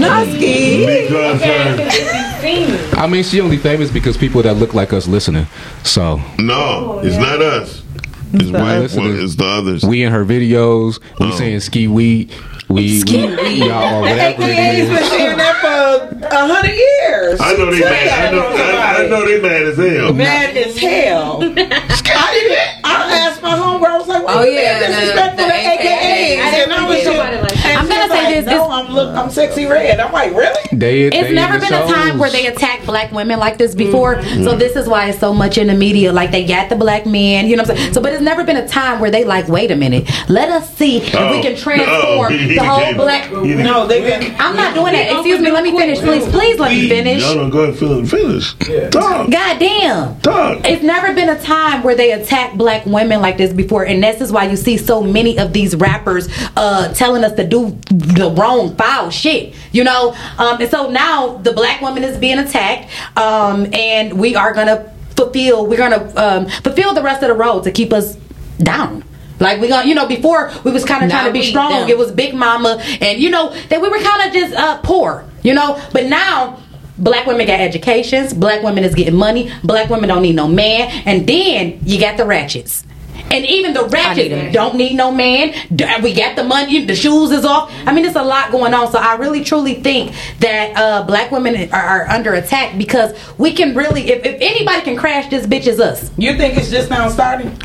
[0.01, 0.85] Noski.
[1.07, 2.97] because her.
[2.97, 5.45] I mean, she only famous because people that look like us listening.
[5.83, 7.83] So No, it's oh, not us.
[8.31, 8.79] It's white.
[8.79, 8.95] listeners.
[9.15, 9.83] Well, it's the others.
[9.83, 10.99] we in her videos.
[11.19, 11.31] We Oh.
[11.31, 12.31] saying ski weed.
[12.69, 13.17] We, we
[13.65, 17.39] y'all or whatever AKA's it been saying that for a hundred years.
[17.41, 18.07] I know they mad.
[18.07, 18.47] I know.
[18.47, 20.13] I, I know they mad as hell.
[20.13, 21.39] Mad as hell.
[21.43, 22.85] I didn't.
[22.85, 23.85] I asked my homegirl.
[23.87, 26.97] I was like, Oh, yeah, you the- disrespectful the to AKAs?" I And I was
[26.97, 28.09] didn't just, somebody like that.
[28.09, 29.15] and I'm gonna say like, this, No, it's- I'm look.
[29.15, 29.99] I'm Sexyy Red.
[29.99, 30.59] I'm like, really?
[30.71, 33.57] They, It's they never in the been a time where they attack black women like
[33.57, 34.21] this before.
[34.23, 36.11] So this is why it's so much in the media.
[36.13, 37.93] Like they got the black men, you know what I'm saying?
[37.93, 40.73] So but it's never been a time where they like, wait a minute, let us
[40.75, 41.41] see if we Oh.
[41.41, 43.55] can transform Oh, he- he the whole black He.
[43.55, 44.35] No, they've been.
[44.39, 45.11] I'm not doing that.
[45.13, 46.25] Excuse me, let me finish, please.
[46.27, 47.21] Please let me finish.
[47.21, 48.09] No, no, go ahead, finish.
[48.09, 48.91] Finish.
[48.91, 49.29] Talk.
[49.29, 50.19] God damn.
[50.21, 50.67] Talk.
[50.67, 54.21] It's never been a time where they attack black women like this before, and this
[54.21, 58.31] is why you see so many of these rappers uh, telling us to do the
[58.37, 59.55] wrong foul shit.
[59.71, 64.35] You know, um, and so now the black woman is being attacked, um, and we
[64.35, 65.67] are gonna fulfill.
[65.67, 68.15] We're gonna um, fulfill the rest of the road to keep us
[68.57, 69.03] down.
[69.39, 71.89] Like we gonna, you know, before we was kind of trying to be strong.
[71.89, 75.25] It was Big Mama, and you know that we were kind of just uh, poor.
[75.41, 76.59] You know, but now
[76.99, 78.33] Black women got educations.
[78.33, 79.51] Black women is getting money.
[79.63, 80.89] Black women don't need no man.
[81.05, 82.83] And then you got the ratchets.
[83.31, 85.53] And even the ratchet don't need no man.
[86.01, 86.85] We got the money.
[86.85, 87.71] The shoes is off.
[87.85, 88.91] I mean, there's a lot going on.
[88.91, 93.53] So I really truly think that uh, black women are, are under attack because we
[93.53, 96.09] can really, if, if anybody can crash this bitch, is us.
[96.17, 97.55] You think it's just now starting?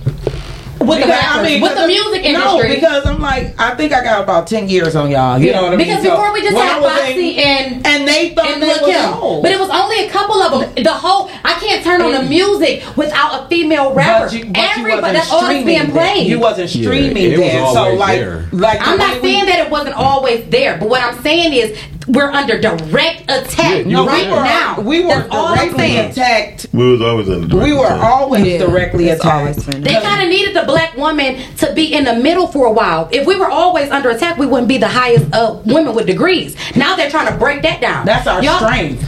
[0.80, 2.28] With the Because, rappers, with the music No,
[2.58, 2.74] industry.
[2.74, 5.38] because I'm like, I think I got about ten years on y'all.
[5.38, 5.86] You know what I mean?
[5.86, 8.62] Because So, before we just had I was Foxy in- and and they thought and
[8.62, 9.42] that Lil' was Kim, old.
[9.42, 10.84] but it was only a couple of them.
[10.84, 14.26] The whole I can't turn on the music without a female rapper.
[14.26, 15.90] But you, but Everybody, that's all that's streaming being then.
[15.92, 16.26] played.
[16.26, 18.44] You wasn't streaming it was so like, there.
[18.52, 21.52] like I'm not way we- saying that it wasn't always there, but what I'm saying
[21.54, 21.78] is
[22.08, 24.80] we're under direct attack No, right we were, now.
[24.80, 26.66] We were That's directly attacked.
[26.72, 27.46] We was always under.
[27.46, 28.58] the We were always Yeah.
[28.58, 29.58] directly It's attacked.
[29.66, 33.08] They kind of needed the black woman to be in the middle for a while.
[33.12, 36.56] If we were always under attack, we wouldn't be the highest uh, women with degrees.
[36.76, 38.04] Now they're trying to break that down.
[38.06, 39.02] That's our Y'all- strength.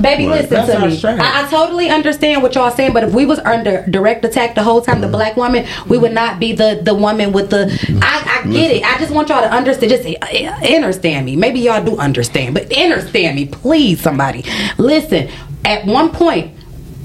[0.00, 0.96] Baby, listen That's to me.
[0.96, 1.22] strength.
[1.22, 4.62] I, I totally understand what y'all saying, but if we was under direct attack the
[4.62, 7.66] whole time, the black woman, we would not be the the woman with the.
[8.02, 8.84] I, I get it.
[8.84, 9.90] I just want y'all to understand.
[9.90, 11.36] Just uh, understand me.
[11.36, 14.00] Maybe y'all do understand, but understand me, please.
[14.00, 14.44] Somebody,
[14.78, 15.28] listen.
[15.64, 16.54] At one point,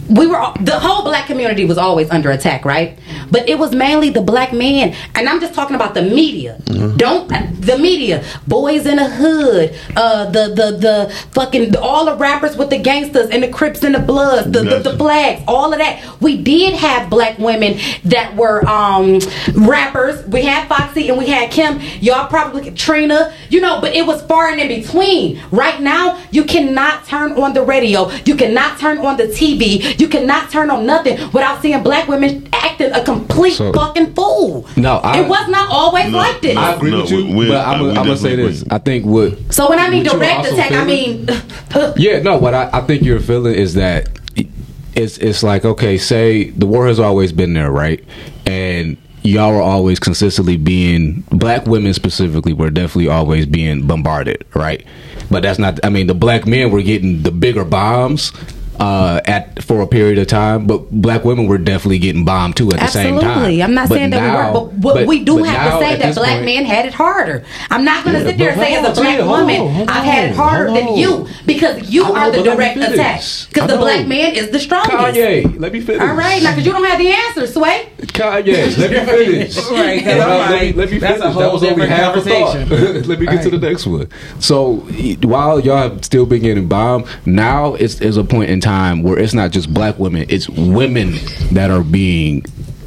[0.10, 2.98] we were the whole black community was always under attack, right?
[3.32, 6.60] But it was mainly the black man, and I'm just talking about the media.
[6.98, 7.27] Don't
[7.61, 12.69] the media, boys in the hood, uh, the the the fucking all the rappers with
[12.69, 16.22] the gangsters and the Crips and the Bloods, the, the, the flags, all of that.
[16.22, 19.19] We did have black women that were um
[19.56, 20.26] rappers.
[20.27, 21.80] We had Foxy and we had Kim.
[21.99, 25.41] Y'all probably Trina, you know, but it was far and in between.
[25.52, 28.11] Right now, you cannot turn on the radio.
[28.26, 29.94] You cannot turn on the TV.
[29.99, 34.67] You cannot turn on nothing without seeing black women acting a complete So- fucking fool.
[34.76, 36.57] No, I, it was not always like this.
[36.57, 38.63] I agree No, with you, we- we- but I'm, gonna- say definitely this.
[38.69, 41.27] I think what so when I mean direct also attack, I mean
[41.97, 42.38] yeah, no.
[42.38, 44.09] What I, I think you're feeling is that
[44.95, 48.03] it's it's like okay, say the war has always been there, right?
[48.45, 54.85] And y'all are always consistently being black women specifically were definitely always being bombarded, right?
[55.31, 55.80] But that's not.
[55.84, 58.31] I mean, the black men were getting the bigger bombs.
[58.80, 62.69] Uh, at for a period of time, but black women were definitely getting bombed too
[62.73, 63.30] at the same time.
[63.30, 63.64] Absolutely.
[63.64, 65.72] I'm not But saying that now- we were, but what but- we do but have
[65.72, 67.43] now to say that black point- men had it harder.
[67.72, 69.69] I'm not going to Yeah, sit there and say as a black Tia, woman on,
[69.73, 70.97] hold I've had it harder than on.
[70.97, 73.22] you because you know, are the but let me direct attack.
[73.49, 74.91] Because the black man is the strongest.
[74.93, 76.02] Kanye, let me finish.
[76.02, 77.88] All right, now because you don't have the answer, Sway.
[78.02, 79.56] Kanye, let me finish.
[79.72, 81.35] Right, 'cause I'm let, me, like, let me that's finish.
[81.35, 82.68] a that whole was only different half a thought.
[83.07, 84.10] let me get to the next one.
[84.39, 84.76] So
[85.23, 89.17] while y'all have still been getting bombed, now it's is a point in time where
[89.19, 91.13] it's not just black women; it's women
[91.51, 92.43] that are being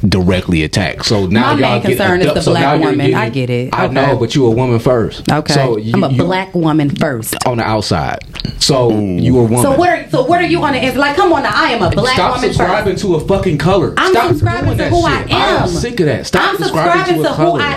[0.07, 1.05] directly attacked.
[1.05, 3.13] So now My y'all main get concern is the so black woman.
[3.13, 3.73] I get it.
[3.73, 3.93] I Okay.
[3.93, 5.29] know, but you a woman first.
[5.31, 7.35] Okay, So you, I'm a you- black woman first.
[7.45, 8.19] on the outside.
[8.59, 9.61] So you a woman.
[9.61, 10.91] So what are so what are you on the?
[10.93, 13.05] Like, come on now, I am a black Stop woman subscribing first.
[13.05, 13.93] to a fucking color.
[13.97, 15.63] I'm Stop subscribing to who I am.
[15.63, 16.25] I'm sick of that.
[16.27, 17.59] Stop I'm subscribing, subscribing to to who.
[17.59, 17.73] I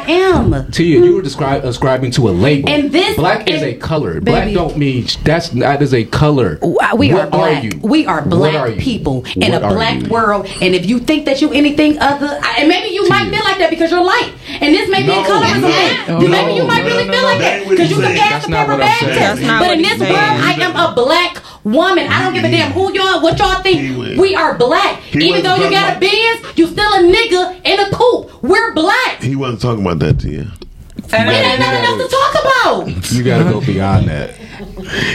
[0.62, 0.70] am.
[0.72, 2.68] Tia, you you were describing ascribing to a label.
[2.68, 4.20] And this- black is a color.
[4.20, 6.58] Black don't mean that's that is a color.
[6.62, 7.64] Uh, we What are black.
[7.64, 7.70] you?
[7.82, 10.46] We are black are people in What a black world.
[10.60, 13.70] And if you think that you anything other, and maybe you might feel like that
[13.70, 16.18] because you're light, and this may be No, a colorism no, thing.
[16.20, 18.30] no, maybe you might really feel like that that ain't what because you can pass
[18.30, 19.40] gas the not paper bag test.
[19.42, 20.12] But in this world.
[20.12, 22.06] I am a black woman.
[22.08, 24.18] I don't give a damn who y'all, what y'all think.
[24.18, 25.00] We are black.
[25.00, 28.42] He Even though you got a about- Benz, you still a nigga in a coupe.
[28.42, 29.22] We're black.
[29.22, 30.46] He wasn't talking about that to you.
[31.14, 33.12] And It ain't nothing else to talk about.
[33.12, 34.34] You gotta go beyond that.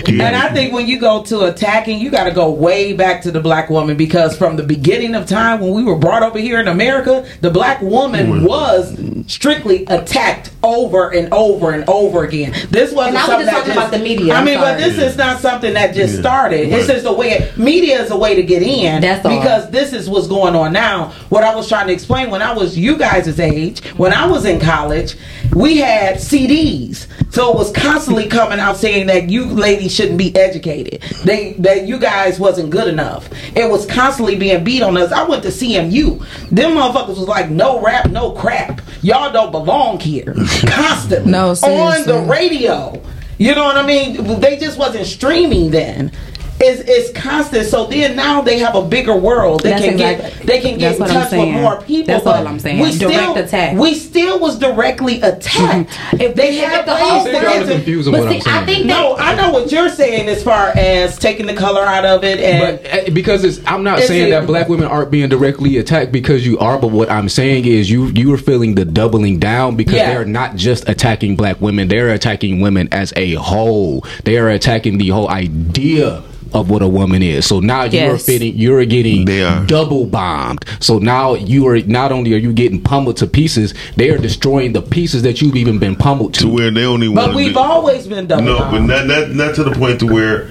[0.07, 3.31] And I think when you go to attacking, you got to go way back to
[3.31, 6.59] the black woman because from the beginning of time when we were brought over here
[6.59, 8.47] in America, the black woman mm.
[8.47, 8.97] was
[9.31, 12.53] strictly attacked over and over and over again.
[12.69, 14.57] This wasn't And I was something just that talking about the media, I I'm mean,
[14.59, 14.91] but sorry.
[14.91, 16.19] this is not something that just Yeah.
[16.21, 16.69] started.
[16.69, 16.95] It's Right.
[16.95, 17.49] just a way.
[17.57, 19.01] Media is a way to get in.
[19.01, 19.37] That's all.
[19.37, 21.11] because this is what's going on now.
[21.29, 24.45] What I was trying to explain when I was you guys' age, when I was
[24.45, 25.15] in college,
[25.57, 27.07] we had CDs.
[27.33, 31.01] So it was constantly coming out saying that you ladies shouldn't be educated.
[31.25, 33.29] They that you guys wasn't good enough.
[33.55, 35.11] It was constantly being beat on us.
[35.11, 36.19] I went to CMU.
[36.49, 38.81] Them motherfuckers was like no rap, no crap.
[39.01, 40.33] Y'all don't belong here.
[40.67, 41.31] Constantly.
[41.31, 43.01] No, on the radio.
[43.37, 44.39] You know what I mean?
[44.39, 46.11] They just wasn't streaming then.
[46.59, 47.67] It's, it's constant.
[47.67, 49.61] So then now they have a bigger world.
[49.61, 51.53] They That's can exactly- get they can get that's in what I'm touch saying.
[51.53, 52.07] with more people.
[52.07, 52.79] That's but all I'm saying.
[52.79, 53.77] We Direct still, attack.
[53.77, 55.91] We still was directly attacked.
[56.13, 58.41] if they had the whole to thing- get Y'all are to- confusing But what I'm
[58.41, 61.83] see, I think no, I know what you're saying as far as taking the color
[61.83, 64.87] out of it and But uh, because it's, I'm not saying it- that black women
[64.87, 68.37] aren't being directly attacked because you are, but what I'm saying is you you are
[68.37, 70.09] feeling the doubling down because Yeah.
[70.13, 74.03] they're not just attacking black women; they're attacking women as a whole.
[74.23, 76.23] They are attacking the whole idea
[76.53, 77.45] of what a woman is.
[77.45, 79.25] So now you're fitting, you're getting
[79.65, 80.65] double bombed.
[80.79, 84.73] So now you are not only are you getting pummeled to pieces, they are destroying
[84.73, 86.41] the pieces that you've even been pummeled to.
[86.41, 88.43] To where they only want But we've always been double.
[88.43, 90.49] No, but not, not not to the point to where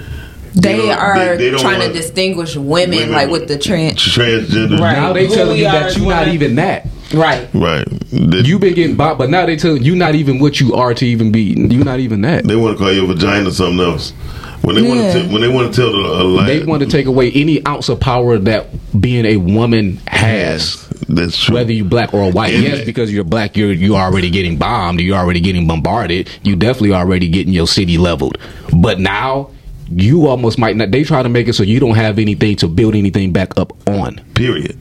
[0.55, 3.59] They don't- are they- they don't trying want- to distinguish women, Women like with the
[3.59, 3.97] trans.
[4.01, 4.79] transgender.
[4.81, 6.89] Now they telling you that you're not even that.
[7.15, 7.49] Right.
[7.55, 7.87] Right.
[8.11, 10.93] You've been getting bombed, but now they telling you you're not even what you are
[10.95, 11.55] to even be.
[11.57, 12.45] You're not even that.
[12.49, 14.13] They want to call your vagina or something else.
[14.63, 16.89] When they want to when they want to tell the a lie, They want to
[16.89, 18.69] take away any ounce of power that
[19.01, 20.87] being a woman has.
[21.09, 21.55] That's true.
[21.55, 22.55] Whether you're black or white.
[22.55, 25.01] And yes, because you're black, you're you already getting bombed.
[25.01, 26.29] You're already getting bombarded.
[26.43, 28.39] You definitely already getting your city leveled.
[28.75, 29.51] But now
[29.89, 30.91] you almost might not.
[30.91, 33.73] They try to make it so you don't have anything to build anything back up
[33.89, 34.17] on.
[34.35, 34.79] Period.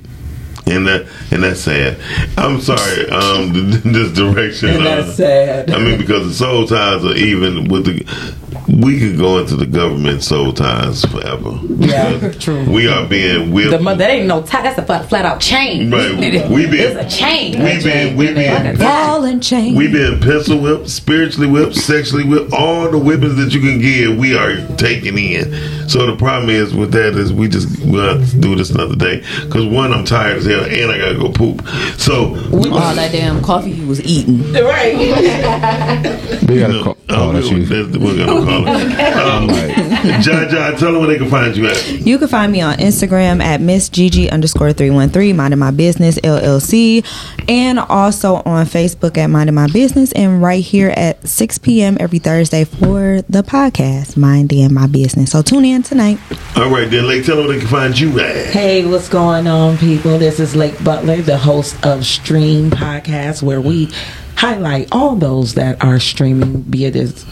[0.68, 1.99] And that and that's sad.
[2.38, 3.07] I'm sorry.
[3.10, 3.52] Um,
[3.84, 4.69] this direction.
[4.69, 5.69] And uh, that's sad.
[5.69, 8.35] I mean, because the soul ties are even with the.
[8.68, 11.60] We could go into the government soul ties forever.
[11.78, 12.64] Yeah, true.
[12.70, 13.72] We are being whipped.
[13.72, 14.64] The mo- that ain't no tie.
[14.64, 15.92] That's a flat, flat out chain.
[15.92, 16.12] Right.
[16.50, 17.52] We been- it's a chain.
[17.64, 19.76] we been we been Ball and chain.
[19.76, 24.18] we been pencil whipped, spiritually whipped, sexually whipped, all the whippings that you can get,
[24.18, 25.54] we are taking in.
[25.90, 28.96] So the problem is with that is we just we'll have to do this another
[28.96, 31.66] day because one I'm tired as hell and I gotta go poop.
[32.00, 32.36] So
[32.72, 34.44] all that damn coffee he was eating.
[34.66, 34.96] Right.
[34.98, 36.98] Oh, we gotta call.
[37.10, 37.58] Oh, that's you.
[38.00, 39.15] we're gonna call it.
[39.15, 41.90] Um, John, John, tell them where they can find you at.
[41.90, 45.72] You can find me on Instagram at Miss Gigi underscore three one three, minding my
[45.72, 47.06] business LLC,
[47.49, 51.98] and also on Facebook at minding my business, and right here at six p.m.
[51.99, 55.32] every Thursday for the podcast Minding My Business.
[55.32, 56.19] So tune in tonight.
[56.56, 58.48] All right, then, Lake, tell them where they can find you at.
[58.48, 60.18] Hey, what's going on, people?
[60.18, 63.90] This is Lake Butler, the host of Stream Podcast, where we
[64.38, 67.26] highlight all those that are streaming, be it as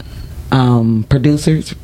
[0.54, 1.76] um, producers,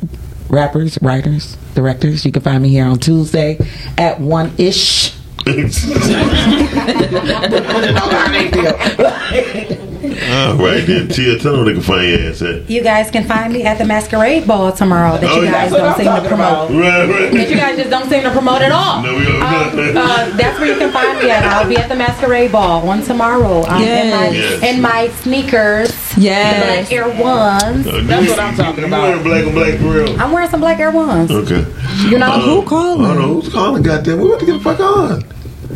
[0.47, 2.25] rappers, writers, directors.
[2.25, 3.57] You can find me here on Tuesday
[3.97, 5.13] at one ish.
[10.21, 12.69] All right, then, Tia, tell them where they can find your ass at.
[12.69, 15.17] You guys can find me at the masquerade ball tomorrow.
[15.17, 16.71] That Oh, you guys don't I'm seem to promote.
[16.71, 17.31] Right, right.
[17.31, 19.01] That you guys just don't seem to promote at all.
[19.01, 19.35] No, we don't.
[19.41, 21.43] Um, uh, that's where you can find me at.
[21.45, 23.63] I'll be at the masquerade ball one tomorrow.
[23.67, 24.63] Um, in, my, Yes.
[24.63, 25.91] in my sneakers.
[26.17, 26.87] Yes.
[26.89, 28.07] The black Air Ones.
[28.07, 29.17] That's what I'm talking about.
[29.17, 30.19] You wearing black and black for real?
[30.21, 31.31] I'm wearing some black Air Ones.
[31.31, 31.65] Okay.
[32.09, 33.05] You know Uh, who calling?
[33.05, 33.83] I don't know who's calling.
[33.83, 35.23] Goddamn, we about to get the fuck on.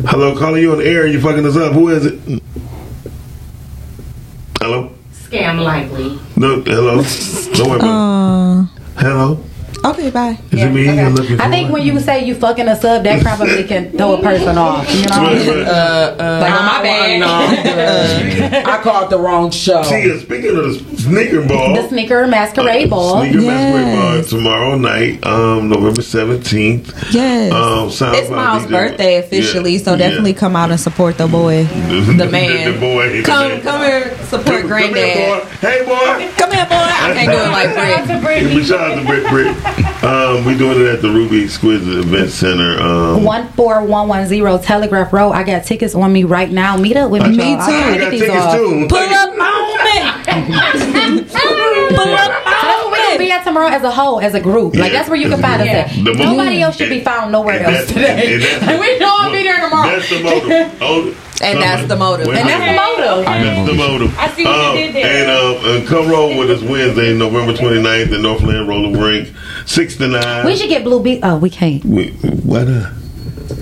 [0.06, 1.06] Hello, calling you on the air.
[1.06, 1.72] You fucking us up.
[1.72, 2.42] Who is it?
[4.64, 4.90] Hello.
[5.12, 6.18] Scam likely.
[6.36, 6.62] No.
[6.62, 7.02] Hello.
[7.52, 8.80] Don't worry about it.
[8.96, 9.38] Hello.
[9.84, 10.38] Okay, bye.
[10.50, 11.42] Is it me you're looking for?
[11.42, 14.56] I think when you say you fucking a sub, that probably can throw a person
[14.56, 14.88] off.
[14.94, 15.08] You know?
[15.10, 15.66] Right, right.
[15.66, 17.20] Uh, uh, Like, my bad.
[17.20, 19.82] No, I called the wrong show.
[19.84, 21.74] Tia, speaking of the sneaker ball.
[21.76, 23.20] The sneaker masquerade ball.
[23.22, 26.88] Sneaker Masquerade Ball tomorrow night, um, November seventeenth.
[27.12, 27.52] Yes.
[27.52, 28.70] Um, SoundCloud It's Miles' DJ.
[28.70, 29.96] birthday officially, Yeah, so yeah.
[29.98, 31.64] definitely come out and support the boy,
[32.16, 32.72] the man.
[32.72, 33.22] the boy.
[33.22, 35.14] Come, come here, support Come granddad.
[35.14, 35.44] here, boy.
[35.60, 36.32] Hey, boy.
[36.38, 36.74] Come here, boy.
[36.74, 38.42] I can't do it like Britt.
[38.50, 39.73] Yeah, Shout out to Brick Brick.
[40.04, 42.78] Um, we doing it at the Ruby Exquisite Event Center.
[42.80, 45.32] Um, One four one one zero Telegraph Road.
[45.32, 46.76] I got tickets on me right now.
[46.76, 47.36] Meet up with me.
[47.36, 47.60] Me y'all.
[47.62, 47.72] I too.
[47.72, 48.54] I got tickets off.
[48.54, 48.86] too.
[48.88, 51.24] Pull up on me.
[51.96, 54.74] Pull up So that's we be at tomorrow as a whole, as a group.
[54.76, 54.98] Like Yeah.
[54.98, 55.88] that's where you can find us at.
[56.04, 58.34] The mo- Nobody else should be found nowhere and else that's- today.
[58.34, 59.88] and that's- Like, we know I'll be there tomorrow.
[59.90, 61.20] That's the motive.
[61.42, 62.26] Oh, And that's the motive.
[62.28, 62.76] Wait And that's the minute.
[62.76, 63.24] motive.
[63.24, 64.18] That's the motive.
[64.18, 65.06] I see what you Um, did there.
[65.06, 69.32] And, um, and come roll with us Wednesday, November 29th at Northland Roller Rink,
[69.66, 70.46] 6 to 9.
[70.46, 71.20] We should get Blue Beat.
[71.24, 71.84] Oh, we can't.
[71.84, 72.92] We, why not?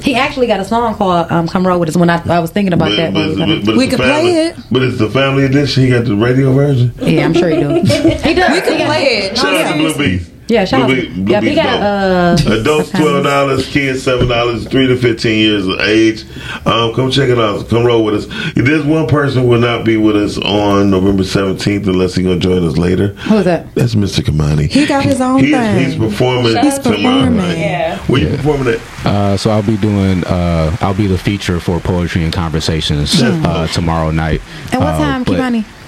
[0.03, 2.51] He actually got a song called um, "Come Roll with Us." When I, I was
[2.51, 4.57] thinking about that, but, but We could family, play it.
[4.71, 5.85] But it's the family edition.
[5.85, 6.93] He got the radio version.
[7.01, 7.69] yeah, I'm sure he do.
[7.75, 8.53] He does.
[8.53, 9.39] We He can play it.
[9.39, 10.29] Shout out to Blue Bees.
[10.53, 10.87] Yeah, shout out.
[10.89, 12.37] Blue Bee- Blue Yeah, he got uh.
[12.61, 16.25] Adults twelve dollars, kids seven dollars, three to fifteen years of age.
[16.67, 17.69] Um, come check it out.
[17.69, 18.53] Come roll with us.
[18.55, 22.65] There's one person will not be with us on November seventeenth unless he's gonna join
[22.67, 23.09] us later.
[23.15, 23.75] Who's that?
[23.75, 24.21] That's Mr.
[24.23, 24.71] Kimani.
[24.71, 25.85] He got his own He's, thing.
[25.85, 27.37] he's performing He's tomorrow performing.
[27.37, 27.59] night.
[27.59, 27.99] Yeah.
[28.07, 29.07] Where you performing at?
[29.07, 30.25] Uh, so I'll be doing.
[30.25, 34.41] Uh, I'll be the feature for poetry and conversations uh, tomorrow night.
[34.73, 35.39] At what Uh, time, but,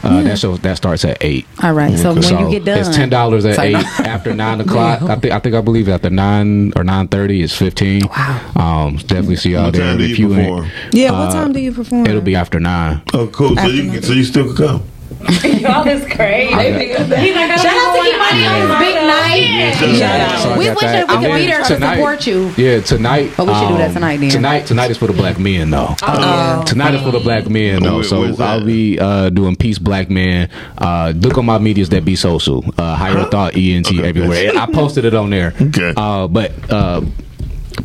[0.04, 0.20] Kimani?
[0.20, 1.46] Uh, That show that starts at eight.
[1.62, 1.98] All right.
[1.98, 3.74] So when So you get done, it's ten dollars at So- eight.
[4.00, 7.52] After nine o'clock, I think I think I believe after nine or nine thirty is
[7.54, 8.02] fifteen.
[8.08, 8.40] Wow.
[8.56, 9.82] Um, definitely see y'all What there.
[9.86, 10.70] time do If you ain't- perform?
[10.92, 12.06] Yeah, what Uh, time do you perform?
[12.06, 13.02] It'll be after nine.
[13.12, 13.56] Oh, cool.
[13.56, 14.82] So you can, so you still can come.
[15.60, 16.54] Y'all is crazy.
[16.54, 19.74] He's like, Shout out to Kimani on his big night.
[20.42, 21.06] So I We got wish that.
[21.06, 22.52] that we And could then be there to tonight- support you.
[22.56, 23.32] Yeah, tonight.
[23.36, 24.30] But we should do that um, tonight then.
[24.30, 25.94] Tonight, tonight is for the black men though.
[26.02, 26.64] Oh.
[26.66, 27.96] Tonight is for the black men though.
[27.96, 28.48] Where- so where's that?
[28.60, 30.50] I'll be uh, doing peace black man.
[30.78, 32.64] Uh, look on my medias that be social.
[32.78, 34.52] Uh, higher thought ENT everywhere.
[34.56, 35.54] I posted it on there.
[35.60, 35.92] Okay.
[35.96, 36.52] Uh, but.
[36.70, 37.02] Uh,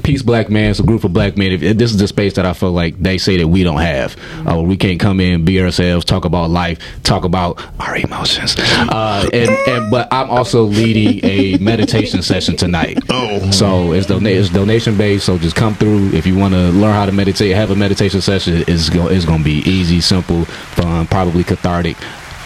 [0.03, 1.52] Peace Black Man, it's a group of black men.
[1.52, 3.80] If, if this is the space that I feel like they say that we don't
[3.80, 4.16] have.
[4.48, 8.56] Uh, we can't come in, be ourselves, talk about life, talk about our emotions.
[8.57, 12.98] Uh, and, and but I'm also leading a meditation session tonight.
[13.11, 15.26] Oh, so it's, dona- it's donation based.
[15.26, 17.56] So just come through if you want to learn how to meditate.
[17.56, 18.64] Have a meditation session.
[18.68, 21.98] It's go, it's going to be easy, simple, fun, probably cathartic.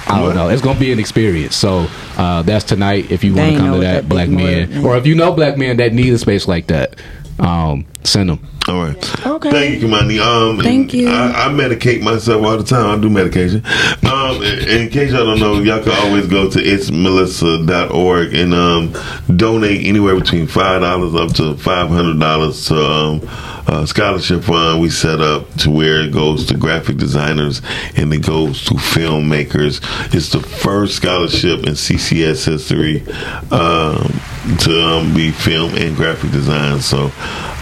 [0.07, 0.49] I don't know.
[0.49, 1.56] It's gonna be an experience.
[1.56, 1.88] So
[2.18, 3.11] uh, that's tonight.
[3.11, 5.32] If you want to come to that, that black big men, or if you know
[5.34, 6.95] black men that need a space like that,
[7.39, 8.39] um, send them.
[8.68, 9.26] All right.
[9.27, 9.51] Okay.
[9.51, 10.19] Thank you, Kimani.
[10.22, 11.10] Um, Thank you.
[11.10, 12.97] I, I medicate myself all the time.
[12.97, 13.61] I do medication.
[14.10, 18.93] Um, in, in case y'all don't know, y'all can always go to itsmelissa.org and um,
[19.38, 23.22] donate anywhere between five dollars up to five hundred dollars to um,
[23.68, 27.61] a scholarship fund we set up to where it goes to graphic designers
[27.97, 29.81] and it goes to filmmakers.
[30.14, 33.01] It's the first scholarship in CCS history
[33.51, 34.19] um,
[34.60, 36.82] to um, be film and graphic design.
[36.82, 37.11] So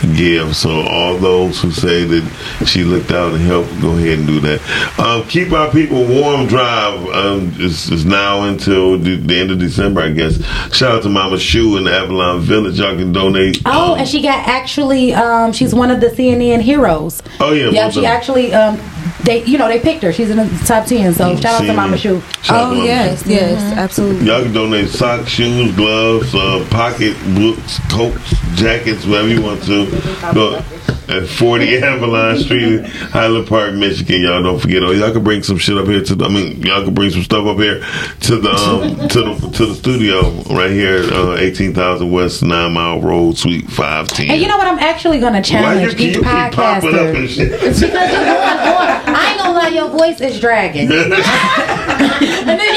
[0.07, 0.56] give.
[0.56, 4.40] So all those who say that she looked out and helped, go ahead and do
[4.41, 4.99] that.
[4.99, 6.48] Um, keep our people warm.
[6.48, 10.44] Drive um, is, is now until the, the end of December, I guess.
[10.73, 12.80] Shout out to Mama Shu in Avalon Village.
[12.80, 13.61] Y'all can donate.
[13.65, 17.22] Oh, and she got actually, um, she's one of the CNN heroes.
[17.40, 18.80] Oh yeah, Yeah, she actually, um,
[19.23, 20.11] they, you know, they picked her.
[20.11, 21.14] She's in the top ten.
[21.14, 22.22] So shout out to Mama Shu.
[22.41, 23.30] Shout out to Mama yes, Shu.
[23.30, 24.26] yes, absolutely.
[24.26, 29.86] Y'all can donate socks, shoes, gloves, uh, pocket books, coats, jackets, whatever you want to.
[30.34, 30.61] Go
[31.09, 34.22] at 40 Avalon Street, in Highland Park, Michigan.
[34.22, 34.84] Y'all don't forget.
[34.84, 36.15] Oh, y'all can bring some shit up here to.
[36.15, 37.84] The, I mean, y'all can bring some stuff up here
[38.22, 43.01] to the um, to the to the studio right here, uh, 18,000 West Nine Mile
[43.01, 44.30] Road, Suite 510.
[44.31, 44.68] And you know what?
[44.68, 47.15] I'm actually going to Why challenge you keep, each you keep popping up podcaster.
[47.15, 47.51] and shit?
[47.51, 49.15] It's because you're going on.
[49.15, 50.88] I ain't gonna lie, your voice is dragging.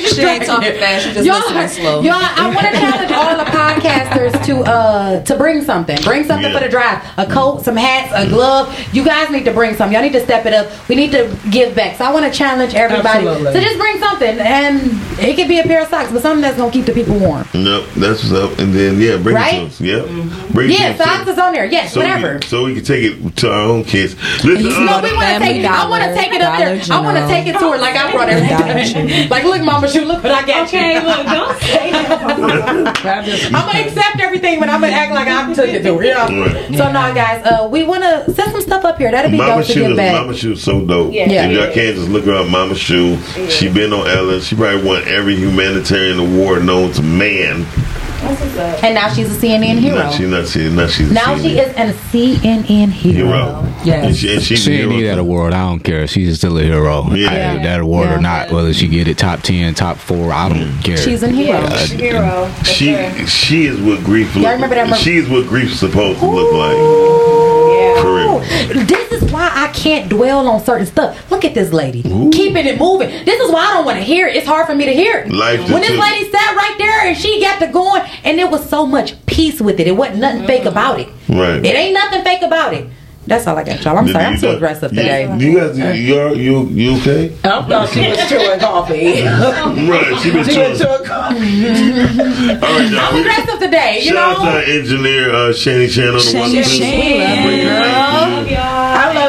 [0.00, 2.00] She ain't talking fast, she just y'all, listening slow.
[2.02, 5.98] Y'all, I want to challenge all the podcasters to uh to bring something.
[6.02, 6.58] Bring something Yeah.
[6.58, 7.02] for the drive.
[7.16, 8.74] A coat, some hats, a glove.
[8.92, 9.92] You guys need to bring some.
[9.92, 10.68] Y'all need to step it up.
[10.88, 11.96] We need to give back.
[11.98, 13.52] So I want to challenge everybody Absolutely.
[13.52, 14.80] to just bring something, and
[15.20, 17.46] it could be a pair of socks, but something that's gonna keep the people warm.
[17.54, 18.58] Nope, that's what's up.
[18.58, 19.54] And then yeah, bring Right?
[19.54, 19.80] it to us.
[19.80, 21.64] Yep, bring it Yeah, to socks is on there.
[21.66, 22.38] Yes, so whatever.
[22.40, 24.14] We, so we can take it to our own kids.
[24.44, 25.64] Listen, No, uh, we want to take it.
[25.66, 26.80] I want to take it up there.
[26.90, 29.28] I want to take it to her like I brought everything.
[29.30, 31.06] like, look, Mama, shoot, look what I got Okay, you.
[31.06, 35.82] look, don't say I'm gonna accept everything, but I'm gonna act like I took it
[35.82, 36.04] to her.
[36.04, 36.24] Yeah.
[36.28, 36.66] Right.
[36.76, 39.10] So now, guys, uh, we want to set some stuff up here.
[39.10, 40.12] That'd be Mama dope to Shu give is back.
[40.20, 41.12] Mama Shu is so dope.
[41.12, 41.30] Yeah.
[41.30, 41.46] Yeah.
[41.48, 43.18] If y'all can't just look her up, Mama Shu.
[43.48, 44.40] She been on Ellen.
[44.40, 47.66] She probably won every humanitarian award known to man.
[48.24, 49.96] And now she's a CNN hero.
[49.96, 53.26] Not she not she not she's a now CNN she is a CNN hero.
[53.26, 53.74] hero.
[53.84, 54.06] Yes.
[54.06, 55.52] And she, and she's she a need that award.
[55.52, 56.06] I don't care.
[56.06, 57.10] She's still a hero.
[57.14, 57.54] Yeah.
[57.58, 58.16] I- that award Yeah.
[58.16, 60.96] or not, whether she get it top ten, top four, I don't care.
[60.96, 61.58] She's a hero.
[61.58, 62.50] Uh, hero.
[62.64, 62.94] She
[63.26, 64.52] she is what grief Y'all look.
[64.52, 67.43] remember that mo- She is what grief's supposed to look like.
[68.02, 68.84] For.
[68.84, 71.30] This is why I can't dwell on certain stuff.
[71.30, 73.08] Look at this lady, keeping it moving.
[73.24, 74.36] This is why I don't want to hear it.
[74.36, 75.32] It's hard for me to hear it.
[75.32, 78.68] Life when this lady sat right there and she got to going, and there was
[78.68, 79.86] so much peace with it.
[79.86, 80.70] It wasn't nothing fake mm.
[80.70, 81.08] about it.
[81.28, 81.64] Right.
[81.64, 82.88] It ain't nothing fake about it.
[83.26, 83.96] That's all I got, y'all.
[83.96, 84.24] I'm sorry.
[84.26, 85.22] I'm you too guys- aggressive today.
[85.38, 87.32] You guys, you are you you okay?
[87.44, 89.22] I thought she was chewing coffee.
[89.90, 90.70] Right, she been chewing.
[90.70, 91.64] was chewing coffee.
[91.64, 93.00] All right, y'all.
[93.00, 96.50] I'm aggressive today, you Shout out to our engineer uh, Shani Chan on the one
[96.50, 96.78] Shani two.
[96.78, 98.44] Chan.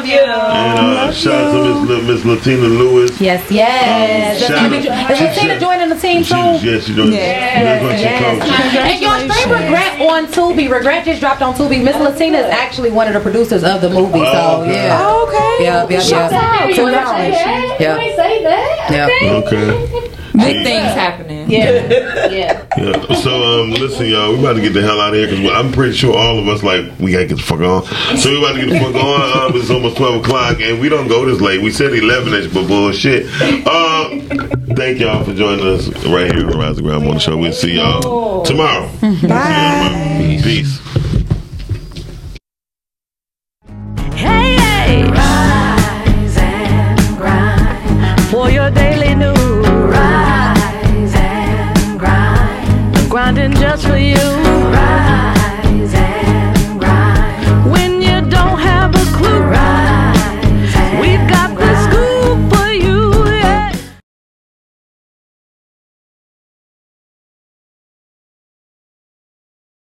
[0.06, 0.20] Love you.
[0.20, 3.20] And uh, shout out to Miss, Miss Latina Lewis.
[3.20, 4.40] Yes, yes.
[4.42, 6.56] Shout Is out- Latina joining the team She, soon?
[6.64, 7.14] yeah, she doing.
[7.14, 8.76] Yes, That's what she yes.
[8.76, 10.70] And y'all stream Regret on Tubi.
[10.72, 11.84] Regret just dropped on Tubi.
[11.84, 14.20] Miss Latina is actually one of the producers of the movie.
[14.20, 14.74] So Oh, okay.
[14.74, 15.24] yeah.
[15.24, 15.64] okay.
[15.64, 16.60] Yeah, yeah, Shout yeah.
[16.62, 16.76] out.
[16.76, 17.80] Two dollars.
[17.80, 18.88] You ain't say that.
[18.92, 19.32] Yeah.
[19.44, 20.12] Okay.
[20.38, 21.50] Big things happening.
[21.50, 22.30] Yeah.
[22.30, 22.66] Yeah.
[22.78, 23.16] Yeah.
[23.16, 25.72] So um, listen, y'all, we about to get the hell out of here because I'm
[25.72, 27.86] pretty sure all of us like we gotta get the fuck on.
[28.18, 29.52] So we about to get the fuck on.
[29.52, 31.62] Um, it's almost twelve o'clock, and we don't go this late.
[31.62, 33.26] We said eleven ish, but bullshit.
[33.66, 34.28] Um,
[34.76, 37.38] thank y'all for joining us right here on Rise and Ground the Show.
[37.38, 38.90] We'll see y'all tomorrow.
[39.28, 40.40] Bye.
[40.44, 40.80] Peace.
[44.14, 45.04] Hey, hey.
[45.10, 49.36] Rise and grind for your daily news.
[49.38, 50.25] Rise and grind
[53.16, 54.18] grinding just for you.
[54.76, 56.15] Rise.